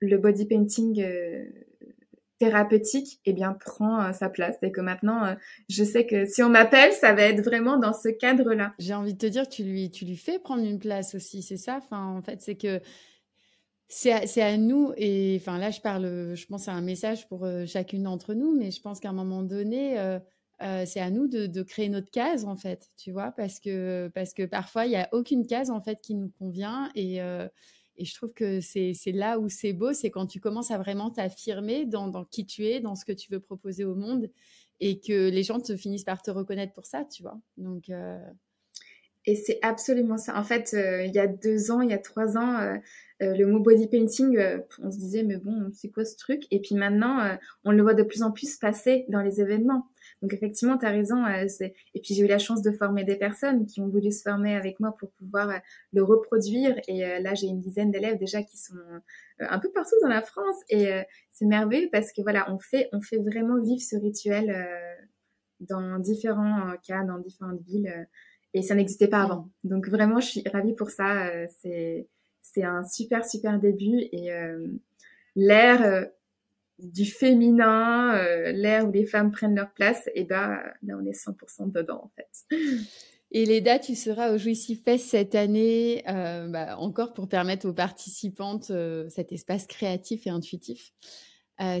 le 0.00 0.18
body 0.18 0.46
painting 0.46 1.02
euh, 1.02 1.44
thérapeutique 2.38 3.20
eh 3.24 3.32
bien 3.32 3.52
prend 3.52 4.02
euh, 4.02 4.12
sa 4.12 4.28
place 4.28 4.56
et 4.62 4.70
que 4.70 4.80
maintenant 4.80 5.24
euh, 5.24 5.34
je 5.68 5.82
sais 5.82 6.06
que 6.06 6.26
si 6.26 6.42
on 6.42 6.48
m'appelle 6.48 6.92
ça 6.92 7.12
va 7.12 7.22
être 7.22 7.42
vraiment 7.42 7.78
dans 7.78 7.92
ce 7.92 8.08
cadre-là. 8.08 8.74
J'ai 8.78 8.94
envie 8.94 9.14
de 9.14 9.18
te 9.18 9.26
dire 9.26 9.48
tu 9.48 9.64
lui 9.64 9.90
tu 9.90 10.04
lui 10.04 10.16
fais 10.16 10.38
prendre 10.38 10.64
une 10.64 10.78
place 10.78 11.14
aussi, 11.14 11.42
c'est 11.42 11.56
ça? 11.56 11.80
En 11.90 12.22
fait 12.22 12.40
c'est 12.40 12.56
que 12.56 12.80
c'est 13.88 14.12
à, 14.12 14.26
c'est 14.26 14.58
nous 14.58 14.92
et 14.96 15.36
enfin 15.40 15.58
là 15.58 15.70
je 15.70 15.80
parle 15.80 16.34
je 16.34 16.46
pense 16.46 16.68
à 16.68 16.72
un 16.72 16.82
message 16.82 17.28
pour 17.28 17.46
chacune 17.66 18.02
d'entre 18.04 18.34
nous 18.34 18.54
mais 18.54 18.70
je 18.70 18.80
pense 18.80 19.00
qu'à 19.00 19.08
un 19.10 19.14
moment 19.14 19.42
donné 19.42 19.96
c'est 20.60 21.00
à 21.00 21.10
nous 21.10 21.28
de, 21.28 21.62
créer 21.62 21.88
notre 21.88 22.10
case 22.10 22.44
en 22.44 22.56
fait, 22.56 22.90
tu 22.96 23.12
vois, 23.12 23.30
parce 23.32 23.60
que 23.60 24.10
parce 24.14 24.34
que 24.34 24.44
parfois 24.44 24.86
il 24.86 24.92
y 24.92 24.96
a 24.96 25.08
aucune 25.12 25.46
case 25.46 25.70
en 25.70 25.80
fait 25.80 26.00
qui 26.02 26.14
nous 26.14 26.30
convient 26.38 26.90
et 26.94 27.20
et 27.98 28.04
je 28.04 28.14
trouve 28.14 28.32
que 28.32 28.60
c'est 28.60 28.94
là 29.06 29.38
où 29.38 29.48
c'est 29.48 29.72
beau, 29.72 29.92
c'est 29.92 30.10
quand 30.10 30.26
tu 30.26 30.40
commences 30.40 30.70
à 30.70 30.78
vraiment 30.78 31.10
t'affirmer 31.10 31.84
dans, 31.84 32.24
qui 32.24 32.46
tu 32.46 32.64
es, 32.64 32.80
dans 32.80 32.94
ce 32.94 33.04
que 33.04 33.12
tu 33.12 33.30
veux 33.30 33.40
proposer 33.40 33.84
au 33.84 33.96
monde, 33.96 34.30
et 34.80 35.00
que 35.00 35.28
les 35.28 35.42
gens 35.42 35.60
te 35.60 35.76
finissent 35.76 36.04
par 36.04 36.22
te 36.22 36.30
reconnaître 36.30 36.72
pour 36.72 36.86
ça, 36.86 37.04
tu 37.04 37.22
vois. 37.22 37.38
Donc. 37.56 37.90
Euh, 39.28 39.32
et 39.32 39.34
c'est 39.36 39.58
absolument 39.62 40.16
ça. 40.16 40.38
En 40.38 40.42
fait, 40.42 40.74
euh, 40.74 41.04
il 41.04 41.14
y 41.14 41.18
a 41.18 41.26
deux 41.26 41.70
ans, 41.70 41.80
il 41.80 41.90
y 41.90 41.94
a 41.94 41.98
trois 41.98 42.36
ans, 42.36 42.58
euh, 42.58 42.76
le 43.20 43.44
mot 43.46 43.60
body 43.60 43.88
painting, 43.88 44.38
on 44.82 44.90
se 44.90 44.98
disait 44.98 45.24
mais 45.24 45.36
bon, 45.36 45.70
c'est 45.74 45.88
quoi 45.88 46.04
ce 46.04 46.16
truc? 46.16 46.44
Et 46.50 46.60
puis 46.60 46.76
maintenant, 46.76 47.36
on 47.64 47.72
le 47.72 47.82
voit 47.82 47.94
de 47.94 48.04
plus 48.04 48.22
en 48.22 48.30
plus 48.30 48.56
passer 48.56 49.06
dans 49.08 49.22
les 49.22 49.40
événements. 49.40 49.88
Donc 50.22 50.32
effectivement, 50.32 50.76
tu 50.76 50.86
as 50.86 50.90
raison. 50.90 51.24
Euh, 51.24 51.46
et 51.94 52.00
puis 52.00 52.14
j'ai 52.14 52.24
eu 52.24 52.26
la 52.26 52.38
chance 52.38 52.62
de 52.62 52.72
former 52.72 53.04
des 53.04 53.16
personnes 53.16 53.66
qui 53.66 53.80
ont 53.80 53.88
voulu 53.88 54.10
se 54.10 54.22
former 54.22 54.54
avec 54.54 54.80
moi 54.80 54.94
pour 54.98 55.10
pouvoir 55.12 55.50
euh, 55.50 55.58
le 55.92 56.02
reproduire. 56.02 56.76
Et 56.88 57.04
euh, 57.04 57.20
là, 57.20 57.34
j'ai 57.34 57.46
une 57.46 57.60
dizaine 57.60 57.90
d'élèves 57.90 58.18
déjà 58.18 58.42
qui 58.42 58.56
sont 58.56 58.74
un 59.38 59.58
peu 59.58 59.70
partout 59.70 59.96
dans 60.02 60.08
la 60.08 60.22
France. 60.22 60.56
Et 60.68 60.88
c'est 61.30 61.46
merveilleux 61.46 61.88
parce 61.92 62.12
que 62.12 62.22
voilà, 62.22 62.50
on 62.52 62.58
fait, 62.58 62.88
on 62.92 63.00
fait 63.00 63.18
vraiment 63.18 63.60
vivre 63.60 63.80
ce 63.80 63.96
rituel 63.96 64.66
dans 65.60 65.98
différents 65.98 66.72
cas, 66.86 67.04
dans 67.04 67.18
différentes 67.18 67.60
villes. 67.62 68.08
Et 68.54 68.62
ça 68.62 68.74
n'existait 68.74 69.08
pas 69.08 69.22
avant. 69.22 69.50
Donc 69.64 69.88
vraiment, 69.88 70.20
je 70.20 70.26
suis 70.26 70.42
ravie 70.52 70.74
pour 70.74 70.90
ça. 70.90 71.30
c'est 71.60 72.08
c'est 72.40 72.64
un 72.64 72.82
super 72.84 73.26
super 73.26 73.58
début 73.58 74.08
et 74.12 74.30
l'air 75.36 76.08
du 76.78 77.04
féminin, 77.06 78.14
euh, 78.16 78.52
l'ère 78.52 78.86
où 78.86 78.92
les 78.92 79.04
femmes 79.04 79.32
prennent 79.32 79.56
leur 79.56 79.72
place, 79.72 80.08
et 80.14 80.24
ben 80.24 80.60
là 80.82 80.96
on 81.00 81.04
est 81.04 81.12
100% 81.12 81.72
dedans 81.72 82.04
en 82.04 82.10
fait. 82.16 82.56
Et 83.30 83.44
Leda, 83.44 83.78
tu 83.78 83.94
seras 83.94 84.32
au 84.32 84.38
Jouissif 84.38 84.84
Fest 84.84 85.10
cette 85.10 85.34
année, 85.34 86.02
euh, 86.08 86.48
bah, 86.48 86.78
encore 86.78 87.12
pour 87.12 87.28
permettre 87.28 87.68
aux 87.68 87.74
participantes 87.74 88.70
euh, 88.70 89.06
cet 89.10 89.32
espace 89.32 89.66
créatif 89.66 90.26
et 90.26 90.30
intuitif. 90.30 90.94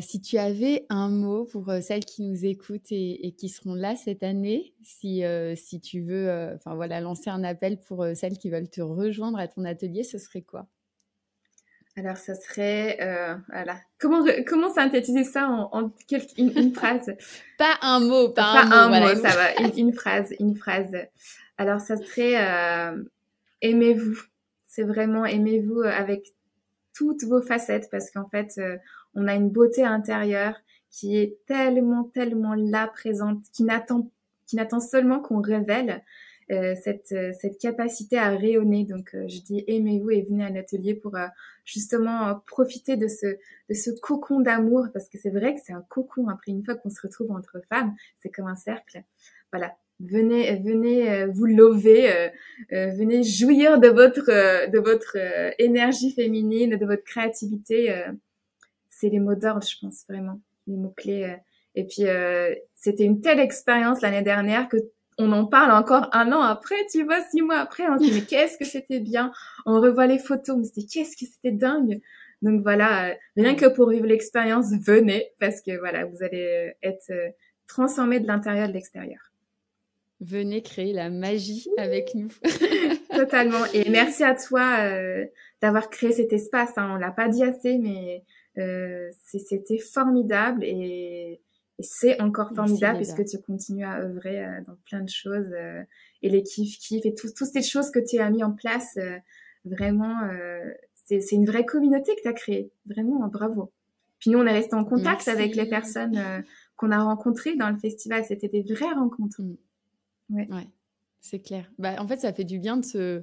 Si 0.00 0.20
tu 0.20 0.38
avais 0.38 0.86
un 0.88 1.08
mot 1.08 1.44
pour 1.44 1.72
celles 1.82 2.04
qui 2.04 2.22
nous 2.22 2.44
écoutent 2.44 2.90
et, 2.90 3.34
qui 3.38 3.48
seront 3.48 3.74
là 3.74 3.94
cette 3.94 4.22
année, 4.22 4.74
si, 4.82 5.22
si 5.56 5.80
tu 5.80 6.00
veux 6.00 6.52
enfin 6.54 6.74
voilà, 6.74 7.00
lancer 7.00 7.30
un 7.30 7.44
appel 7.44 7.78
pour 7.80 8.04
celles 8.14 8.38
qui 8.38 8.50
veulent 8.50 8.68
te 8.68 8.80
rejoindre 8.80 9.38
à 9.38 9.48
ton 9.48 9.64
atelier, 9.64 10.02
ce 10.02 10.18
serait 10.18 10.42
quoi? 10.42 10.66
Alors, 11.98 12.16
ça 12.16 12.36
serait, 12.36 12.96
euh, 13.00 13.34
voilà. 13.48 13.80
Comment 13.98 14.24
comment 14.46 14.72
synthétiser 14.72 15.24
ça 15.24 15.48
en, 15.48 15.68
en 15.72 15.92
une, 16.36 16.52
une, 16.56 16.72
phrase? 16.72 17.16
Pas 17.58 17.76
un 17.82 17.98
mot, 17.98 18.28
pas, 18.28 18.62
un, 18.62 18.70
un 18.70 18.88
mot. 18.88 19.14
mot 19.14 19.20
ça 19.20 19.34
va. 19.34 19.68
Une, 19.76 19.92
phrase, 19.92 20.32
une 20.38 20.54
phrase. 20.54 20.96
Alors, 21.56 21.80
ça 21.80 21.96
serait 21.96 22.36
euh, 22.36 23.02
aimez-vous. 23.62 24.16
C'est 24.64 24.84
vraiment 24.84 25.24
aimez-vous 25.24 25.80
avec 25.80 26.34
toutes 26.94 27.24
vos 27.24 27.42
facettes 27.42 27.88
parce 27.90 28.12
qu'en 28.12 28.28
fait, 28.28 28.52
euh, 28.58 28.76
on 29.18 29.26
a 29.26 29.34
une 29.34 29.50
beauté 29.50 29.84
intérieure 29.84 30.54
qui 30.90 31.18
est 31.18 31.38
tellement, 31.46 32.04
tellement 32.04 32.54
là 32.54 32.88
présente, 32.88 33.42
qui 33.52 33.64
n'attend, 33.64 34.10
qui 34.46 34.56
n'attend 34.56 34.80
seulement 34.80 35.20
qu'on 35.20 35.40
révèle. 35.40 36.02
Euh, 36.50 36.74
cette, 36.82 37.12
euh, 37.12 37.30
cette 37.38 37.58
capacité 37.58 38.16
à 38.16 38.30
rayonner. 38.30 38.84
Donc, 38.84 39.14
euh, 39.14 39.28
je 39.28 39.42
dis 39.42 39.64
aimez-vous 39.66 40.10
et 40.10 40.22
venez 40.22 40.44
à 40.44 40.48
l'atelier 40.48 40.94
pour 40.94 41.14
justement 41.66 42.40
profiter 42.46 42.96
de 42.96 43.06
ce, 43.06 43.26
de 43.26 43.74
ce 43.74 43.90
cocon 44.00 44.40
d'amour, 44.40 44.86
parce 44.94 45.10
que 45.10 45.18
c'est 45.18 45.28
vrai 45.28 45.54
que 45.54 45.60
c'est 45.62 45.74
un 45.74 45.84
cocon. 45.90 46.28
Après, 46.28 46.52
une 46.52 46.64
fois 46.64 46.74
qu'on 46.74 46.88
se 46.88 47.02
retrouve 47.02 47.32
entre 47.32 47.60
femmes, 47.68 47.94
c'est 48.16 48.30
comme 48.30 48.46
un 48.46 48.56
cercle. 48.56 49.02
Voilà. 49.52 49.76
Venez, 50.00 50.54
venez 50.56 51.26
vous 51.26 51.46
lever, 51.46 52.30
venez 52.70 53.24
jouir 53.24 53.80
de 53.80 53.88
votre, 53.88 54.70
de 54.70 54.78
votre 54.78 55.16
énergie 55.58 56.12
féminine, 56.12 56.76
de 56.76 56.86
votre 56.86 57.02
créativité. 57.02 57.92
C'est 58.98 59.08
les 59.08 59.20
mots 59.20 59.34
d'ordre, 59.34 59.66
je 59.66 59.76
pense 59.80 60.04
vraiment, 60.08 60.40
les 60.66 60.76
mots 60.76 60.94
clés. 60.96 61.36
et 61.74 61.84
puis, 61.84 62.04
c'était 62.74 63.04
une 63.04 63.20
telle 63.20 63.40
expérience 63.40 64.00
l'année 64.00 64.22
dernière 64.22 64.68
que 64.68 64.78
on 65.18 65.32
en 65.32 65.44
parle 65.44 65.72
encore 65.72 66.08
un 66.12 66.32
an 66.32 66.40
après, 66.40 66.76
tu 66.90 67.02
vois, 67.02 67.20
six 67.30 67.42
mois 67.42 67.58
après, 67.58 67.88
on 67.88 67.98
se 67.98 68.04
dit 68.04 68.12
mais 68.12 68.20
qu'est-ce 68.26 68.56
que 68.56 68.64
c'était 68.64 69.00
bien. 69.00 69.32
On 69.66 69.80
revoit 69.80 70.06
les 70.06 70.18
photos, 70.18 70.56
on 70.56 70.64
se 70.64 70.72
dit 70.72 70.86
qu'est-ce 70.86 71.16
que 71.16 71.30
c'était 71.30 71.52
dingue. 71.52 72.00
Donc 72.40 72.62
voilà, 72.62 73.10
euh, 73.10 73.14
rien 73.36 73.56
que 73.56 73.66
pour 73.66 73.90
vivre 73.90 74.06
l'expérience, 74.06 74.66
venez 74.80 75.32
parce 75.40 75.60
que 75.60 75.76
voilà, 75.78 76.04
vous 76.04 76.22
allez 76.22 76.74
être 76.82 77.10
euh, 77.10 77.28
transformé 77.66 78.20
de 78.20 78.28
l'intérieur 78.28 78.68
de 78.68 78.72
l'extérieur. 78.72 79.20
Venez 80.20 80.62
créer 80.62 80.92
la 80.92 81.10
magie 81.10 81.68
avec 81.76 82.14
nous. 82.14 82.28
Totalement. 83.14 83.64
Et 83.72 83.88
merci 83.88 84.24
à 84.24 84.34
toi 84.34 84.78
euh, 84.80 85.24
d'avoir 85.62 85.90
créé 85.90 86.12
cet 86.12 86.32
espace. 86.32 86.76
Hein. 86.76 86.92
On 86.94 86.96
l'a 86.96 87.12
pas 87.12 87.28
dit 87.28 87.44
assez, 87.44 87.78
mais 87.78 88.24
c'était 89.24 89.78
formidable 89.78 90.64
et 90.64 91.40
et 91.78 91.84
c'est 91.84 92.20
encore 92.20 92.52
formidable 92.54 92.98
puisque 92.98 93.24
tu 93.24 93.38
continues 93.38 93.84
à 93.84 94.00
œuvrer 94.00 94.44
euh, 94.44 94.60
dans 94.66 94.74
plein 94.84 95.00
de 95.00 95.08
choses 95.08 95.52
euh, 95.52 95.82
et 96.22 96.28
les 96.28 96.42
kiff 96.42 96.76
kiff 96.78 97.06
et 97.06 97.14
toutes 97.14 97.36
ces 97.36 97.62
choses 97.62 97.90
que 97.90 98.00
tu 98.00 98.18
as 98.18 98.30
mis 98.30 98.42
en 98.42 98.52
place. 98.52 98.96
Euh, 98.96 99.16
vraiment, 99.64 100.28
c'est 100.94 101.32
une 101.32 101.44
vraie 101.44 101.64
communauté 101.64 102.14
que 102.16 102.22
tu 102.22 102.28
as 102.28 102.32
créée. 102.32 102.70
Vraiment, 102.86 103.26
bravo. 103.28 103.70
Puis 104.18 104.30
nous, 104.30 104.38
on 104.38 104.46
est 104.46 104.52
resté 104.52 104.74
en 104.74 104.84
contact 104.84 105.28
avec 105.28 105.54
les 105.54 105.66
personnes 105.66 106.18
qu'on 106.76 106.90
a 106.90 107.02
rencontrées 107.02 107.54
dans 107.56 107.68
le 107.68 107.76
festival. 107.76 108.24
C'était 108.24 108.48
des 108.48 108.62
vraies 108.62 108.92
rencontres. 108.94 109.42
Mm. 109.42 109.56
Ouais. 110.30 110.48
ouais 110.50 110.68
c'est 111.20 111.40
clair. 111.40 111.70
Bah, 111.78 111.96
en 111.98 112.08
fait, 112.08 112.20
ça 112.20 112.32
fait 112.32 112.44
du 112.44 112.58
bien 112.58 112.78
de 112.78 112.84
se... 112.84 113.22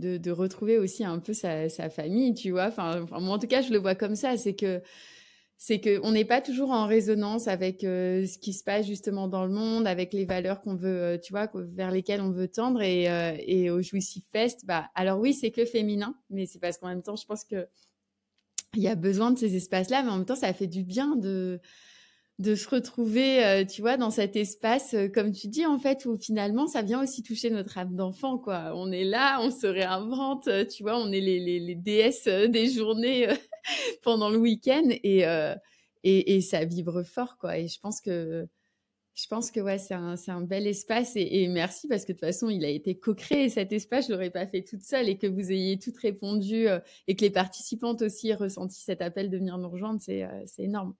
De, 0.00 0.30
retrouver 0.30 0.78
aussi 0.78 1.04
un 1.04 1.18
peu 1.18 1.32
sa, 1.32 1.68
famille, 1.90 2.34
tu 2.34 2.50
vois. 2.50 2.66
Enfin, 2.66 3.06
moi, 3.10 3.34
en 3.34 3.38
tout 3.38 3.46
cas, 3.46 3.62
je 3.62 3.72
le 3.72 3.78
vois 3.78 3.94
comme 3.94 4.16
ça. 4.16 4.36
C'est 4.36 4.54
que 4.54 4.82
c'est 5.62 5.78
qu'on 5.78 6.12
n'est 6.12 6.24
pas 6.24 6.40
toujours 6.40 6.70
en 6.70 6.86
résonance 6.86 7.46
avec 7.46 7.84
euh, 7.84 8.24
ce 8.26 8.38
qui 8.38 8.54
se 8.54 8.64
passe 8.64 8.86
justement 8.86 9.28
dans 9.28 9.44
le 9.44 9.52
monde, 9.52 9.86
avec 9.86 10.14
les 10.14 10.24
valeurs 10.24 10.62
qu'on 10.62 10.74
veut, 10.74 10.88
euh, 10.88 11.18
tu 11.18 11.34
vois, 11.34 11.50
vers 11.54 11.90
lesquelles 11.90 12.22
on 12.22 12.30
veut 12.30 12.48
tendre. 12.48 12.80
Et, 12.80 13.10
euh, 13.10 13.76
au 13.76 13.82
Jouissif 13.82 14.24
Fest, 14.32 14.64
bah, 14.64 14.88
alors 14.94 15.20
oui, 15.20 15.34
c'est 15.34 15.50
que 15.50 15.66
féminin, 15.66 16.14
mais 16.30 16.46
c'est 16.46 16.60
parce 16.60 16.78
qu'en 16.78 16.88
même 16.88 17.02
temps, 17.02 17.14
je 17.14 17.26
pense 17.26 17.44
que 17.44 17.68
il 18.74 18.82
y 18.82 18.88
a 18.88 18.94
besoin 18.94 19.32
de 19.32 19.38
ces 19.38 19.54
espaces-là, 19.54 20.02
mais 20.02 20.10
en 20.10 20.16
même 20.16 20.24
temps, 20.24 20.34
ça 20.34 20.52
fait 20.54 20.66
du 20.66 20.82
bien 20.82 21.14
de 21.16 21.60
de 22.40 22.54
se 22.54 22.68
retrouver, 22.68 23.64
tu 23.68 23.82
vois, 23.82 23.96
dans 23.96 24.10
cet 24.10 24.34
espace, 24.34 24.96
comme 25.14 25.32
tu 25.32 25.48
dis, 25.48 25.66
en 25.66 25.78
fait, 25.78 26.06
où 26.06 26.16
finalement, 26.16 26.66
ça 26.66 26.82
vient 26.82 27.02
aussi 27.02 27.22
toucher 27.22 27.50
notre 27.50 27.76
âme 27.78 27.94
d'enfant, 27.94 28.38
quoi. 28.38 28.72
On 28.74 28.90
est 28.90 29.04
là, 29.04 29.40
on 29.42 29.50
se 29.50 29.66
réinvente, 29.66 30.48
tu 30.68 30.82
vois, 30.82 30.98
on 30.98 31.12
est 31.12 31.20
les, 31.20 31.74
déesses 31.74 32.24
des 32.24 32.68
journées 32.70 33.28
pendant 34.02 34.30
le 34.30 34.38
week-end 34.38 34.88
et, 34.88 35.26
euh, 35.26 35.54
ça 36.40 36.64
vibre 36.64 37.02
fort, 37.02 37.36
quoi. 37.38 37.58
Et 37.58 37.68
je 37.68 37.78
pense 37.80 38.00
que 38.00 38.48
Je 39.14 39.26
pense 39.28 39.50
que 39.50 39.60
ouais, 39.60 39.78
c'est 39.78 39.94
un, 39.94 40.14
un, 40.28 40.40
bel 40.40 40.66
espace 40.66 41.12
et, 41.16 41.46
merci 41.48 41.88
parce 41.88 42.04
que 42.04 42.12
de 42.12 42.18
toute 42.18 42.26
façon, 42.26 42.48
il 42.48 42.64
a 42.64 42.70
été 42.70 42.98
co-créé 42.98 43.50
cet 43.50 43.72
espace. 43.72 44.06
Je 44.06 44.12
l'aurais 44.12 44.30
pas 44.30 44.46
fait 44.46 44.62
toute 44.62 44.82
seule 44.82 45.08
et 45.08 45.18
que 45.18 45.26
vous 45.26 45.52
ayez 45.52 45.78
toutes 45.78 45.98
répondu 45.98 46.68
euh, 46.68 46.80
et 47.06 47.16
que 47.16 47.22
les 47.22 47.30
participantes 47.30 48.02
aussi 48.02 48.30
aient 48.30 48.34
ressenti 48.34 48.80
cet 48.80 49.02
appel 49.02 49.30
de 49.30 49.36
venir 49.38 49.58
nous 49.58 49.68
rejoindre, 49.68 50.00
c'est 50.00 50.24
euh, 50.24 50.44
énorme. 50.58 50.94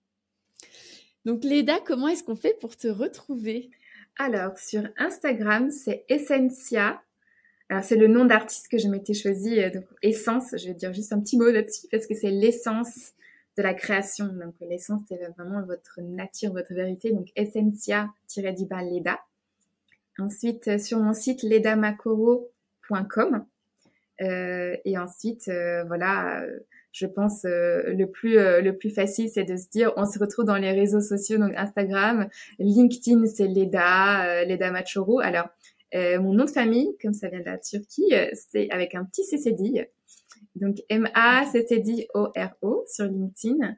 Donc 1.25 1.43
Leda, 1.43 1.79
comment 1.85 2.07
est-ce 2.07 2.23
qu'on 2.23 2.35
fait 2.35 2.57
pour 2.59 2.75
te 2.75 2.87
retrouver? 2.87 3.69
Alors 4.17 4.57
sur 4.57 4.83
Instagram, 4.97 5.71
c'est 5.71 6.05
Essentia. 6.09 7.01
Alors 7.69 7.83
c'est 7.83 7.95
le 7.95 8.07
nom 8.07 8.25
d'artiste 8.25 8.67
que 8.69 8.77
je 8.77 8.87
m'étais 8.87 9.13
choisi, 9.13 9.61
euh, 9.61 9.69
donc 9.69 9.85
Essence. 10.01 10.55
Je 10.57 10.67
vais 10.67 10.73
dire 10.73 10.93
juste 10.93 11.13
un 11.13 11.19
petit 11.19 11.37
mot 11.37 11.49
là-dessus 11.49 11.87
parce 11.91 12.07
que 12.07 12.15
c'est 12.15 12.31
l'essence 12.31 13.13
de 13.57 13.63
la 13.63 13.73
création. 13.73 14.27
Donc 14.27 14.55
l'essence, 14.61 15.01
c'est 15.07 15.19
vraiment 15.37 15.63
votre 15.65 15.99
nature, 16.01 16.53
votre 16.53 16.73
vérité. 16.73 17.11
Donc 17.11 17.27
essentia-diba 17.35 18.83
Leda. 18.83 19.19
Ensuite, 20.19 20.67
euh, 20.67 20.77
sur 20.77 20.99
mon 20.99 21.13
site 21.13 21.43
ledamacoro.com. 21.43 23.45
Euh, 24.21 24.75
et 24.85 24.97
ensuite, 24.97 25.47
euh, 25.47 25.83
voilà, 25.85 26.45
je 26.91 27.05
pense 27.05 27.43
le 27.43 28.05
plus 28.05 28.35
le 28.35 28.71
plus 28.71 28.89
facile, 28.89 29.29
c'est 29.29 29.43
de 29.43 29.55
se 29.55 29.69
dire, 29.69 29.93
on 29.97 30.05
se 30.05 30.19
retrouve 30.19 30.45
dans 30.45 30.57
les 30.57 30.71
réseaux 30.71 31.01
sociaux, 31.01 31.37
donc 31.37 31.53
Instagram, 31.55 32.27
LinkedIn, 32.59 33.25
c'est 33.27 33.47
Leda, 33.47 34.45
Leda 34.45 34.71
Machoro. 34.71 35.19
Alors, 35.19 35.47
mon 35.93 36.33
nom 36.33 36.45
de 36.45 36.49
famille, 36.49 36.95
comme 37.01 37.13
ça 37.13 37.29
vient 37.29 37.39
de 37.39 37.45
la 37.45 37.57
Turquie, 37.57 38.13
c'est 38.33 38.69
avec 38.71 38.95
un 38.95 39.05
petit 39.05 39.23
CCD. 39.23 39.89
Donc 40.55 40.77
M-A-C-C-D-O-R-O 40.89 42.83
sur 42.87 43.05
LinkedIn. 43.05 43.75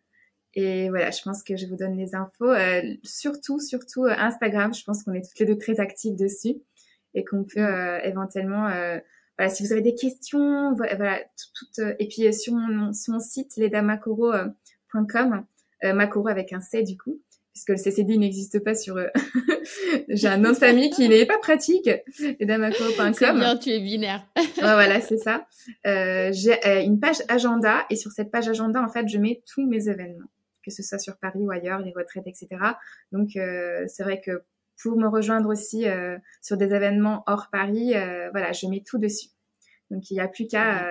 Et 0.55 0.89
voilà, 0.89 1.11
je 1.11 1.21
pense 1.23 1.43
que 1.43 1.55
je 1.57 1.65
vous 1.65 1.75
donne 1.75 1.97
les 1.97 2.15
infos. 2.15 2.51
Euh, 2.51 2.81
surtout, 3.03 3.59
surtout 3.59 4.05
euh, 4.05 4.13
Instagram. 4.17 4.73
Je 4.73 4.83
pense 4.83 5.03
qu'on 5.03 5.13
est 5.13 5.21
toutes 5.21 5.39
les 5.39 5.45
deux 5.45 5.57
très 5.57 5.79
actives 5.79 6.15
dessus 6.15 6.61
et 7.15 7.23
qu'on 7.23 7.43
peut 7.43 7.59
euh, 7.59 7.99
éventuellement, 8.03 8.69
voilà, 9.43 9.53
si 9.53 9.63
vous 9.63 9.71
avez 9.71 9.81
des 9.81 9.95
questions, 9.95 10.73
voilà, 10.75 11.19
tout, 11.19 11.83
et 11.99 12.07
puis 12.07 12.33
sur 12.33 12.53
mon, 12.53 12.93
sur 12.93 13.13
mon 13.13 13.19
site 13.19 13.57
ledamacoro.com, 13.57 15.45
Macoro 15.93 16.27
avec 16.27 16.53
un 16.53 16.61
C 16.61 16.83
du 16.83 16.97
coup, 16.97 17.19
puisque 17.53 17.69
le 17.69 17.77
CCD 17.77 18.17
n'existe 18.17 18.63
pas 18.63 18.75
sur. 18.75 18.97
Euh, 18.97 19.07
j'ai 20.09 20.27
un 20.27 20.37
nom 20.37 20.49
de 20.49 20.55
famille 20.55 20.89
qui 20.89 21.07
n'est 21.07 21.25
pas 21.25 21.37
pratique, 21.37 21.89
edamako.com. 22.39 23.13
C'est 23.13 23.33
bien, 23.33 23.57
tu 23.57 23.69
es 23.69 23.79
binaire. 23.79 24.25
ouais, 24.35 24.43
voilà, 24.57 24.99
c'est 24.99 25.17
ça. 25.17 25.47
Euh, 25.85 26.31
j'ai 26.33 26.53
euh, 26.67 26.81
une 26.81 26.99
page 26.99 27.21
agenda 27.27 27.85
et 27.89 27.95
sur 27.95 28.11
cette 28.11 28.31
page 28.31 28.49
agenda, 28.49 28.81
en 28.81 28.89
fait, 28.89 29.07
je 29.07 29.17
mets 29.17 29.43
tous 29.51 29.65
mes 29.67 29.87
événements, 29.87 30.29
que 30.65 30.71
ce 30.71 30.81
soit 30.81 30.99
sur 30.99 31.17
Paris 31.17 31.39
ou 31.39 31.51
ailleurs, 31.51 31.79
les 31.79 31.93
retraites, 31.95 32.27
etc. 32.27 32.47
Donc, 33.11 33.35
euh, 33.35 33.85
c'est 33.87 34.03
vrai 34.03 34.19
que 34.19 34.43
pour 34.83 34.97
me 34.97 35.07
rejoindre 35.07 35.49
aussi 35.49 35.85
sur 36.41 36.57
des 36.57 36.73
événements 36.73 37.23
hors 37.25 37.47
Paris, 37.51 37.93
voilà, 38.31 38.51
je 38.51 38.67
mets 38.67 38.83
tout 38.85 38.99
dessus. 38.99 39.29
Donc, 39.89 40.11
il 40.11 40.15
n'y 40.15 40.19
a 40.19 40.27
plus 40.27 40.45
qu'à 40.45 40.85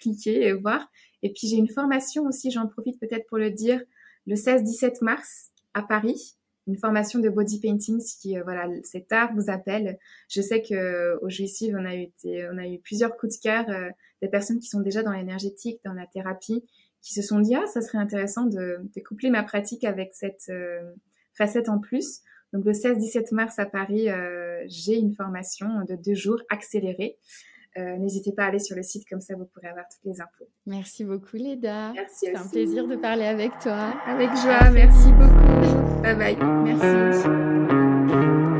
cliquer 0.00 0.46
et 0.46 0.52
voir. 0.52 0.88
Et 1.22 1.32
puis, 1.32 1.48
j'ai 1.48 1.56
une 1.56 1.68
formation 1.68 2.24
aussi, 2.24 2.50
j'en 2.50 2.68
profite 2.68 3.00
peut-être 3.00 3.26
pour 3.28 3.38
le 3.38 3.50
dire, 3.50 3.80
le 4.26 4.34
16-17 4.34 5.02
mars 5.02 5.50
à 5.74 5.82
Paris, 5.82 6.36
une 6.68 6.76
formation 6.76 7.18
de 7.18 7.28
body 7.30 7.60
painting 7.60 7.98
si 7.98 8.38
euh, 8.38 8.42
voilà 8.44 8.68
cet 8.84 9.10
art 9.10 9.34
vous 9.34 9.50
appelle. 9.50 9.98
Je 10.28 10.42
sais 10.42 10.62
que 10.62 10.74
euh, 10.74 11.18
au 11.22 11.28
on 11.28 11.84
a 11.84 11.96
eu 11.96 12.12
on 12.52 12.58
a 12.58 12.68
eu 12.68 12.78
plusieurs 12.80 13.16
coups 13.16 13.38
de 13.38 13.42
cœur 13.42 13.64
euh, 13.70 13.88
des 14.20 14.28
personnes 14.28 14.58
qui 14.58 14.68
sont 14.68 14.80
déjà 14.80 15.02
dans 15.02 15.12
l'énergétique, 15.12 15.80
dans 15.84 15.94
la 15.94 16.06
thérapie, 16.06 16.64
qui 17.00 17.14
se 17.14 17.22
sont 17.22 17.40
dit 17.40 17.54
ah 17.54 17.66
ça 17.66 17.80
serait 17.80 17.98
intéressant 17.98 18.44
de, 18.44 18.78
de 18.94 19.00
coupler 19.00 19.30
ma 19.30 19.42
pratique 19.42 19.84
avec 19.84 20.10
cette 20.12 20.52
facette 21.34 21.68
en 21.68 21.78
plus. 21.78 22.20
Donc 22.52 22.64
le 22.64 22.72
16-17 22.72 23.34
mars 23.34 23.58
à 23.58 23.66
Paris, 23.66 24.08
j'ai 24.66 24.96
une 24.96 25.12
formation 25.12 25.66
de 25.88 25.96
deux 25.96 26.14
jours 26.14 26.40
accélérée. 26.50 27.18
N'hésitez 27.76 28.32
pas 28.32 28.44
à 28.44 28.46
aller 28.46 28.58
sur 28.58 28.74
le 28.74 28.82
site, 28.82 29.04
comme 29.08 29.20
ça 29.20 29.36
vous 29.36 29.44
pourrez 29.44 29.68
avoir 29.68 29.84
toutes 29.88 30.04
les 30.04 30.20
infos. 30.20 30.48
Merci 30.66 31.04
beaucoup 31.04 31.36
Leda. 31.36 31.92
Merci. 31.92 32.26
C'est 32.26 32.34
un 32.34 32.48
plaisir 32.48 32.88
de 32.88 32.96
parler 32.96 33.24
avec 33.24 33.52
toi. 33.60 33.92
Avec 34.06 34.30
joie, 34.30 34.70
merci 34.70 35.12
beaucoup. 35.12 36.02
Bye 36.02 36.16
bye. 36.16 36.36
Merci. 36.64 37.28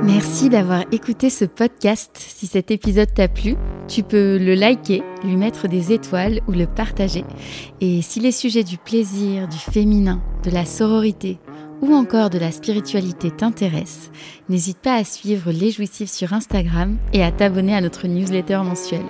Merci 0.04 0.48
d'avoir 0.48 0.84
écouté 0.92 1.30
ce 1.30 1.44
podcast. 1.44 2.10
Si 2.16 2.46
cet 2.46 2.70
épisode 2.70 3.12
t'a 3.12 3.28
plu, 3.28 3.56
tu 3.88 4.02
peux 4.02 4.38
le 4.38 4.54
liker, 4.54 5.02
lui 5.24 5.36
mettre 5.36 5.68
des 5.68 5.92
étoiles 5.92 6.40
ou 6.46 6.52
le 6.52 6.66
partager. 6.66 7.24
Et 7.80 8.02
si 8.02 8.20
les 8.20 8.32
sujets 8.32 8.64
du 8.64 8.78
plaisir, 8.78 9.48
du 9.48 9.58
féminin, 9.58 10.22
de 10.44 10.50
la 10.50 10.64
sororité 10.64 11.38
ou 11.80 11.94
encore 11.94 12.30
de 12.30 12.38
la 12.38 12.52
spiritualité 12.52 13.30
t'intéressent, 13.30 14.10
n'hésite 14.48 14.78
pas 14.78 14.94
à 14.94 15.04
suivre 15.04 15.50
Les 15.52 15.70
Jouissifs 15.70 16.10
sur 16.10 16.32
Instagram 16.32 16.96
et 17.12 17.22
à 17.22 17.32
t'abonner 17.32 17.74
à 17.74 17.80
notre 17.80 18.06
newsletter 18.06 18.58
mensuelle. 18.64 19.06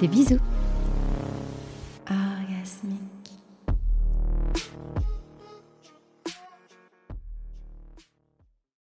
Des 0.00 0.08
bisous 0.08 0.40